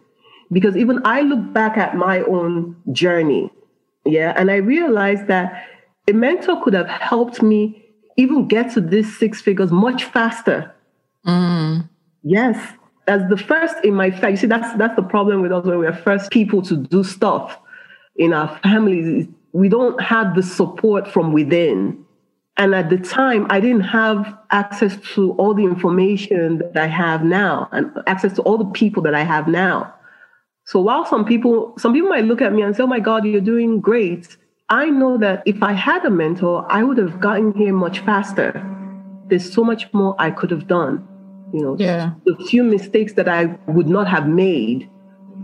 Because 0.52 0.76
even 0.76 1.02
I 1.04 1.22
look 1.22 1.52
back 1.52 1.76
at 1.76 1.96
my 1.96 2.20
own 2.22 2.76
journey, 2.92 3.50
yeah, 4.04 4.32
and 4.36 4.50
I 4.50 4.56
realized 4.56 5.26
that 5.26 5.66
a 6.08 6.12
mentor 6.12 6.62
could 6.62 6.74
have 6.74 6.86
helped 6.86 7.42
me 7.42 7.84
even 8.16 8.46
get 8.46 8.72
to 8.74 8.80
this 8.80 9.18
six 9.18 9.40
figures 9.40 9.72
much 9.72 10.04
faster. 10.04 10.72
Mm. 11.26 11.88
Yes, 12.22 12.56
as 13.08 13.28
the 13.28 13.36
first 13.36 13.76
in 13.84 13.94
my 13.94 14.10
family, 14.10 14.32
you 14.32 14.36
see, 14.36 14.46
that's 14.46 14.76
that's 14.76 14.96
the 14.96 15.02
problem 15.02 15.42
with 15.42 15.52
us 15.52 15.64
when 15.64 15.78
we're 15.78 15.92
first 15.92 16.30
people 16.30 16.62
to 16.62 16.76
do 16.76 17.04
stuff 17.04 17.58
in 18.16 18.32
our 18.32 18.58
families. 18.58 19.28
We 19.52 19.68
don't 19.68 20.00
have 20.00 20.34
the 20.34 20.42
support 20.42 21.08
from 21.08 21.32
within. 21.32 22.04
And 22.58 22.74
at 22.74 22.88
the 22.88 22.96
time, 22.96 23.46
I 23.50 23.60
didn't 23.60 23.82
have 23.82 24.34
access 24.50 24.96
to 25.14 25.32
all 25.32 25.52
the 25.52 25.64
information 25.64 26.58
that 26.58 26.76
I 26.76 26.86
have 26.86 27.22
now 27.22 27.68
and 27.70 27.92
access 28.06 28.32
to 28.34 28.42
all 28.42 28.56
the 28.56 28.70
people 28.72 29.02
that 29.02 29.14
I 29.14 29.24
have 29.24 29.46
now. 29.46 29.92
So 30.64 30.80
while 30.80 31.04
some 31.04 31.24
people, 31.24 31.74
some 31.78 31.92
people 31.92 32.08
might 32.08 32.24
look 32.24 32.40
at 32.40 32.52
me 32.52 32.62
and 32.62 32.74
say, 32.74 32.82
Oh 32.82 32.86
my 32.86 32.98
God, 32.98 33.24
you're 33.26 33.40
doing 33.40 33.80
great. 33.80 34.36
I 34.68 34.86
know 34.86 35.16
that 35.18 35.42
if 35.46 35.62
I 35.62 35.74
had 35.74 36.04
a 36.04 36.10
mentor, 36.10 36.66
I 36.68 36.82
would 36.82 36.98
have 36.98 37.20
gotten 37.20 37.52
here 37.52 37.72
much 37.72 38.00
faster. 38.00 38.64
There's 39.28 39.52
so 39.52 39.62
much 39.62 39.92
more 39.92 40.16
I 40.18 40.30
could 40.30 40.50
have 40.50 40.66
done 40.66 41.06
you 41.52 41.62
know 41.62 41.76
yeah. 41.78 42.12
the 42.24 42.36
few 42.48 42.62
mistakes 42.64 43.12
that 43.14 43.28
i 43.28 43.46
would 43.66 43.88
not 43.88 44.08
have 44.08 44.28
made 44.28 44.88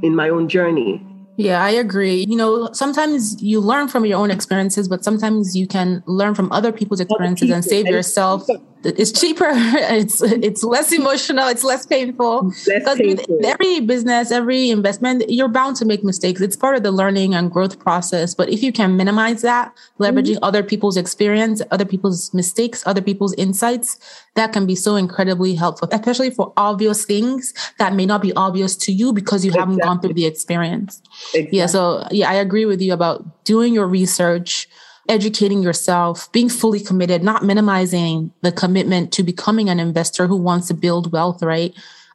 in 0.02 0.14
my 0.14 0.28
own 0.28 0.48
journey 0.48 1.04
yeah, 1.38 1.64
I 1.64 1.70
agree. 1.70 2.26
You 2.28 2.36
know, 2.36 2.70
sometimes 2.72 3.42
you 3.42 3.58
learn 3.58 3.88
from 3.88 4.04
your 4.04 4.18
own 4.18 4.30
experiences, 4.30 4.86
but 4.86 5.02
sometimes 5.02 5.56
you 5.56 5.66
can 5.66 6.02
learn 6.06 6.34
from 6.34 6.52
other 6.52 6.72
people's 6.72 7.00
experiences 7.00 7.50
and 7.50 7.64
save 7.64 7.86
yourself. 7.86 8.46
It's 8.84 9.12
cheaper. 9.12 9.50
It's 9.92 10.22
it's 10.22 10.64
less 10.64 10.92
emotional. 10.92 11.48
It's 11.48 11.64
less 11.64 11.86
painful. 11.86 12.52
Because 12.66 12.98
with 12.98 13.26
every 13.44 13.80
business, 13.80 14.30
every 14.30 14.70
investment, 14.70 15.24
you're 15.28 15.48
bound 15.48 15.76
to 15.76 15.84
make 15.84 16.02
mistakes. 16.02 16.40
It's 16.40 16.56
part 16.56 16.76
of 16.76 16.82
the 16.82 16.90
learning 16.90 17.34
and 17.34 17.50
growth 17.50 17.78
process. 17.78 18.34
But 18.34 18.48
if 18.48 18.62
you 18.62 18.72
can 18.72 18.96
minimize 18.96 19.42
that, 19.42 19.72
leveraging 19.98 20.36
mm-hmm. 20.36 20.44
other 20.44 20.62
people's 20.62 20.96
experience, 20.96 21.62
other 21.70 21.84
people's 21.84 22.32
mistakes, 22.32 22.82
other 22.86 23.02
people's 23.02 23.34
insights, 23.34 23.98
that 24.34 24.52
can 24.52 24.66
be 24.66 24.74
so 24.74 24.96
incredibly 24.96 25.54
helpful, 25.54 25.88
especially 25.92 26.30
for 26.30 26.52
obvious 26.56 27.04
things 27.04 27.52
that 27.78 27.94
may 27.94 28.06
not 28.06 28.22
be 28.22 28.32
obvious 28.34 28.76
to 28.76 28.92
you 28.92 29.12
because 29.12 29.44
you 29.44 29.50
exactly. 29.50 29.74
haven't 29.74 29.82
gone 29.82 30.00
through 30.00 30.14
the 30.14 30.26
experience. 30.26 31.02
Exactly. 31.34 31.58
Yeah. 31.58 31.66
So 31.66 32.06
yeah, 32.10 32.30
I 32.30 32.34
agree 32.34 32.64
with 32.64 32.80
you 32.80 32.92
about 32.92 33.44
doing 33.44 33.74
your 33.74 33.86
research, 33.86 34.68
educating 35.08 35.62
yourself, 35.62 36.30
being 36.32 36.48
fully 36.48 36.80
committed, 36.80 37.22
not 37.22 37.44
minimizing 37.44 38.32
the 38.42 38.52
commitment 38.52 39.12
to 39.12 39.22
becoming 39.22 39.68
an 39.68 39.80
investor 39.80 40.26
who 40.26 40.36
wants 40.36 40.68
to 40.68 40.74
build 40.74 41.12
wealth, 41.12 41.42
right? 41.42 41.74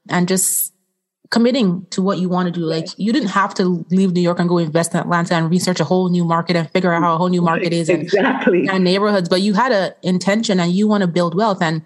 And 0.10 0.28
just 0.28 0.74
committing 1.30 1.86
to 1.90 2.02
what 2.02 2.20
you 2.20 2.30
want 2.30 2.54
to 2.54 2.60
do. 2.60 2.66
Like 2.66 2.88
you 2.98 3.12
didn't 3.12 3.30
have 3.30 3.54
to 3.56 3.86
leave 3.90 4.14
New 4.14 4.22
York 4.22 4.40
and 4.40 4.48
go 4.48 4.58
invest 4.58 4.94
in 4.94 5.00
Atlanta 5.00 5.36
and 5.36 5.50
research 5.50 5.80
a 5.80 5.84
whole 5.84 6.10
new 6.10 6.24
market 6.24 6.56
and 6.56 6.70
figure 6.72 6.94
out 6.94 7.02
how 7.02 7.16
a 7.16 7.18
whole 7.18 7.28
new 7.28 7.42
market 7.42 7.74
is 7.74 7.90
exactly. 7.90 8.62
and, 8.62 8.72
and 8.72 8.84
neighborhoods, 8.84 9.28
but 9.28 9.42
you 9.42 9.54
had 9.54 9.72
an 9.72 9.94
intention 10.04 10.60
and 10.60 10.72
you 10.72 10.88
want 10.88 11.02
to 11.02 11.08
build 11.08 11.36
wealth. 11.36 11.62
And 11.62 11.84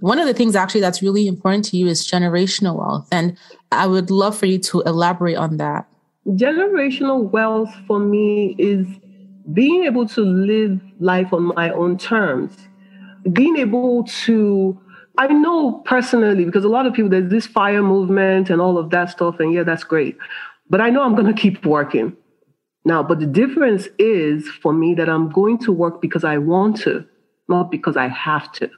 one 0.00 0.18
of 0.18 0.26
the 0.26 0.34
things 0.34 0.56
actually 0.56 0.80
that's 0.80 1.02
really 1.02 1.26
important 1.26 1.66
to 1.66 1.76
you 1.76 1.86
is 1.86 2.10
generational 2.10 2.76
wealth. 2.76 3.08
And 3.12 3.36
I 3.72 3.86
would 3.86 4.10
love 4.10 4.36
for 4.38 4.46
you 4.46 4.58
to 4.58 4.80
elaborate 4.82 5.36
on 5.36 5.58
that. 5.58 5.86
Generational 6.26 7.30
wealth 7.30 7.74
for 7.86 7.98
me 7.98 8.54
is 8.58 8.86
being 9.52 9.84
able 9.84 10.06
to 10.08 10.22
live 10.22 10.80
life 11.00 11.32
on 11.32 11.44
my 11.54 11.70
own 11.70 11.96
terms, 11.98 12.56
being 13.32 13.56
able 13.56 14.04
to, 14.04 14.78
I 15.16 15.28
know 15.28 15.82
personally, 15.84 16.44
because 16.44 16.64
a 16.64 16.68
lot 16.68 16.86
of 16.86 16.94
people, 16.94 17.10
there's 17.10 17.30
this 17.30 17.46
fire 17.46 17.82
movement 17.82 18.50
and 18.50 18.60
all 18.60 18.78
of 18.78 18.90
that 18.90 19.10
stuff, 19.10 19.40
and 19.40 19.52
yeah, 19.52 19.62
that's 19.62 19.84
great. 19.84 20.16
But 20.70 20.80
I 20.80 20.90
know 20.90 21.02
I'm 21.02 21.14
going 21.14 21.32
to 21.34 21.40
keep 21.40 21.64
working. 21.64 22.16
Now, 22.84 23.02
but 23.02 23.20
the 23.20 23.26
difference 23.26 23.88
is 23.98 24.48
for 24.48 24.72
me 24.72 24.94
that 24.94 25.08
I'm 25.08 25.30
going 25.30 25.58
to 25.58 25.72
work 25.72 26.00
because 26.00 26.24
I 26.24 26.38
want 26.38 26.78
to, 26.82 27.04
not 27.48 27.70
because 27.70 27.96
I 27.96 28.08
have 28.08 28.52
to. 28.52 28.70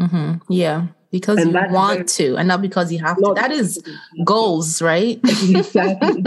Mm-hmm. 0.00 0.52
Yeah 0.52 0.86
because 1.14 1.38
and 1.38 1.52
you 1.52 1.60
want 1.70 1.94
very, 1.94 2.04
to 2.06 2.36
and 2.36 2.48
not 2.48 2.60
because 2.60 2.90
you 2.90 2.98
have 2.98 3.16
to. 3.18 3.34
That 3.36 3.52
is 3.52 3.80
goals, 4.24 4.82
right? 4.82 5.20
exactly. 5.22 6.22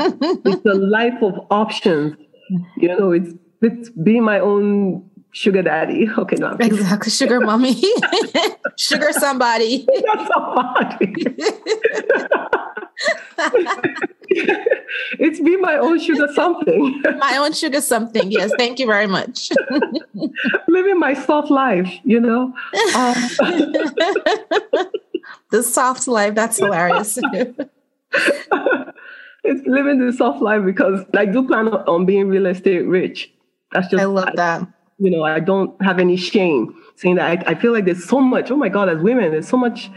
it's 0.46 0.66
a 0.66 0.74
life 0.98 1.22
of 1.22 1.34
options. 1.52 2.16
You 2.78 2.98
know, 2.98 3.12
it's 3.12 3.34
it's 3.62 3.90
being 3.90 4.24
my 4.24 4.40
own 4.40 5.10
sugar 5.32 5.62
daddy. 5.62 6.10
Okay, 6.18 6.36
no. 6.38 6.48
I'm 6.48 6.62
Exactly. 6.62 7.12
Sugar 7.12 7.40
mommy. 7.40 7.76
sugar 8.78 9.12
somebody. 9.14 9.86
Sugar 9.96 10.28
somebody. 10.34 11.36
it's 15.20 15.40
be 15.40 15.58
my 15.58 15.76
own 15.78 16.00
sugar 16.00 16.28
something. 16.34 17.02
my 17.20 17.38
own 17.38 17.54
sugar 17.54 17.82
something. 17.82 18.32
Yes. 18.32 18.52
Thank 18.58 18.80
you 18.80 18.88
very 18.88 19.06
much. 19.08 19.52
Living 20.68 21.00
my 21.00 21.14
soft 21.14 21.52
life, 21.52 21.90
you 22.04 22.20
know. 22.20 22.54
Um, 22.96 23.16
the 25.52 25.62
soft 25.64 26.08
life. 26.08 26.34
That's 26.34 26.58
hilarious. 26.58 27.20
it's 29.44 29.68
living 29.68 30.04
the 30.06 30.14
soft 30.14 30.42
life 30.42 30.66
because 30.66 31.06
I 31.14 31.26
do 31.26 31.46
plan 31.48 31.68
on 31.68 32.06
being 32.06 32.28
real 32.28 32.48
estate 32.48 32.88
rich. 32.88 33.32
That's 33.72 33.88
just 33.88 34.02
I 34.02 34.06
love 34.06 34.30
that. 34.36 34.68
You 35.00 35.12
know, 35.12 35.24
I 35.24 35.40
don't 35.40 35.80
have 35.82 36.00
any 36.00 36.18
shame 36.18 36.76
saying 36.96 37.16
that. 37.16 37.48
I, 37.48 37.52
I 37.52 37.56
feel 37.56 37.72
like 37.72 37.86
there's 37.86 38.04
so 38.04 38.20
much. 38.20 38.50
Oh 38.50 38.56
my 38.56 38.70
God, 38.70 38.90
as 38.90 39.00
women, 39.02 39.32
there's 39.32 39.48
so 39.48 39.58
much 39.58 39.90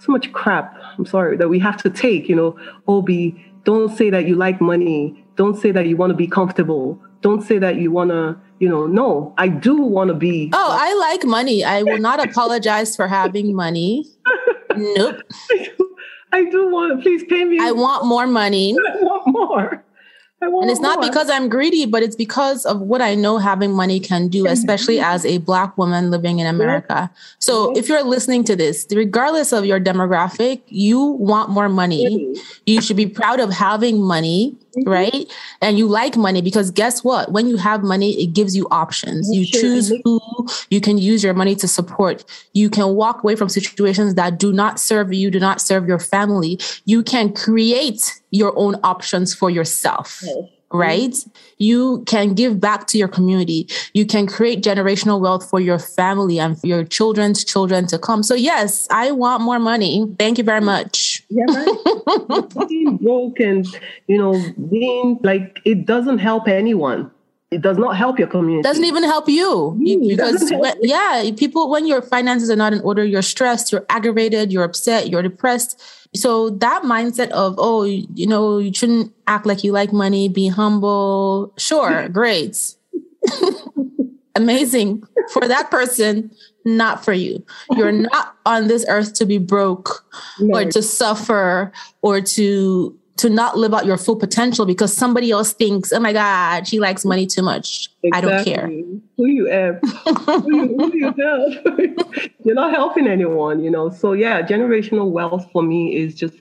so 0.00 0.12
much 0.12 0.32
crap. 0.32 0.76
I'm 0.98 1.06
sorry 1.06 1.36
that 1.36 1.48
we 1.48 1.58
have 1.58 1.76
to 1.82 1.90
take. 1.90 2.28
You 2.28 2.36
know, 2.36 2.58
Obi, 2.88 3.44
don't 3.64 3.94
say 3.96 4.10
that 4.10 4.26
you 4.26 4.34
like 4.34 4.60
money. 4.60 5.24
Don't 5.36 5.56
say 5.56 5.70
that 5.72 5.86
you 5.86 5.96
want 5.96 6.10
to 6.10 6.16
be 6.16 6.26
comfortable. 6.26 7.00
Don't 7.20 7.42
say 7.42 7.58
that 7.58 7.76
you 7.76 7.90
want 7.90 8.10
to. 8.10 8.36
You 8.58 8.68
know, 8.68 8.86
no, 8.86 9.34
I 9.38 9.48
do 9.48 9.76
want 9.76 10.08
to 10.08 10.14
be. 10.14 10.50
Oh, 10.52 10.78
I 10.78 10.94
like 11.10 11.24
money. 11.24 11.64
I 11.64 11.82
will 11.82 11.98
not 11.98 12.22
apologize 12.28 12.96
for 12.96 13.08
having 13.08 13.54
money. 13.54 14.06
Nope. 14.76 15.20
I 16.32 16.44
do 16.44 16.70
want. 16.70 17.02
Please 17.02 17.24
pay 17.24 17.44
me. 17.44 17.58
I 17.60 17.72
want 17.72 18.06
more 18.06 18.28
money. 18.28 18.76
I 18.88 18.96
want 19.02 19.26
more 19.26 19.84
and 20.40 20.70
it's 20.70 20.80
not 20.80 21.00
because 21.02 21.28
I'm 21.28 21.48
greedy, 21.48 21.86
but 21.86 22.02
it's 22.02 22.16
because 22.16 22.64
of 22.64 22.80
what 22.80 23.02
I 23.02 23.14
know 23.14 23.38
having 23.38 23.72
money 23.72 24.00
can 24.00 24.28
do, 24.28 24.46
especially 24.46 24.98
as 24.98 25.26
a 25.26 25.38
Black 25.38 25.76
woman 25.76 26.10
living 26.10 26.38
in 26.38 26.46
America. 26.46 27.10
So 27.38 27.76
if 27.76 27.88
you're 27.88 28.02
listening 28.02 28.44
to 28.44 28.56
this, 28.56 28.86
regardless 28.90 29.52
of 29.52 29.66
your 29.66 29.78
demographic, 29.78 30.62
you 30.66 31.00
want 31.00 31.50
more 31.50 31.68
money. 31.68 32.34
You 32.64 32.80
should 32.80 32.96
be 32.96 33.06
proud 33.06 33.40
of 33.40 33.50
having 33.50 34.02
money 34.02 34.56
mm-hmm. 34.76 34.88
right? 34.88 35.32
And 35.60 35.78
you 35.78 35.86
like 35.86 36.16
money 36.16 36.42
because 36.42 36.70
guess 36.70 37.04
what? 37.04 37.32
When 37.32 37.46
you 37.46 37.56
have 37.56 37.82
money, 37.82 38.12
it 38.22 38.28
gives 38.28 38.56
you 38.56 38.66
options. 38.70 39.30
You 39.32 39.44
choose 39.44 39.92
who 40.04 40.20
you 40.70 40.80
can 40.80 40.98
use 40.98 41.22
your 41.22 41.34
money 41.34 41.54
to 41.56 41.68
support. 41.68 42.24
You 42.52 42.70
can 42.70 42.94
walk 42.94 43.22
away 43.22 43.36
from 43.36 43.48
situations 43.48 44.14
that 44.14 44.38
do 44.38 44.52
not 44.52 44.80
serve 44.80 45.12
you, 45.12 45.30
do 45.30 45.40
not 45.40 45.60
serve 45.60 45.86
your 45.86 45.98
family. 45.98 46.58
You 46.84 47.02
can 47.02 47.32
create 47.32 48.20
your 48.30 48.56
own 48.56 48.76
options 48.84 49.34
for 49.34 49.50
yourself. 49.50 50.22
Right? 50.72 51.10
Mm-hmm. 51.10 51.30
You 51.58 52.04
can 52.06 52.34
give 52.34 52.60
back 52.60 52.86
to 52.88 52.98
your 52.98 53.08
community. 53.08 53.68
You 53.92 54.06
can 54.06 54.28
create 54.28 54.62
generational 54.62 55.20
wealth 55.20 55.50
for 55.50 55.58
your 55.58 55.80
family 55.80 56.38
and 56.38 56.60
for 56.60 56.68
your 56.68 56.84
children's 56.84 57.44
children 57.44 57.88
to 57.88 57.98
come. 57.98 58.22
So, 58.22 58.36
yes, 58.36 58.86
I 58.88 59.10
want 59.10 59.42
more 59.42 59.58
money. 59.58 60.06
Thank 60.16 60.38
you 60.38 60.44
very 60.44 60.60
much. 60.60 61.24
Yeah, 61.28 61.44
right. 61.48 62.68
being 62.68 62.98
broke 62.98 63.40
and, 63.40 63.66
you 64.06 64.16
know, 64.16 64.40
being 64.68 65.18
like, 65.24 65.60
it 65.64 65.86
doesn't 65.86 66.18
help 66.18 66.46
anyone. 66.46 67.10
It 67.50 67.62
does 67.62 67.78
not 67.78 67.96
help 67.96 68.18
your 68.18 68.28
community. 68.28 68.62
Doesn't 68.62 68.84
even 68.84 69.02
help 69.02 69.28
you 69.28 69.76
Mm, 69.80 70.08
because 70.08 70.50
when, 70.52 70.74
yeah, 70.82 71.30
people 71.36 71.68
when 71.68 71.86
your 71.86 72.00
finances 72.00 72.48
are 72.48 72.56
not 72.56 72.72
in 72.72 72.80
order, 72.82 73.04
you're 73.04 73.22
stressed, 73.22 73.72
you're 73.72 73.84
aggravated, 73.88 74.52
you're 74.52 74.62
upset, 74.62 75.08
you're 75.08 75.22
depressed. 75.22 75.80
So 76.14 76.50
that 76.50 76.82
mindset 76.82 77.30
of 77.30 77.56
oh, 77.58 77.82
you 77.84 78.26
know, 78.26 78.58
you 78.58 78.72
shouldn't 78.72 79.12
act 79.26 79.46
like 79.46 79.64
you 79.64 79.72
like 79.72 79.92
money, 79.92 80.28
be 80.28 80.48
humble. 80.48 81.52
Sure, 81.58 82.08
great, 82.12 82.74
amazing 84.36 85.02
for 85.32 85.48
that 85.48 85.70
person, 85.70 86.30
not 86.64 87.04
for 87.04 87.12
you. 87.12 87.44
You're 87.76 87.92
not 88.10 88.36
on 88.46 88.68
this 88.68 88.84
earth 88.88 89.14
to 89.14 89.26
be 89.26 89.38
broke 89.38 90.04
or 90.52 90.64
to 90.66 90.82
suffer 90.82 91.72
or 92.02 92.20
to 92.20 92.96
to 93.20 93.28
not 93.28 93.58
live 93.58 93.74
out 93.74 93.84
your 93.84 93.98
full 93.98 94.16
potential 94.16 94.64
because 94.64 94.96
somebody 94.96 95.30
else 95.30 95.52
thinks, 95.52 95.92
oh 95.92 96.00
my 96.00 96.12
God, 96.12 96.66
she 96.66 96.80
likes 96.80 97.04
money 97.04 97.26
too 97.26 97.42
much. 97.42 97.90
I 98.14 98.22
don't 98.22 98.42
care. 98.42 98.66
Who 98.66 99.26
you 99.26 99.44
help? 99.44 99.84
who, 100.42 100.56
you, 100.56 100.76
who 100.78 100.96
you 100.96 101.12
help? 101.12 102.16
You're 102.44 102.54
not 102.54 102.72
helping 102.72 103.06
anyone, 103.06 103.62
you 103.62 103.70
know. 103.70 103.90
So 103.90 104.14
yeah, 104.14 104.40
generational 104.40 105.10
wealth 105.10 105.46
for 105.52 105.62
me 105.62 105.96
is 105.96 106.14
just 106.14 106.40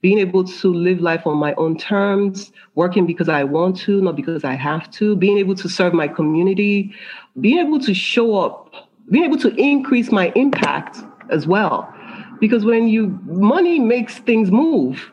being 0.00 0.20
able 0.20 0.44
to 0.44 0.72
live 0.72 1.00
life 1.00 1.26
on 1.26 1.38
my 1.38 1.54
own 1.54 1.76
terms, 1.76 2.52
working 2.76 3.04
because 3.04 3.28
I 3.28 3.42
want 3.42 3.76
to, 3.78 4.00
not 4.00 4.14
because 4.14 4.44
I 4.44 4.54
have 4.54 4.90
to, 4.92 5.16
being 5.16 5.38
able 5.38 5.56
to 5.56 5.68
serve 5.68 5.92
my 5.92 6.06
community, 6.06 6.94
being 7.40 7.58
able 7.58 7.80
to 7.80 7.94
show 7.94 8.36
up, 8.36 8.72
being 9.10 9.24
able 9.24 9.38
to 9.38 9.52
increase 9.56 10.12
my 10.12 10.32
impact 10.36 10.98
as 11.30 11.48
well. 11.48 11.92
Because 12.38 12.64
when 12.64 12.86
you 12.86 13.18
money 13.24 13.80
makes 13.80 14.18
things 14.18 14.52
move. 14.52 15.11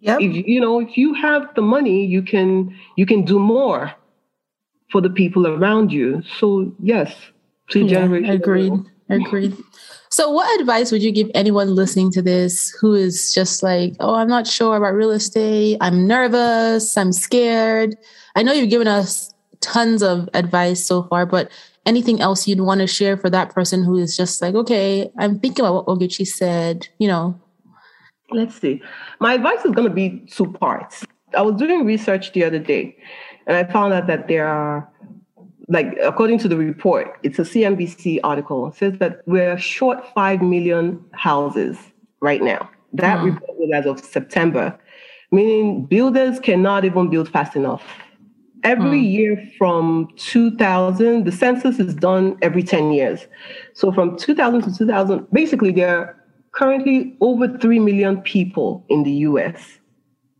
Yep. 0.00 0.20
If 0.20 0.46
you 0.46 0.60
know, 0.60 0.80
if 0.80 0.96
you 0.96 1.14
have 1.14 1.54
the 1.54 1.62
money, 1.62 2.04
you 2.04 2.22
can 2.22 2.74
you 2.96 3.06
can 3.06 3.24
do 3.24 3.38
more 3.38 3.92
for 4.90 5.00
the 5.00 5.10
people 5.10 5.46
around 5.46 5.92
you. 5.92 6.22
So 6.38 6.72
yes, 6.80 7.14
to 7.70 7.80
Yeah, 7.80 8.02
generational 8.02 8.34
agreed. 8.34 8.72
Agreed. 9.10 9.56
So, 10.08 10.30
what 10.30 10.60
advice 10.60 10.92
would 10.92 11.02
you 11.02 11.12
give 11.12 11.30
anyone 11.34 11.74
listening 11.74 12.10
to 12.12 12.22
this 12.22 12.70
who 12.80 12.94
is 12.94 13.34
just 13.34 13.62
like, 13.62 13.94
oh, 14.00 14.14
I'm 14.14 14.28
not 14.28 14.46
sure 14.46 14.76
about 14.76 14.94
real 14.94 15.10
estate. 15.10 15.78
I'm 15.80 16.06
nervous. 16.06 16.96
I'm 16.96 17.12
scared. 17.12 17.96
I 18.36 18.42
know 18.42 18.52
you've 18.52 18.70
given 18.70 18.88
us 18.88 19.34
tons 19.60 20.02
of 20.02 20.28
advice 20.34 20.84
so 20.84 21.04
far, 21.04 21.26
but 21.26 21.50
anything 21.86 22.20
else 22.20 22.46
you'd 22.46 22.60
want 22.60 22.80
to 22.80 22.86
share 22.86 23.16
for 23.16 23.30
that 23.30 23.54
person 23.54 23.82
who 23.82 23.98
is 23.98 24.16
just 24.16 24.40
like, 24.42 24.54
okay, 24.54 25.10
I'm 25.18 25.38
thinking 25.38 25.64
about 25.64 25.86
what 25.86 25.98
Ogechi 25.98 26.26
said, 26.26 26.88
you 26.98 27.08
know? 27.08 27.40
Let's 28.32 28.60
see. 28.60 28.82
My 29.20 29.34
advice 29.34 29.64
is 29.64 29.72
going 29.72 29.88
to 29.88 29.94
be 29.94 30.20
two 30.30 30.52
parts. 30.52 31.04
I 31.36 31.42
was 31.42 31.56
doing 31.56 31.84
research 31.84 32.32
the 32.32 32.44
other 32.44 32.58
day, 32.58 32.96
and 33.46 33.56
I 33.56 33.64
found 33.70 33.92
out 33.92 34.06
that 34.08 34.28
there 34.28 34.46
are, 34.46 34.88
like, 35.68 35.96
according 36.02 36.38
to 36.38 36.48
the 36.48 36.56
report, 36.56 37.18
it's 37.22 37.38
a 37.38 37.42
CNBC 37.42 38.20
article, 38.24 38.68
it 38.68 38.74
says 38.74 38.98
that 38.98 39.20
we're 39.26 39.56
short 39.58 40.04
5 40.14 40.42
million 40.42 41.04
houses 41.12 41.78
right 42.20 42.42
now. 42.42 42.68
That 42.94 43.20
Hmm. 43.20 43.26
report 43.26 43.58
was 43.58 43.70
as 43.72 43.86
of 43.86 44.00
September, 44.00 44.76
meaning 45.30 45.84
builders 45.86 46.40
cannot 46.40 46.84
even 46.84 47.08
build 47.08 47.28
fast 47.28 47.54
enough. 47.54 47.84
Every 48.64 48.98
Hmm. 48.98 49.04
year 49.04 49.48
from 49.56 50.08
2000, 50.16 51.24
the 51.24 51.32
census 51.32 51.78
is 51.78 51.94
done 51.94 52.36
every 52.42 52.62
10 52.62 52.90
years. 52.92 53.26
So 53.74 53.92
from 53.92 54.16
2000 54.16 54.62
to 54.62 54.76
2000, 54.76 55.26
basically, 55.32 55.70
there 55.70 55.96
are 55.96 56.16
currently 56.52 57.16
over 57.20 57.48
3 57.58 57.78
million 57.78 58.20
people 58.22 58.84
in 58.88 59.02
the 59.02 59.12
US 59.28 59.78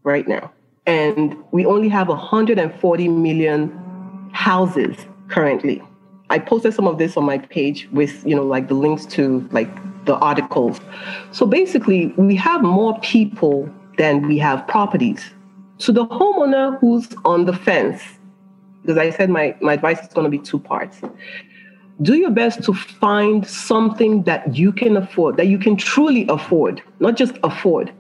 right 0.03 0.27
now. 0.27 0.53
And 0.87 1.37
we 1.53 1.65
only 1.65 1.89
have 1.89 2.09
140 2.09 3.09
million 3.09 4.31
houses 4.33 4.97
currently. 5.29 5.83
I 6.31 6.39
posted 6.39 6.75
some 6.75 6.87
of 6.87 6.99
this 6.99 7.17
on 7.17 7.25
my 7.25 7.39
page 7.39 7.89
with, 7.93 8.25
you 8.27 8.35
know, 8.35 8.45
like 8.45 8.69
the 8.69 8.75
links 8.75 9.05
to 9.07 9.49
like 9.51 9.69
the 10.05 10.17
articles. 10.17 10.81
So 11.33 11.45
basically, 11.45 12.09
we 12.17 12.37
have 12.37 12.63
more 12.63 12.99
people 13.01 13.69
than 13.99 14.27
we 14.27 14.39
have 14.39 14.67
properties. 14.67 15.31
So 15.79 15.93
the 15.93 16.07
homeowner 16.07 16.79
who's 16.81 17.09
on 17.25 17.47
the 17.47 17.53
fence, 17.53 18.03
because 18.83 18.97
I 18.97 19.11
said 19.11 19.29
my, 19.29 19.57
my 19.61 19.75
advice 19.75 20.01
is 20.01 20.09
going 20.09 20.25
to 20.25 20.31
be 20.31 20.39
two 20.39 20.59
parts. 20.59 21.01
Do 22.03 22.15
your 22.17 22.31
best 22.31 22.63
to 22.65 22.73
find 22.73 23.47
something 23.47 24.23
that 24.23 24.57
you 24.57 24.73
can 24.73 24.97
afford, 24.97 25.37
that 25.37 25.49
you 25.49 25.59
can 25.59 25.77
truly 25.77 26.27
afford, 26.29 26.83
not 26.99 27.17
just 27.17 27.39
afford. 27.43 27.93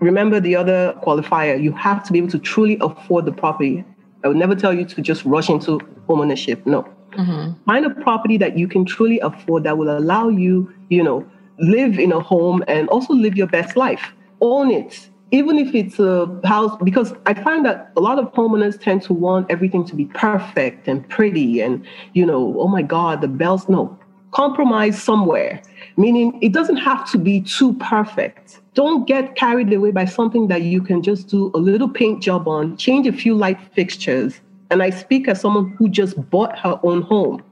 Remember 0.00 0.40
the 0.40 0.56
other 0.56 0.94
qualifier, 1.04 1.62
you 1.62 1.72
have 1.72 2.02
to 2.04 2.12
be 2.12 2.18
able 2.18 2.30
to 2.30 2.38
truly 2.38 2.76
afford 2.80 3.24
the 3.24 3.32
property. 3.32 3.84
I 4.24 4.28
would 4.28 4.36
never 4.36 4.56
tell 4.56 4.74
you 4.74 4.84
to 4.84 5.00
just 5.00 5.24
rush 5.24 5.48
into 5.48 5.78
homeownership. 6.08 6.66
No. 6.66 6.82
Mm-hmm. 7.12 7.52
Find 7.64 7.86
a 7.86 7.90
property 7.90 8.36
that 8.38 8.58
you 8.58 8.66
can 8.66 8.84
truly 8.84 9.20
afford 9.20 9.62
that 9.64 9.78
will 9.78 9.96
allow 9.96 10.28
you, 10.28 10.72
you 10.88 11.02
know, 11.02 11.24
live 11.58 11.98
in 11.98 12.12
a 12.12 12.20
home 12.20 12.64
and 12.66 12.88
also 12.88 13.14
live 13.14 13.36
your 13.36 13.46
best 13.46 13.76
life. 13.76 14.12
Own 14.40 14.70
it. 14.70 15.08
Even 15.32 15.58
if 15.58 15.74
it's 15.74 15.98
a 15.98 16.40
house, 16.44 16.76
because 16.84 17.12
I 17.26 17.34
find 17.34 17.64
that 17.64 17.90
a 17.96 18.00
lot 18.00 18.18
of 18.18 18.32
homeowners 18.32 18.80
tend 18.80 19.02
to 19.02 19.12
want 19.12 19.50
everything 19.50 19.84
to 19.86 19.96
be 19.96 20.06
perfect 20.06 20.86
and 20.86 21.06
pretty 21.08 21.60
and, 21.60 21.84
you 22.12 22.24
know, 22.24 22.54
oh 22.60 22.68
my 22.68 22.82
God, 22.82 23.20
the 23.20 23.28
bells. 23.28 23.68
No, 23.68 23.98
compromise 24.30 25.02
somewhere, 25.02 25.60
meaning 25.96 26.38
it 26.42 26.52
doesn't 26.52 26.76
have 26.76 27.10
to 27.10 27.18
be 27.18 27.40
too 27.40 27.74
perfect. 27.74 28.60
Don't 28.74 29.06
get 29.08 29.34
carried 29.34 29.72
away 29.72 29.90
by 29.90 30.04
something 30.04 30.46
that 30.48 30.62
you 30.62 30.80
can 30.80 31.02
just 31.02 31.28
do 31.28 31.50
a 31.54 31.58
little 31.58 31.88
paint 31.88 32.22
job 32.22 32.46
on, 32.46 32.76
change 32.76 33.06
a 33.06 33.12
few 33.12 33.34
light 33.34 33.58
fixtures. 33.74 34.40
And 34.70 34.82
I 34.82 34.90
speak 34.90 35.26
as 35.28 35.40
someone 35.40 35.70
who 35.78 35.88
just 35.88 36.14
bought 36.30 36.58
her 36.58 36.78
own 36.82 37.02
home 37.02 37.42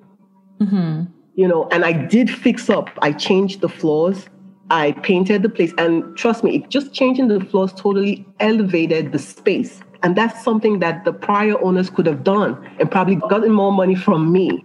mm-hmm. 0.60 1.04
you 1.34 1.48
know, 1.48 1.68
and 1.70 1.84
I 1.84 1.92
did 1.92 2.30
fix 2.30 2.70
up. 2.70 2.90
I 3.02 3.12
changed 3.12 3.60
the 3.60 3.68
floors. 3.68 4.26
I 4.70 4.92
painted 5.02 5.42
the 5.42 5.48
place. 5.48 5.72
And 5.78 6.16
trust 6.16 6.42
me, 6.44 6.56
it 6.56 6.70
just 6.70 6.92
changing 6.92 7.28
the 7.28 7.40
floors 7.40 7.72
totally 7.72 8.26
elevated 8.40 9.12
the 9.12 9.18
space. 9.18 9.80
And 10.02 10.16
that's 10.16 10.42
something 10.42 10.80
that 10.80 11.04
the 11.04 11.12
prior 11.12 11.62
owners 11.62 11.90
could 11.90 12.06
have 12.06 12.24
done 12.24 12.62
and 12.78 12.90
probably 12.90 13.16
gotten 13.16 13.52
more 13.52 13.72
money 13.72 13.94
from 13.94 14.32
me. 14.32 14.64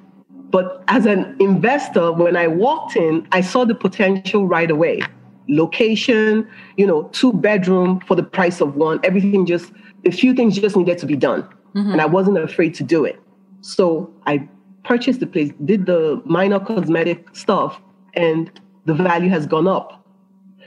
But 0.52 0.84
as 0.88 1.06
an 1.06 1.36
investor, 1.40 2.12
when 2.12 2.36
I 2.36 2.48
walked 2.48 2.96
in, 2.96 3.28
I 3.32 3.42
saw 3.42 3.66
the 3.66 3.76
potential 3.76 4.48
right 4.48 4.70
away. 4.70 5.02
Location, 5.48 6.48
you 6.78 6.88
know, 6.88 7.04
two 7.12 7.34
bedroom 7.34 8.00
for 8.02 8.16
the 8.16 8.24
price 8.24 8.60
of 8.62 8.76
one. 8.76 9.00
Everything 9.04 9.46
just, 9.46 9.72
a 10.06 10.12
few 10.12 10.34
things 10.34 10.58
just 10.58 10.76
needed 10.76 10.98
to 10.98 11.06
be 11.06 11.16
done. 11.16 11.44
Mm-hmm. 11.76 11.92
And 11.92 12.02
I 12.02 12.06
wasn't 12.06 12.38
afraid 12.38 12.74
to 12.76 12.84
do 12.84 13.06
it. 13.06 13.20
So 13.62 14.12
I 14.26 14.48
purchased 14.84 15.20
the 15.20 15.28
place, 15.28 15.52
did 15.66 15.86
the 15.86 16.22
minor 16.26 16.60
cosmetic 16.60 17.36
stuff, 17.36 17.80
and 18.14 18.50
the 18.90 19.04
value 19.04 19.30
has 19.30 19.46
gone 19.46 19.68
up. 19.68 20.04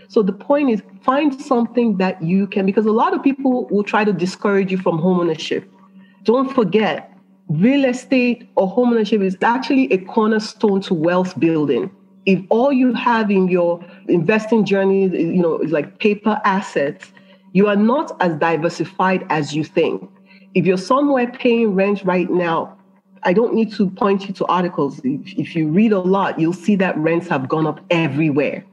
So 0.09 0.23
the 0.23 0.33
point 0.33 0.71
is 0.71 0.83
find 1.03 1.39
something 1.41 1.97
that 1.97 2.23
you 2.23 2.47
can, 2.47 2.67
because 2.67 2.87
a 2.87 2.93
lot 2.93 3.15
of 3.15 3.23
people 3.23 3.67
will 3.71 3.83
try 3.83 4.05
to 4.05 4.13
discourage 4.13 4.71
you 4.71 4.79
from 4.79 4.99
homeownership. 4.99 5.65
Don't 6.25 6.55
forget, 6.55 7.11
real 7.49 7.85
estate 7.85 8.49
or 8.57 8.73
homeownership 8.73 9.23
is 9.23 9.37
actually 9.43 9.93
a 9.93 9.99
cornerstone 9.99 10.81
to 10.83 10.95
wealth 10.95 11.39
building. 11.41 11.91
If 12.25 12.41
all 12.51 12.73
you 12.73 12.95
have 12.95 13.31
in 13.31 13.49
your 13.49 13.85
investing 14.09 14.65
journey, 14.65 15.09
you 15.09 15.43
know, 15.43 15.59
is 15.59 15.73
like 15.73 15.99
paper 15.99 16.41
assets, 16.45 17.11
you 17.53 17.67
are 17.67 17.77
not 17.77 18.17
as 18.21 18.37
diversified 18.37 19.27
as 19.31 19.55
you 19.57 19.65
think. 19.65 20.09
If 20.55 20.65
you're 20.67 20.77
somewhere 20.77 21.31
paying 21.33 21.75
rent 21.75 22.05
right 22.05 22.31
now, 22.31 22.77
I 23.25 23.33
don't 23.33 23.55
need 23.55 23.73
to 23.75 23.89
point 23.91 24.27
you 24.27 24.35
to 24.35 24.47
articles. 24.47 25.01
If, 25.05 25.39
if 25.39 25.55
you 25.55 25.69
read 25.69 25.93
a 25.93 26.01
lot, 26.01 26.39
you'll 26.39 26.53
see 26.53 26.77
that 26.77 26.97
rents 26.99 27.29
have 27.29 27.49
gone 27.49 27.67
up 27.67 27.81
everywhere, 27.91 28.65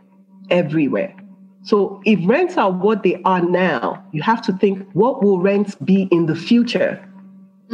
everywhere. 0.49 1.15
So 1.63 2.01
if 2.05 2.19
rents 2.27 2.57
are 2.57 2.71
what 2.71 3.03
they 3.03 3.21
are 3.25 3.41
now, 3.41 4.03
you 4.11 4.21
have 4.21 4.41
to 4.43 4.53
think, 4.53 4.89
what 4.93 5.21
will 5.21 5.39
rents 5.39 5.75
be 5.75 6.03
in 6.11 6.25
the 6.25 6.35
future? 6.35 7.05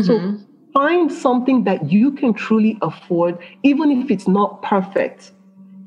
So 0.01 0.19
mm-hmm. 0.19 0.43
find 0.73 1.11
something 1.11 1.63
that 1.63 1.89
you 1.89 2.11
can 2.11 2.33
truly 2.33 2.77
afford, 2.81 3.37
even 3.63 3.91
if 3.91 4.11
it's 4.11 4.27
not 4.27 4.61
perfect. 4.61 5.31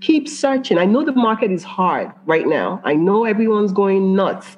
Keep 0.01 0.29
searching. 0.29 0.79
I 0.79 0.85
know 0.85 1.05
the 1.05 1.13
market 1.13 1.51
is 1.51 1.65
hard 1.65 2.11
right 2.25 2.47
now. 2.47 2.81
I 2.85 2.95
know 2.95 3.25
everyone's 3.25 3.73
going 3.73 4.15
nuts, 4.15 4.57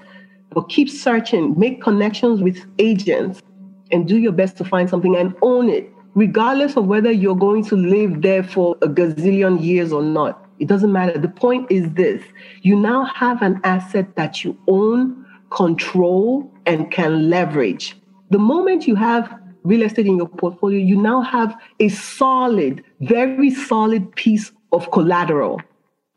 but 0.50 0.68
keep 0.68 0.90
searching. 0.90 1.58
Make 1.58 1.82
connections 1.82 2.42
with 2.42 2.64
agents 2.78 3.42
and 3.90 4.06
do 4.06 4.18
your 4.18 4.32
best 4.32 4.56
to 4.58 4.64
find 4.64 4.88
something 4.88 5.16
and 5.16 5.34
own 5.42 5.68
it, 5.70 5.90
regardless 6.14 6.76
of 6.76 6.86
whether 6.86 7.10
you're 7.10 7.36
going 7.36 7.64
to 7.64 7.76
live 7.76 8.22
there 8.22 8.42
for 8.42 8.76
a 8.82 8.88
gazillion 8.88 9.62
years 9.62 9.92
or 9.92 10.02
not. 10.02 10.46
It 10.58 10.68
doesn't 10.68 10.92
matter. 10.92 11.18
The 11.18 11.28
point 11.28 11.70
is 11.70 11.90
this 11.94 12.22
you 12.62 12.76
now 12.76 13.04
have 13.04 13.42
an 13.42 13.60
asset 13.64 14.16
that 14.16 14.44
you 14.44 14.58
own, 14.68 15.24
control, 15.50 16.52
and 16.66 16.90
can 16.90 17.30
leverage. 17.30 17.96
The 18.30 18.38
moment 18.38 18.86
you 18.86 18.94
have 18.94 19.34
real 19.64 19.82
estate 19.82 20.06
in 20.06 20.16
your 20.16 20.28
portfolio, 20.28 20.78
you 20.78 20.96
now 20.96 21.20
have 21.22 21.56
a 21.80 21.88
solid, 21.88 22.82
very 23.00 23.50
solid 23.50 24.14
piece 24.16 24.52
of 24.72 24.90
collateral, 24.90 25.60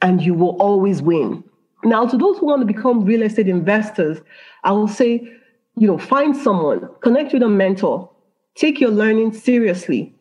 and 0.01 0.21
you 0.21 0.33
will 0.33 0.55
always 0.61 1.01
win. 1.01 1.43
Now, 1.83 2.05
to 2.05 2.17
those 2.17 2.37
who 2.37 2.45
want 2.45 2.61
to 2.61 2.65
become 2.65 3.03
real 3.03 3.23
estate 3.23 3.47
investors, 3.49 4.19
I 4.63 4.71
will 4.71 4.87
say, 4.87 5.27
you 5.75 5.87
know, 5.87 5.97
find 5.97 6.35
someone, 6.35 6.87
connect 7.01 7.33
with 7.33 7.43
a 7.43 7.49
mentor, 7.49 8.09
take 8.55 8.79
your 8.79 8.91
learning 8.91 9.33
seriously 9.33 10.13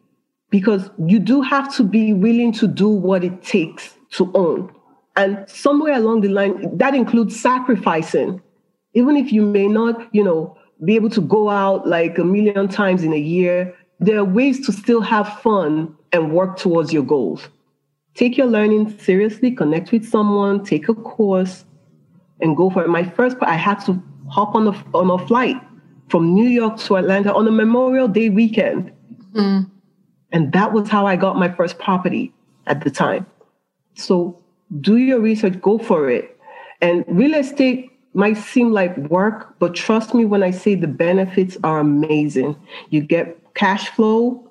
because 0.51 0.91
you 1.07 1.19
do 1.19 1.41
have 1.41 1.75
to 1.77 1.83
be 1.83 2.13
willing 2.13 2.53
to 2.53 2.67
do 2.67 2.89
what 2.89 3.25
it 3.25 3.43
takes 3.43 3.97
to 4.11 4.31
own. 4.35 4.73
And 5.17 5.49
somewhere 5.49 5.95
along 5.95 6.23
the 6.23 6.29
line, 6.29 6.77
that 6.77 6.95
includes 6.95 7.39
sacrificing. 7.39 8.41
Even 8.95 9.17
if 9.17 9.33
you 9.33 9.45
may 9.47 9.67
not, 9.67 10.15
you 10.15 10.23
know, 10.23 10.57
be 10.85 10.95
able 10.95 11.11
to 11.11 11.21
go 11.21 11.49
out 11.49 11.87
like 11.87 12.19
a 12.19 12.25
million 12.25 12.69
times 12.69 13.03
in 13.03 13.13
a 13.13 13.19
year, 13.19 13.75
there 14.01 14.19
are 14.19 14.25
ways 14.25 14.65
to 14.67 14.73
still 14.73 15.01
have 15.01 15.41
fun 15.41 15.95
and 16.13 16.33
work 16.33 16.57
towards 16.57 16.93
your 16.93 17.03
goals. 17.03 17.49
Take 18.15 18.37
your 18.37 18.47
learning 18.47 18.99
seriously, 18.99 19.51
connect 19.53 19.93
with 19.93 20.07
someone, 20.07 20.65
take 20.65 20.89
a 20.89 20.95
course, 20.95 21.65
and 22.41 22.57
go 22.57 22.69
for 22.69 22.85
it. 22.85 22.89
My 22.89 23.05
first 23.05 23.39
part, 23.39 23.51
I 23.51 23.57
had 23.57 23.81
to 23.87 24.03
hop 24.29 24.55
on 24.55 24.69
a, 24.69 24.85
on 24.95 25.11
a 25.11 25.27
flight 25.27 25.57
from 26.13 26.35
New 26.35 26.47
York 26.47 26.77
to 26.81 26.97
Atlanta 26.97 27.35
on 27.35 27.49
a 27.49 27.51
Memorial 27.51 28.07
Day 28.07 28.29
weekend. 28.29 28.93
Mm. 29.33 29.71
And 30.31 30.53
that 30.53 30.75
was 30.75 30.91
how 30.91 31.07
I 31.07 31.17
got 31.17 31.39
my 31.39 31.49
first 31.49 31.79
property 31.79 32.31
at 32.67 32.85
the 32.85 32.91
time. 32.91 33.25
So 33.95 34.39
do 34.83 34.99
your 34.99 35.21
research, 35.21 35.59
go 35.63 35.79
for 35.79 36.11
it. 36.11 36.39
And 36.83 37.03
real 37.09 37.33
estate 37.33 37.91
might 38.13 38.37
seem 38.37 38.73
like 38.73 38.95
work, 38.99 39.59
but 39.59 39.75
trust 39.75 40.13
me 40.13 40.27
when 40.27 40.43
I 40.43 40.51
say 40.51 40.75
the 40.75 40.87
benefits 40.87 41.57
are 41.65 41.79
amazing. 41.79 42.57
You 42.91 43.01
get 43.01 43.55
cash 43.55 43.89
flow, 43.89 44.51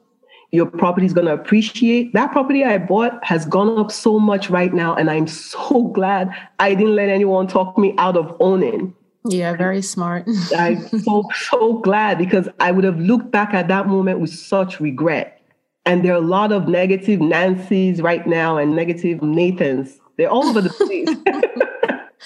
your 0.50 0.66
property 0.66 1.06
is 1.06 1.14
going 1.14 1.28
to 1.28 1.34
appreciate. 1.34 2.12
That 2.14 2.32
property 2.32 2.64
I 2.64 2.80
bought 2.80 3.24
has 3.24 3.46
gone 3.46 3.78
up 3.78 3.92
so 3.92 4.20
much 4.20 4.50
right 4.50 4.74
now, 4.74 4.96
and 4.96 5.12
I'm 5.12 5.28
so 5.28 5.84
glad 5.94 6.32
I 6.58 6.74
didn't 6.74 6.96
let 6.96 7.10
anyone 7.10 7.46
talk 7.46 7.78
me 7.78 7.94
out 8.00 8.18
of 8.18 8.36
owning. 8.40 8.96
Yeah, 9.26 9.56
very 9.56 9.82
smart. 9.82 10.28
I'm 10.58 10.88
so, 11.00 11.24
so 11.50 11.74
glad 11.80 12.18
because 12.18 12.50
I 12.60 12.72
would 12.72 12.84
have 12.84 13.00
looked 13.00 13.32
back 13.32 13.54
at 13.54 13.68
that 13.68 13.88
moment 13.88 14.20
with 14.20 14.34
such 14.34 14.80
regret. 14.80 15.42
And 15.86 16.06
there 16.06 16.14
are 16.14 16.18
a 16.18 16.22
lot 16.22 16.52
of 16.52 16.68
negative 16.68 17.22
Nancy's 17.22 18.02
right 18.02 18.26
now 18.28 18.58
and 18.58 18.76
negative 18.76 19.22
Nathans. 19.22 20.00
They're 20.18 20.30
all 20.30 20.46
over 20.46 20.62
the 20.62 20.70
place. 20.70 21.08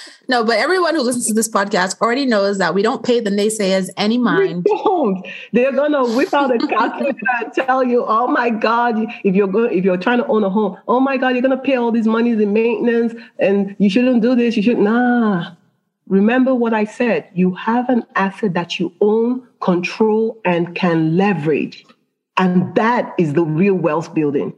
no, 0.28 0.44
but 0.44 0.58
everyone 0.58 0.96
who 0.96 1.02
listens 1.02 1.28
to 1.28 1.34
this 1.34 1.48
podcast 1.48 2.02
already 2.02 2.26
knows 2.26 2.58
that 2.58 2.74
we 2.74 2.82
don't 2.82 3.04
pay 3.04 3.22
the 3.22 3.30
naysayers 3.30 3.90
any 3.96 4.18
mind. 4.18 4.66
We 4.70 4.84
don't. 4.84 5.26
They're 5.54 5.72
gonna 5.72 6.04
whip 6.16 6.34
out 6.34 6.54
a 6.54 6.58
calculator 6.68 7.18
and 7.40 7.54
tell 7.54 7.84
you, 7.84 8.04
"Oh 8.06 8.28
my 8.28 8.50
God, 8.50 8.98
if 9.24 9.36
you're 9.36 9.48
going, 9.48 9.78
if 9.78 9.86
you're 9.86 9.98
trying 9.98 10.18
to 10.18 10.28
own 10.28 10.44
a 10.44 10.50
home, 10.50 10.78
oh 10.90 11.00
my 11.00 11.16
God, 11.16 11.30
you're 11.30 11.42
gonna 11.42 11.58
pay 11.58 11.76
all 11.76 11.92
these 11.92 12.08
monies 12.08 12.42
in 12.42 12.52
maintenance, 12.52 13.14
and 13.40 13.74
you 13.80 13.90
shouldn't 13.90 14.22
do 14.22 14.36
this. 14.36 14.58
You 14.58 14.64
should 14.64 14.80
nah." 14.80 15.52
Remember 16.08 16.54
what 16.54 16.74
I 16.74 16.86
said. 16.86 17.28
You 17.34 17.54
have 17.56 17.90
an 17.90 18.04
asset 18.16 18.54
that 18.54 18.80
you 18.80 18.94
own, 19.02 19.48
control, 19.62 20.40
and 20.46 20.76
can 20.76 21.18
leverage. 21.18 21.86
And 22.38 22.76
that 22.76 23.14
is 23.18 23.34
the 23.34 23.44
real 23.44 23.76
wealth 23.76 24.14
building. 24.14 24.54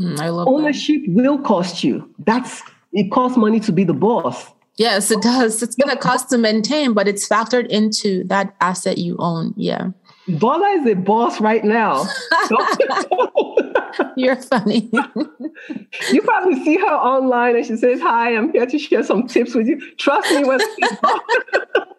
Mm, 0.00 0.18
I 0.20 0.30
love 0.30 0.48
ownership 0.48 1.02
that. 1.06 1.12
will 1.12 1.38
cost 1.38 1.84
you. 1.84 2.12
That's 2.18 2.62
it 2.92 3.10
costs 3.12 3.36
money 3.36 3.60
to 3.60 3.72
be 3.72 3.84
the 3.84 3.94
boss. 3.94 4.50
Yes, 4.76 5.10
it 5.12 5.22
does. 5.22 5.62
It's 5.62 5.76
going 5.76 5.94
to 5.94 6.00
cost 6.00 6.30
to 6.30 6.38
maintain, 6.38 6.94
but 6.94 7.06
it's 7.06 7.28
factored 7.28 7.68
into 7.68 8.24
that 8.24 8.56
asset 8.60 8.98
you 8.98 9.16
own. 9.20 9.54
Yeah. 9.56 9.90
Bola 10.28 10.68
is 10.70 10.86
a 10.86 10.94
boss 10.94 11.40
right 11.40 11.64
now. 11.64 12.06
You're 14.16 14.36
funny. 14.36 14.90
you 16.12 16.22
probably 16.22 16.64
see 16.64 16.76
her 16.76 16.86
online 16.86 17.56
and 17.56 17.66
she 17.66 17.76
says, 17.76 18.00
Hi, 18.00 18.34
I'm 18.34 18.52
here 18.52 18.66
to 18.66 18.78
share 18.78 19.02
some 19.02 19.26
tips 19.26 19.54
with 19.54 19.66
you. 19.66 19.80
Trust 19.96 20.30
me, 20.34 20.44
when 20.44 20.60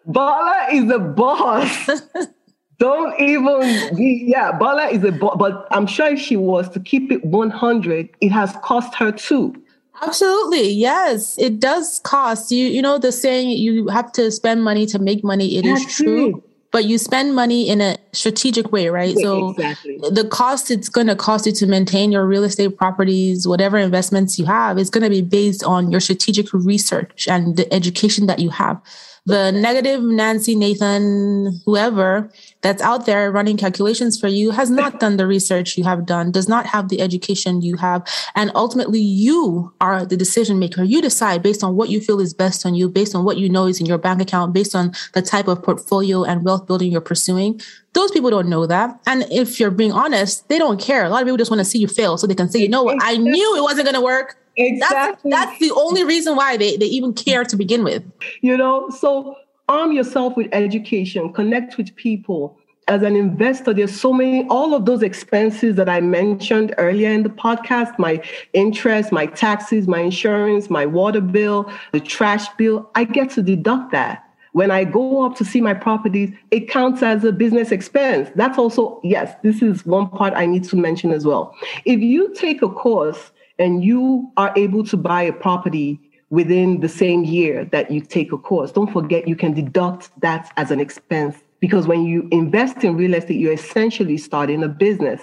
Bola 0.06 0.68
is 0.72 0.90
a 0.90 0.98
boss. 0.98 1.90
Don't 2.78 3.18
even 3.18 3.96
be, 3.96 4.24
yeah, 4.26 4.52
Bola 4.52 4.88
is 4.88 5.02
a 5.04 5.12
boss. 5.12 5.36
But 5.38 5.66
I'm 5.70 5.86
sure 5.86 6.08
if 6.08 6.20
she 6.20 6.36
was 6.36 6.68
to 6.70 6.80
keep 6.80 7.10
it 7.10 7.24
100, 7.24 8.10
it 8.20 8.28
has 8.30 8.54
cost 8.62 8.94
her 8.96 9.12
too. 9.12 9.54
Absolutely. 10.02 10.68
Yes, 10.70 11.38
it 11.38 11.58
does 11.58 12.00
cost. 12.00 12.52
You 12.52 12.66
you 12.66 12.82
know 12.82 12.98
the 12.98 13.12
saying 13.12 13.50
you 13.50 13.88
have 13.88 14.12
to 14.12 14.30
spend 14.30 14.62
money 14.62 14.84
to 14.86 14.98
make 14.98 15.24
money. 15.24 15.56
It 15.56 15.64
That's 15.64 15.86
is 15.86 15.96
true. 15.96 16.36
It 16.36 16.45
but 16.76 16.84
you 16.84 16.98
spend 16.98 17.34
money 17.34 17.70
in 17.70 17.80
a 17.80 17.96
strategic 18.12 18.70
way, 18.70 18.90
right? 18.90 19.16
So 19.16 19.52
exactly. 19.52 19.96
the 20.10 20.28
cost 20.28 20.70
it's 20.70 20.90
going 20.90 21.06
to 21.06 21.16
cost 21.16 21.46
you 21.46 21.52
to 21.52 21.66
maintain 21.66 22.12
your 22.12 22.26
real 22.26 22.44
estate 22.44 22.76
properties, 22.76 23.48
whatever 23.48 23.78
investments 23.78 24.38
you 24.38 24.44
have, 24.44 24.76
is 24.76 24.90
going 24.90 25.02
to 25.02 25.08
be 25.08 25.22
based 25.22 25.64
on 25.64 25.90
your 25.90 26.00
strategic 26.00 26.52
research 26.52 27.28
and 27.28 27.56
the 27.56 27.72
education 27.72 28.26
that 28.26 28.40
you 28.40 28.50
have 28.50 28.78
the 29.26 29.50
negative 29.50 30.02
Nancy, 30.02 30.54
Nathan, 30.54 31.60
whoever 31.66 32.30
that's 32.62 32.80
out 32.80 33.06
there 33.06 33.30
running 33.32 33.56
calculations 33.56 34.18
for 34.18 34.28
you 34.28 34.52
has 34.52 34.70
not 34.70 35.00
done 35.00 35.16
the 35.16 35.26
research 35.26 35.76
you 35.76 35.82
have 35.82 36.06
done, 36.06 36.30
does 36.30 36.48
not 36.48 36.64
have 36.64 36.88
the 36.88 37.00
education 37.00 37.60
you 37.60 37.76
have. 37.76 38.06
And 38.36 38.52
ultimately, 38.54 39.00
you 39.00 39.72
are 39.80 40.06
the 40.06 40.16
decision 40.16 40.60
maker. 40.60 40.84
You 40.84 41.02
decide 41.02 41.42
based 41.42 41.64
on 41.64 41.74
what 41.74 41.90
you 41.90 42.00
feel 42.00 42.20
is 42.20 42.32
best 42.32 42.64
on 42.64 42.76
you, 42.76 42.88
based 42.88 43.16
on 43.16 43.24
what 43.24 43.36
you 43.36 43.48
know 43.48 43.66
is 43.66 43.80
in 43.80 43.86
your 43.86 43.98
bank 43.98 44.22
account, 44.22 44.52
based 44.52 44.76
on 44.76 44.92
the 45.12 45.22
type 45.22 45.48
of 45.48 45.62
portfolio 45.62 46.22
and 46.22 46.44
wealth 46.44 46.66
building 46.66 46.92
you're 46.92 47.00
pursuing. 47.00 47.60
Those 47.94 48.12
people 48.12 48.30
don't 48.30 48.48
know 48.48 48.66
that. 48.66 49.00
And 49.06 49.24
if 49.32 49.58
you're 49.58 49.70
being 49.72 49.92
honest, 49.92 50.48
they 50.48 50.58
don't 50.58 50.80
care. 50.80 51.04
A 51.04 51.08
lot 51.08 51.22
of 51.22 51.26
people 51.26 51.38
just 51.38 51.50
want 51.50 51.60
to 51.60 51.64
see 51.64 51.78
you 51.78 51.88
fail 51.88 52.16
so 52.16 52.28
they 52.28 52.34
can 52.34 52.48
say, 52.48 52.60
you 52.60 52.68
know 52.68 52.84
what, 52.84 52.98
I 53.00 53.16
knew 53.16 53.56
it 53.56 53.62
wasn't 53.62 53.86
going 53.86 53.94
to 53.94 54.00
work. 54.00 54.36
Exactly. 54.56 55.30
That's, 55.30 55.48
that's 55.48 55.60
the 55.60 55.72
only 55.72 56.04
reason 56.04 56.36
why 56.36 56.56
they, 56.56 56.76
they 56.76 56.86
even 56.86 57.12
care 57.12 57.44
to 57.44 57.56
begin 57.56 57.84
with. 57.84 58.02
You 58.40 58.56
know, 58.56 58.88
so 58.90 59.36
arm 59.68 59.92
yourself 59.92 60.36
with 60.36 60.48
education, 60.52 61.32
connect 61.32 61.76
with 61.76 61.94
people. 61.96 62.58
As 62.88 63.02
an 63.02 63.16
investor, 63.16 63.74
there's 63.74 64.00
so 64.00 64.12
many, 64.12 64.46
all 64.48 64.72
of 64.72 64.86
those 64.86 65.02
expenses 65.02 65.74
that 65.74 65.88
I 65.88 66.00
mentioned 66.00 66.72
earlier 66.78 67.10
in 67.10 67.24
the 67.24 67.28
podcast 67.28 67.98
my 67.98 68.22
interest, 68.52 69.10
my 69.10 69.26
taxes, 69.26 69.88
my 69.88 69.98
insurance, 69.98 70.70
my 70.70 70.86
water 70.86 71.20
bill, 71.20 71.70
the 71.92 71.98
trash 72.00 72.48
bill 72.56 72.88
I 72.94 73.04
get 73.04 73.30
to 73.30 73.42
deduct 73.42 73.90
that. 73.90 74.22
When 74.52 74.70
I 74.70 74.84
go 74.84 75.26
up 75.26 75.36
to 75.36 75.44
see 75.44 75.60
my 75.60 75.74
properties, 75.74 76.32
it 76.50 76.70
counts 76.70 77.02
as 77.02 77.24
a 77.24 77.32
business 77.32 77.72
expense. 77.72 78.30
That's 78.36 78.56
also, 78.56 79.00
yes, 79.04 79.34
this 79.42 79.60
is 79.60 79.84
one 79.84 80.08
part 80.08 80.32
I 80.34 80.46
need 80.46 80.64
to 80.64 80.76
mention 80.76 81.10
as 81.12 81.26
well. 81.26 81.54
If 81.84 82.00
you 82.00 82.32
take 82.34 82.62
a 82.62 82.68
course 82.68 83.32
and 83.58 83.84
you 83.84 84.30
are 84.36 84.52
able 84.56 84.84
to 84.84 84.96
buy 84.96 85.22
a 85.22 85.32
property 85.32 86.00
within 86.30 86.80
the 86.80 86.88
same 86.88 87.24
year 87.24 87.64
that 87.66 87.90
you 87.90 88.00
take 88.00 88.32
a 88.32 88.38
course, 88.38 88.72
don't 88.72 88.92
forget 88.92 89.28
you 89.28 89.36
can 89.36 89.54
deduct 89.54 90.10
that 90.20 90.52
as 90.56 90.70
an 90.70 90.80
expense 90.80 91.36
because 91.60 91.86
when 91.86 92.04
you 92.04 92.28
invest 92.30 92.84
in 92.84 92.96
real 92.96 93.14
estate, 93.14 93.38
you're 93.38 93.52
essentially 93.52 94.18
starting 94.18 94.62
a 94.62 94.68
business. 94.68 95.22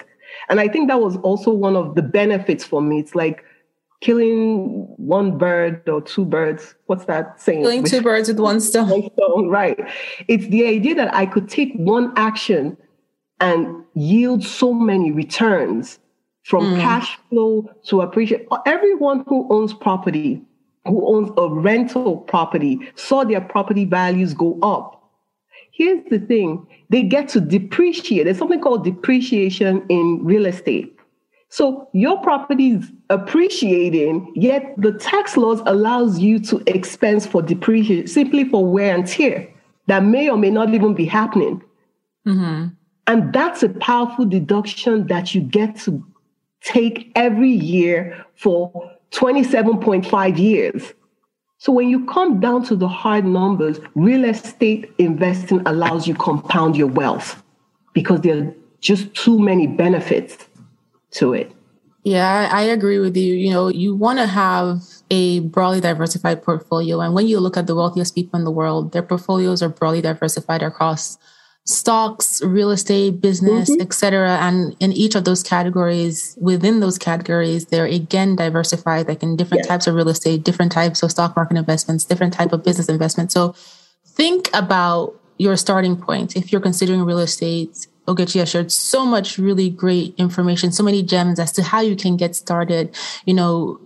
And 0.50 0.60
I 0.60 0.68
think 0.68 0.88
that 0.88 1.00
was 1.00 1.18
also 1.18 1.52
one 1.52 1.76
of 1.76 1.96
the 1.96 2.02
benefits 2.02 2.64
for 2.64 2.82
me. 2.82 3.00
It's 3.00 3.14
like 3.14 3.44
killing 4.02 4.86
one 4.98 5.38
bird 5.38 5.88
or 5.88 6.02
two 6.02 6.26
birds. 6.26 6.76
What's 6.88 7.06
that 7.06 7.40
saying? 7.40 7.62
Killing 7.62 7.84
two 7.84 8.02
birds 8.10 8.30
with 8.30 8.40
one 8.40 8.60
stone. 8.60 8.90
One 8.90 9.10
stone, 9.14 9.48
right. 9.50 9.80
It's 10.28 10.48
the 10.48 10.66
idea 10.68 10.96
that 10.96 11.14
I 11.14 11.26
could 11.26 11.50
take 11.50 11.74
one 11.76 12.12
action 12.16 12.78
and 13.40 13.84
yield 13.94 14.44
so 14.44 14.74
many 14.74 15.12
returns 15.12 16.00
from 16.44 16.66
mm. 16.66 16.82
cash 16.82 17.18
flow 17.30 17.70
to 17.86 18.02
appreciate. 18.02 18.48
Everyone 18.66 19.24
who 19.28 19.48
owns 19.50 19.74
property, 19.74 20.41
who 20.86 21.06
owns 21.08 21.32
a 21.38 21.50
rental 21.50 22.18
property, 22.18 22.80
saw 22.96 23.24
their 23.24 23.41
property 23.41 23.86
values 23.86 24.34
go 24.34 24.60
up. 24.62 25.00
Here's 25.72 26.04
the 26.10 26.20
thing 26.20 26.68
they 26.89 27.02
get 27.02 27.30
to 27.30 27.41
depreciate. 27.41 28.26
There's 28.26 28.38
something 28.38 28.62
called 28.62 28.84
depreciation 28.84 29.84
in 29.89 30.24
real 30.24 30.46
estate. 30.46 30.96
So 31.50 31.88
your 31.94 32.20
property 32.22 32.72
is 32.72 32.91
appreciating, 33.10 34.34
yet 34.36 34.74
the 34.78 34.94
tax 34.94 35.38
laws 35.38 35.62
allows 35.66 36.20
you 36.20 36.39
to 36.39 36.64
expense 36.68 37.28
for 37.28 37.41
depreciation 37.41 38.08
simply 38.08 38.44
for 38.46 38.66
wear 38.66 38.96
and 38.96 39.08
tear 39.08 39.48
that 39.88 40.04
may 40.04 40.30
or 40.30 40.38
may 40.38 40.50
not 40.50 40.74
even 40.74 40.94
be 40.94 41.06
happening. 41.06 41.62
Mm-hmm. 42.28 42.68
And 43.06 43.34
that's 43.34 43.64
a 43.64 43.70
powerful 43.70 44.26
deduction 44.26 45.08
that 45.08 45.36
you 45.36 45.41
get 45.41 45.76
to 45.82 46.04
take 46.64 47.11
every 47.16 47.51
year 47.51 48.26
for 48.36 48.91
27.5 49.11 50.38
years. 50.38 50.93
So 51.57 51.72
when 51.72 51.88
you 51.89 52.05
come 52.05 52.39
down 52.39 52.64
to 52.66 52.76
the 52.76 52.88
hard 52.88 53.26
numbers, 53.26 53.80
real 53.95 54.26
estate 54.26 54.91
investing 54.97 55.61
allows 55.66 56.07
you 56.07 56.16
compound 56.16 56.76
your 56.76 56.88
wealth 56.88 57.41
because 57.93 58.22
there 58.22 58.38
are 58.38 58.53
just 58.82 59.14
too 59.14 59.39
many 59.39 59.68
benefits 59.68 60.45
to 61.11 61.34
it. 61.34 61.51
Yeah, 62.03 62.49
I 62.51 62.64
agree 62.64 62.99
with 62.99 63.16
you. 63.16 63.34
You 63.34 63.51
know, 63.51 63.70
you 63.70 63.95
want 63.95 64.20
to 64.20 64.26
have 64.26 64.84
a 65.09 65.39
broadly 65.39 65.80
diversified 65.80 66.43
portfolio. 66.43 66.99
And 66.99 67.14
when 67.14 67.28
you 67.28 67.39
look 67.39 67.55
at 67.55 67.66
the 67.66 67.76
wealthiest 67.76 68.14
people 68.14 68.38
in 68.38 68.43
the 68.43 68.51
world, 68.51 68.91
their 68.91 69.03
portfolios 69.03 69.64
are 69.64 69.70
broadly 69.70 70.01
diversified 70.01 70.61
across 70.61 71.18
stocks, 71.66 72.41
real 72.43 72.72
estate, 72.72 73.22
business, 73.22 73.70
mm-hmm. 73.70 73.82
etc. 73.82 74.38
And 74.41 74.76
in 74.80 74.91
each 74.91 75.16
of 75.16 75.24
those 75.24 75.43
categories, 75.43 76.38
within 76.41 76.82
those 76.82 76.97
categories, 76.97 77.68
they're 77.68 77.86
again 77.86 78.36
diversified, 78.36 79.07
like 79.07 79.24
in 79.24 79.38
different 79.38 79.61
yes. 79.61 79.68
types 79.68 79.88
of 79.88 79.95
real 79.95 80.09
estate, 80.09 80.43
different 80.43 80.72
types 80.72 81.03
of 81.03 81.11
stock 81.11 81.36
market 81.36 81.57
investments, 81.57 82.05
different 82.05 82.34
type 82.34 82.51
of 82.51 82.64
business 82.64 82.89
investments. 82.89 83.34
So 83.34 83.55
think 84.05 84.49
about 84.53 85.16
your 85.38 85.55
starting 85.55 85.95
point. 85.95 86.36
If 86.36 86.51
you're 86.51 86.61
considering 86.61 87.03
real 87.03 87.20
estate, 87.20 87.88
Ogechi 88.07 88.39
has 88.39 88.49
shared 88.49 88.72
so 88.72 89.05
much 89.05 89.38
really 89.38 89.70
great 89.70 90.14
information, 90.18 90.72
so 90.72 90.84
many 90.84 91.01
gems 91.01 91.39
as 91.39 91.51
to 91.53 91.64
how 91.64 91.80
you 91.80 91.95
can 91.95 92.18
get 92.18 92.36
started. 92.36 92.93
You 93.26 93.34
know, 93.34 93.80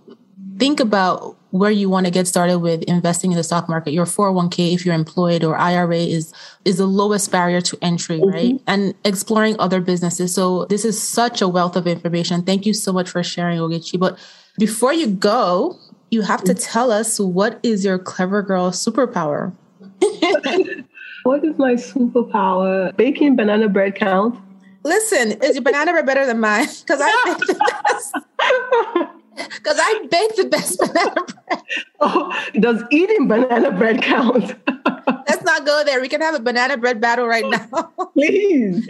think 0.58 0.80
about 0.80 1.36
where 1.50 1.70
you 1.70 1.88
want 1.88 2.06
to 2.06 2.12
get 2.12 2.26
started 2.26 2.58
with 2.58 2.82
investing 2.82 3.30
in 3.32 3.36
the 3.36 3.44
stock 3.44 3.68
market. 3.68 3.92
Your 3.92 4.04
401k, 4.04 4.74
if 4.74 4.84
you're 4.84 4.94
employed, 4.94 5.44
or 5.44 5.56
IRA 5.56 5.96
is 5.96 6.32
is 6.64 6.78
the 6.78 6.86
lowest 6.86 7.30
barrier 7.30 7.60
to 7.62 7.78
entry, 7.80 8.18
mm-hmm. 8.18 8.30
right? 8.30 8.60
And 8.66 8.94
exploring 9.04 9.56
other 9.58 9.80
businesses. 9.80 10.34
So 10.34 10.66
this 10.66 10.84
is 10.84 11.00
such 11.00 11.40
a 11.40 11.48
wealth 11.48 11.76
of 11.76 11.86
information. 11.86 12.42
Thank 12.42 12.66
you 12.66 12.74
so 12.74 12.92
much 12.92 13.08
for 13.08 13.22
sharing, 13.22 13.58
Ogechi. 13.58 13.98
But 13.98 14.18
before 14.58 14.92
you 14.92 15.06
go, 15.06 15.78
you 16.10 16.22
have 16.22 16.42
to 16.44 16.54
tell 16.54 16.90
us 16.90 17.20
what 17.20 17.60
is 17.62 17.84
your 17.84 17.98
clever 17.98 18.42
girl 18.42 18.70
superpower. 18.70 19.52
what 21.22 21.44
is 21.44 21.58
my 21.58 21.74
superpower? 21.74 22.96
Baking 22.96 23.36
banana 23.36 23.68
bread 23.68 23.94
count? 23.94 24.38
Listen, 24.84 25.32
is 25.42 25.54
your 25.54 25.62
banana 25.62 25.92
bread 25.92 26.06
better 26.06 26.26
than 26.26 26.40
mine? 26.40 26.66
Because 26.86 27.00
I 27.02 27.22
bake 27.24 27.38
the 27.46 27.54
best. 27.88 29.14
Because 29.58 29.78
I 29.80 30.06
bake 30.10 30.36
the 30.36 30.44
best 30.44 30.78
banana 30.80 31.14
bread. 31.24 31.62
Oh, 32.00 32.32
does 32.60 32.82
eating 32.90 33.28
banana 33.28 33.70
bread 33.70 34.02
count? 34.02 34.54
Let's 35.28 35.44
not 35.44 35.66
go 35.66 35.82
there. 35.84 36.00
We 36.00 36.08
can 36.08 36.20
have 36.20 36.34
a 36.34 36.40
banana 36.40 36.76
bread 36.76 37.00
battle 37.00 37.26
right 37.26 37.44
now. 37.46 37.92
Please, 38.14 38.88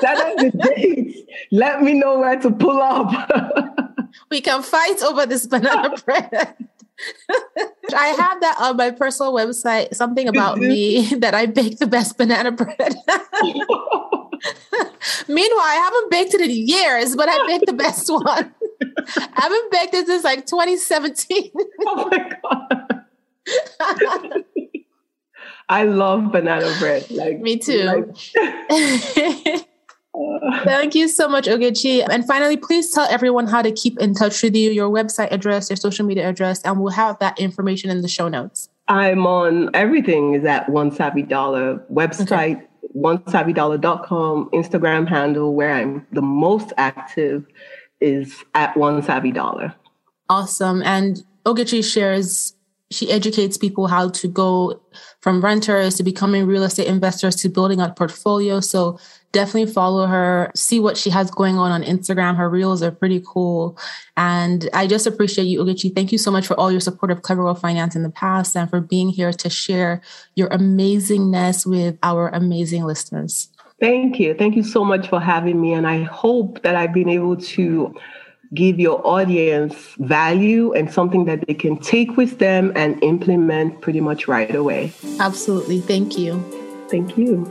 set 0.00 0.16
up 0.18 0.36
the 0.36 0.50
dates. 0.50 1.20
Let 1.50 1.82
me 1.82 1.94
know 1.94 2.18
where 2.18 2.38
to 2.40 2.50
pull 2.50 2.80
up. 2.80 3.08
we 4.30 4.40
can 4.40 4.62
fight 4.62 5.02
over 5.02 5.26
this 5.26 5.46
banana 5.46 5.96
bread. 6.04 6.54
I 7.96 8.06
have 8.08 8.40
that 8.40 8.56
on 8.60 8.76
my 8.76 8.90
personal 8.90 9.32
website, 9.32 9.94
something 9.94 10.28
about 10.28 10.58
me 10.58 11.14
that 11.16 11.34
I 11.34 11.46
bake 11.46 11.78
the 11.78 11.86
best 11.86 12.18
banana 12.18 12.52
bread. 12.52 12.94
Meanwhile, 15.28 15.64
I 15.64 15.74
haven't 15.74 16.10
baked 16.10 16.34
it 16.34 16.40
in 16.40 16.50
years, 16.50 17.16
but 17.16 17.28
I 17.28 17.46
baked 17.46 17.66
the 17.66 17.72
best 17.72 18.08
one. 18.10 18.54
I 19.16 19.28
haven't 19.34 19.72
baked 19.72 19.94
it 19.94 20.06
since 20.06 20.24
like 20.24 20.46
2017. 20.46 21.50
oh 21.86 22.08
my 22.10 22.32
God. 22.42 23.04
I 25.68 25.84
love 25.84 26.32
banana 26.32 26.74
bread. 26.78 27.10
Like 27.10 27.40
me 27.40 27.58
too. 27.58 27.84
Like, 27.84 28.06
Thank 30.64 30.94
you 30.96 31.06
so 31.08 31.28
much, 31.28 31.46
Ogechi. 31.46 32.04
And 32.10 32.26
finally, 32.26 32.56
please 32.56 32.92
tell 32.92 33.06
everyone 33.08 33.46
how 33.46 33.62
to 33.62 33.70
keep 33.70 33.98
in 34.00 34.14
touch 34.14 34.42
with 34.42 34.56
you, 34.56 34.70
your 34.70 34.90
website 34.90 35.30
address, 35.30 35.70
your 35.70 35.76
social 35.76 36.04
media 36.04 36.28
address, 36.28 36.60
and 36.62 36.80
we'll 36.80 36.92
have 36.92 37.18
that 37.20 37.38
information 37.38 37.90
in 37.90 38.02
the 38.02 38.08
show 38.08 38.28
notes. 38.28 38.68
I'm 38.88 39.24
on 39.26 39.70
everything 39.74 40.34
is 40.34 40.44
at 40.44 40.68
One 40.68 40.90
Savvy 40.90 41.22
Dollar 41.22 41.78
website, 41.92 42.56
okay. 42.56 42.66
onesavvydollar.com, 42.96 44.50
Instagram 44.52 45.08
handle 45.08 45.54
where 45.54 45.72
I'm 45.72 46.04
the 46.10 46.22
most 46.22 46.72
active 46.76 47.46
is 48.00 48.44
at 48.54 48.76
One 48.76 49.02
Savvy 49.02 49.32
Dollar. 49.32 49.74
Awesome. 50.28 50.82
And 50.82 51.24
Ogechi 51.44 51.84
shares 51.84 52.54
she 52.92 53.10
educates 53.10 53.56
people 53.56 53.86
how 53.86 54.08
to 54.08 54.26
go 54.26 54.80
from 55.20 55.44
renters 55.44 55.96
to 55.96 56.02
becoming 56.02 56.46
real 56.46 56.64
estate 56.64 56.88
investors 56.88 57.36
to 57.36 57.48
building 57.48 57.80
a 57.80 57.90
portfolio. 57.90 58.58
So 58.58 58.98
definitely 59.30 59.72
follow 59.72 60.06
her, 60.06 60.50
see 60.56 60.80
what 60.80 60.96
she 60.96 61.10
has 61.10 61.30
going 61.30 61.56
on 61.56 61.70
on 61.70 61.84
Instagram. 61.84 62.36
Her 62.36 62.50
reels 62.50 62.82
are 62.82 62.90
pretty 62.90 63.22
cool. 63.24 63.78
And 64.16 64.68
I 64.72 64.88
just 64.88 65.06
appreciate 65.06 65.44
you, 65.44 65.60
Ogechi. 65.60 65.94
Thank 65.94 66.10
you 66.10 66.18
so 66.18 66.32
much 66.32 66.48
for 66.48 66.58
all 66.58 66.72
your 66.72 66.80
support 66.80 67.12
of 67.12 67.22
Clever 67.22 67.42
Girl 67.42 67.54
Finance 67.54 67.94
in 67.94 68.02
the 68.02 68.10
past 68.10 68.56
and 68.56 68.68
for 68.68 68.80
being 68.80 69.10
here 69.10 69.32
to 69.32 69.48
share 69.48 70.02
your 70.34 70.48
amazingness 70.48 71.64
with 71.64 71.96
our 72.02 72.28
amazing 72.30 72.82
listeners. 72.82 73.49
Thank 73.80 74.20
you. 74.20 74.34
Thank 74.34 74.56
you 74.56 74.62
so 74.62 74.84
much 74.84 75.08
for 75.08 75.18
having 75.18 75.60
me. 75.60 75.72
And 75.72 75.86
I 75.86 76.02
hope 76.02 76.62
that 76.62 76.76
I've 76.76 76.92
been 76.92 77.08
able 77.08 77.36
to 77.36 77.94
give 78.52 78.78
your 78.80 79.06
audience 79.06 79.74
value 79.98 80.72
and 80.72 80.92
something 80.92 81.24
that 81.24 81.46
they 81.46 81.54
can 81.54 81.78
take 81.78 82.16
with 82.16 82.38
them 82.38 82.72
and 82.76 83.02
implement 83.02 83.80
pretty 83.80 84.00
much 84.00 84.28
right 84.28 84.54
away. 84.54 84.92
Absolutely. 85.18 85.80
Thank 85.80 86.18
you. 86.18 86.42
Thank 86.90 87.16
you. 87.16 87.46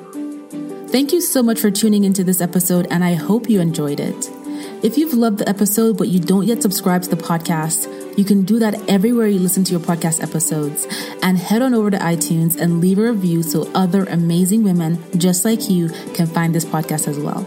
Thank 0.90 1.14
you 1.14 1.22
so 1.22 1.42
much 1.42 1.60
for 1.60 1.72
tuning 1.72 2.04
into 2.04 2.24
this 2.24 2.42
episode, 2.42 2.88
and 2.90 3.04
I 3.04 3.14
hope 3.14 3.48
you 3.48 3.62
enjoyed 3.62 4.00
it. 4.00 4.30
If 4.84 4.98
you've 4.98 5.14
loved 5.14 5.38
the 5.38 5.48
episode 5.48 5.98
but 5.98 6.08
you 6.08 6.20
don't 6.20 6.48
yet 6.48 6.62
subscribe 6.62 7.04
to 7.04 7.10
the 7.10 7.16
podcast, 7.16 7.88
you 8.20 8.26
can 8.26 8.44
do 8.44 8.60
that 8.60 8.76
everywhere 8.90 9.28
you 9.28 9.40
listen 9.40 9.64
to 9.64 9.72
your 9.72 9.80
podcast 9.80 10.22
episodes. 10.22 10.86
And 11.24 11.38
head 11.38 11.62
on 11.62 11.74
over 11.74 11.90
to 11.90 11.98
iTunes 11.98 12.60
and 12.60 12.82
leave 12.82 13.00
a 13.00 13.04
review 13.04 13.42
so 13.44 13.72
other 13.74 14.04
amazing 14.04 14.64
women 14.64 15.02
just 15.18 15.46
like 15.46 15.70
you 15.70 15.88
can 16.14 16.28
find 16.28 16.54
this 16.54 16.66
podcast 16.66 17.08
as 17.08 17.18
well. 17.18 17.46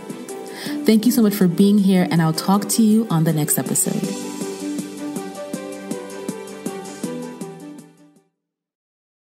Thank 0.87 1.05
you 1.05 1.13
so 1.13 1.21
much 1.21 1.35
for 1.35 1.47
being 1.47 1.77
here, 1.77 2.09
and 2.11 2.23
I'll 2.23 2.33
talk 2.33 2.69
to 2.71 2.83
you 2.83 3.07
on 3.11 3.25
the 3.25 3.33
next 3.35 3.59
episode. 3.59 4.32